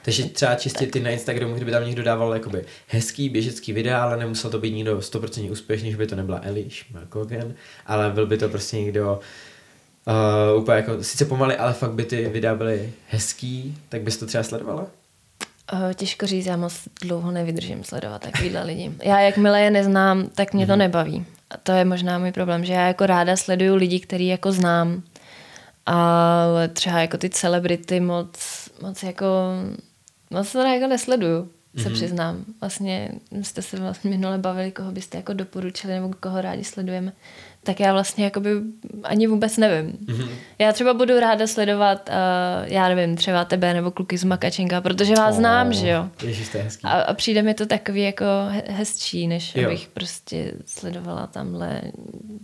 [0.01, 4.17] takže třeba čistě ty na Instagramu, kdyby tam někdo dával jakoby hezký běžecký videa, ale
[4.17, 7.53] nemusel to být někdo 100% úspěšný, že by to nebyla Eliš Kogan,
[7.85, 9.19] ale byl by to prostě někdo uh,
[10.57, 14.43] úplně jako, sice pomaly, ale fakt by ty videa byly hezký, tak bys to třeba
[14.43, 14.85] sledovala?
[15.73, 18.91] Uh, těžko říct, já moc dlouho nevydržím sledovat takovýhle lidi.
[19.03, 21.25] Já jakmile je neznám, tak mě to mm nebaví.
[21.51, 25.03] A to je možná můj problém, že já jako ráda sleduju lidi, který jako znám,
[25.85, 28.29] ale třeba jako ty celebrity moc,
[28.81, 29.25] moc jako
[30.29, 31.93] moc to jako nesleduju, se mm-hmm.
[31.93, 32.45] přiznám.
[32.61, 33.11] Vlastně
[33.41, 37.13] jste se vlastně minule bavili, koho byste jako doporučili nebo koho rádi sledujeme
[37.63, 38.49] tak já vlastně jakoby
[39.03, 39.97] ani vůbec nevím.
[40.05, 40.29] Mm-hmm.
[40.59, 45.15] Já třeba budu ráda sledovat, uh, já nevím, třeba tebe nebo kluky z Makačenka, protože
[45.15, 46.07] vás oh, znám, že jo.
[46.23, 46.83] Ježiš, to je hezký.
[46.83, 48.25] A, a přijde mi to takový jako
[48.67, 49.67] hezčí, než jo.
[49.67, 51.81] abych prostě sledovala tamhle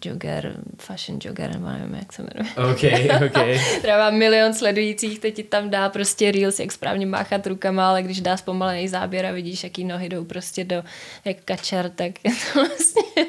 [0.06, 2.72] jogger, fashion jogger, nebo nevím, jak se jmenuje.
[2.72, 2.84] Ok,
[3.26, 3.60] ok.
[3.82, 8.04] třeba mám milion sledujících, teď ti tam dá prostě reels, jak správně máchat rukama, ale
[8.04, 10.84] když dá zpomalený záběr a vidíš, jaký nohy jdou prostě do,
[11.26, 13.26] jak kačar, tak je to vlastně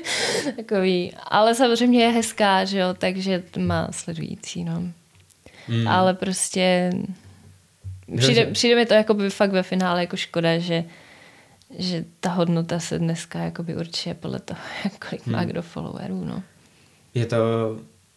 [0.57, 1.13] takový.
[1.25, 4.82] Ale samozřejmě samozřejmě je hezká, že jo, takže má sledující, no.
[5.69, 5.89] Mm.
[5.89, 6.90] Ale prostě
[8.16, 10.85] přijde, přijde mi to jako by fakt ve finále jako škoda, že
[11.78, 14.61] že ta hodnota se dneska jakoby určuje podle toho,
[15.09, 15.48] kolik má hmm.
[15.48, 16.43] kdo followerů, no.
[17.15, 17.36] Je to,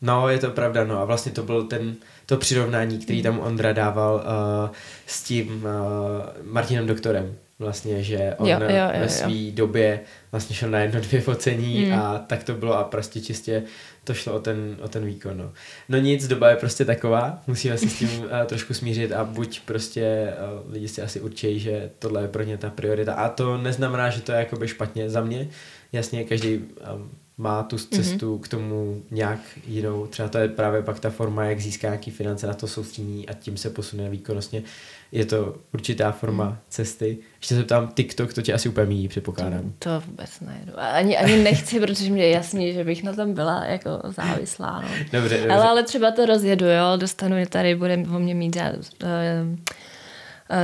[0.01, 1.95] no je to pravda, no a vlastně to byl ten,
[2.25, 4.75] to přirovnání, který tam Ondra dával uh,
[5.05, 9.99] s tím uh, Martinem Doktorem, vlastně, že on jo, jo, jo, ve své době
[10.31, 11.93] vlastně šel na jedno, dvě focení mm.
[11.93, 13.63] a tak to bylo a prostě čistě
[14.03, 15.37] to šlo o ten, o ten výkon.
[15.37, 15.51] No.
[15.89, 19.59] no nic, doba je prostě taková, musíme se s tím uh, trošku smířit a buď
[19.59, 20.33] prostě
[20.65, 24.09] uh, lidi si asi určejí, že tohle je pro ně ta priorita a to neznamená,
[24.09, 25.47] že to je jakoby špatně za mě.
[25.91, 28.41] Jasně, každý um, má tu cestu mm-hmm.
[28.41, 30.07] k tomu nějak jinou.
[30.07, 33.33] Třeba to je právě pak ta forma, jak získá nějaký finance na to soustředění a
[33.33, 34.63] tím se posune výkonnostně.
[35.11, 36.57] Je to určitá forma mm.
[36.69, 37.17] cesty.
[37.37, 39.73] Ještě se ptám, TikTok, to tě asi úplně míjí, předpokládám.
[39.79, 40.71] To, to vůbec nejedu.
[40.75, 44.81] Ani, ani nechci, protože mě je jasný, že bych na tom byla jako závislá.
[44.81, 44.87] No.
[45.11, 45.47] Dobře, dobře.
[45.47, 49.45] Ale, ale třeba to rozjedu, jo, dostanu je tady, bude o mě mít Eh,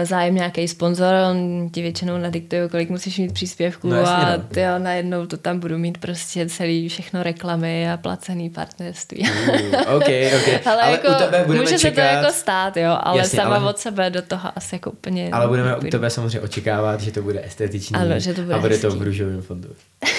[0.04, 4.44] zájem nějaký sponzor, on ti většinou nadiktuje, kolik musíš mít příspěvků no, jasně, a no.
[4.44, 9.30] ty jo, najednou to tam budu mít prostě celý všechno reklamy a placený partnerství.
[9.30, 10.60] Uh, okay, okay.
[10.66, 12.04] ale, ale jako, u tebe budeme může čekat...
[12.04, 13.70] se to jako stát, jo, ale jasně, sama ale...
[13.70, 15.88] od sebe do toho asi jako úplně Ale budeme nepůjdu.
[15.88, 18.88] u tebe samozřejmě očekávat, že to bude estetiční ano, že to bude a bude hezký.
[18.88, 19.70] to v růžovém fondu.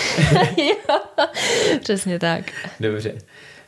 [0.56, 0.98] jo,
[1.80, 2.44] přesně tak.
[2.80, 3.12] Dobře.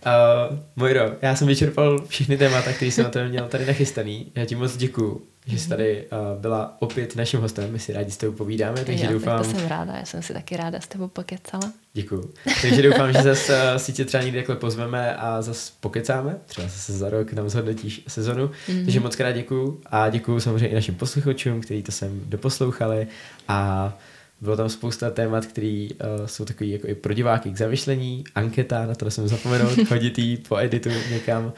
[0.06, 4.32] Uh, Mojro, já jsem vyčerpal všechny témata, které jsem na to měl tady nachystaný.
[4.34, 7.72] Já ti moc děkuju, že jsi tady uh, byla opět naším hostem.
[7.72, 9.38] My si rádi s tebou povídáme, takže jo, doufám...
[9.38, 11.72] Tak to jsem ráda, já jsem si taky ráda s tebou pokecala.
[11.92, 12.30] Děkuju.
[12.62, 16.36] Takže doufám, že zase uh, si tě třeba někdy takhle pozveme a zase pokecáme.
[16.46, 18.46] Třeba zase za rok nám zhodnotíš sezonu.
[18.46, 18.84] Mm-hmm.
[18.84, 23.06] Takže moc krát děkuju a děkuju samozřejmě i našim posluchačům, kteří to sem doposlouchali
[23.48, 23.92] a
[24.40, 28.86] bylo tam spousta témat, které uh, jsou takový jako i pro diváky k zamyšlení, anketa,
[28.86, 31.52] na to jsem zapomenout, hodit jí po editu někam.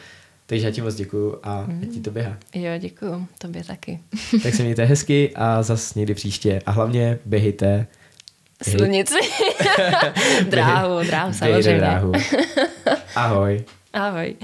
[0.46, 1.80] Takže já ti moc děkuju a mm.
[1.80, 2.36] ti to běhá.
[2.54, 4.00] Jo, děkuju, tobě taky.
[4.42, 6.62] tak se mějte hezky a zas někdy příště.
[6.66, 7.86] A hlavně běhejte.
[8.62, 9.14] Slunici.
[10.48, 11.78] dráhu, dráhu samozřejmě.
[11.80, 12.12] dráhu.
[13.14, 13.64] Ahoj.
[13.92, 14.36] Ahoj.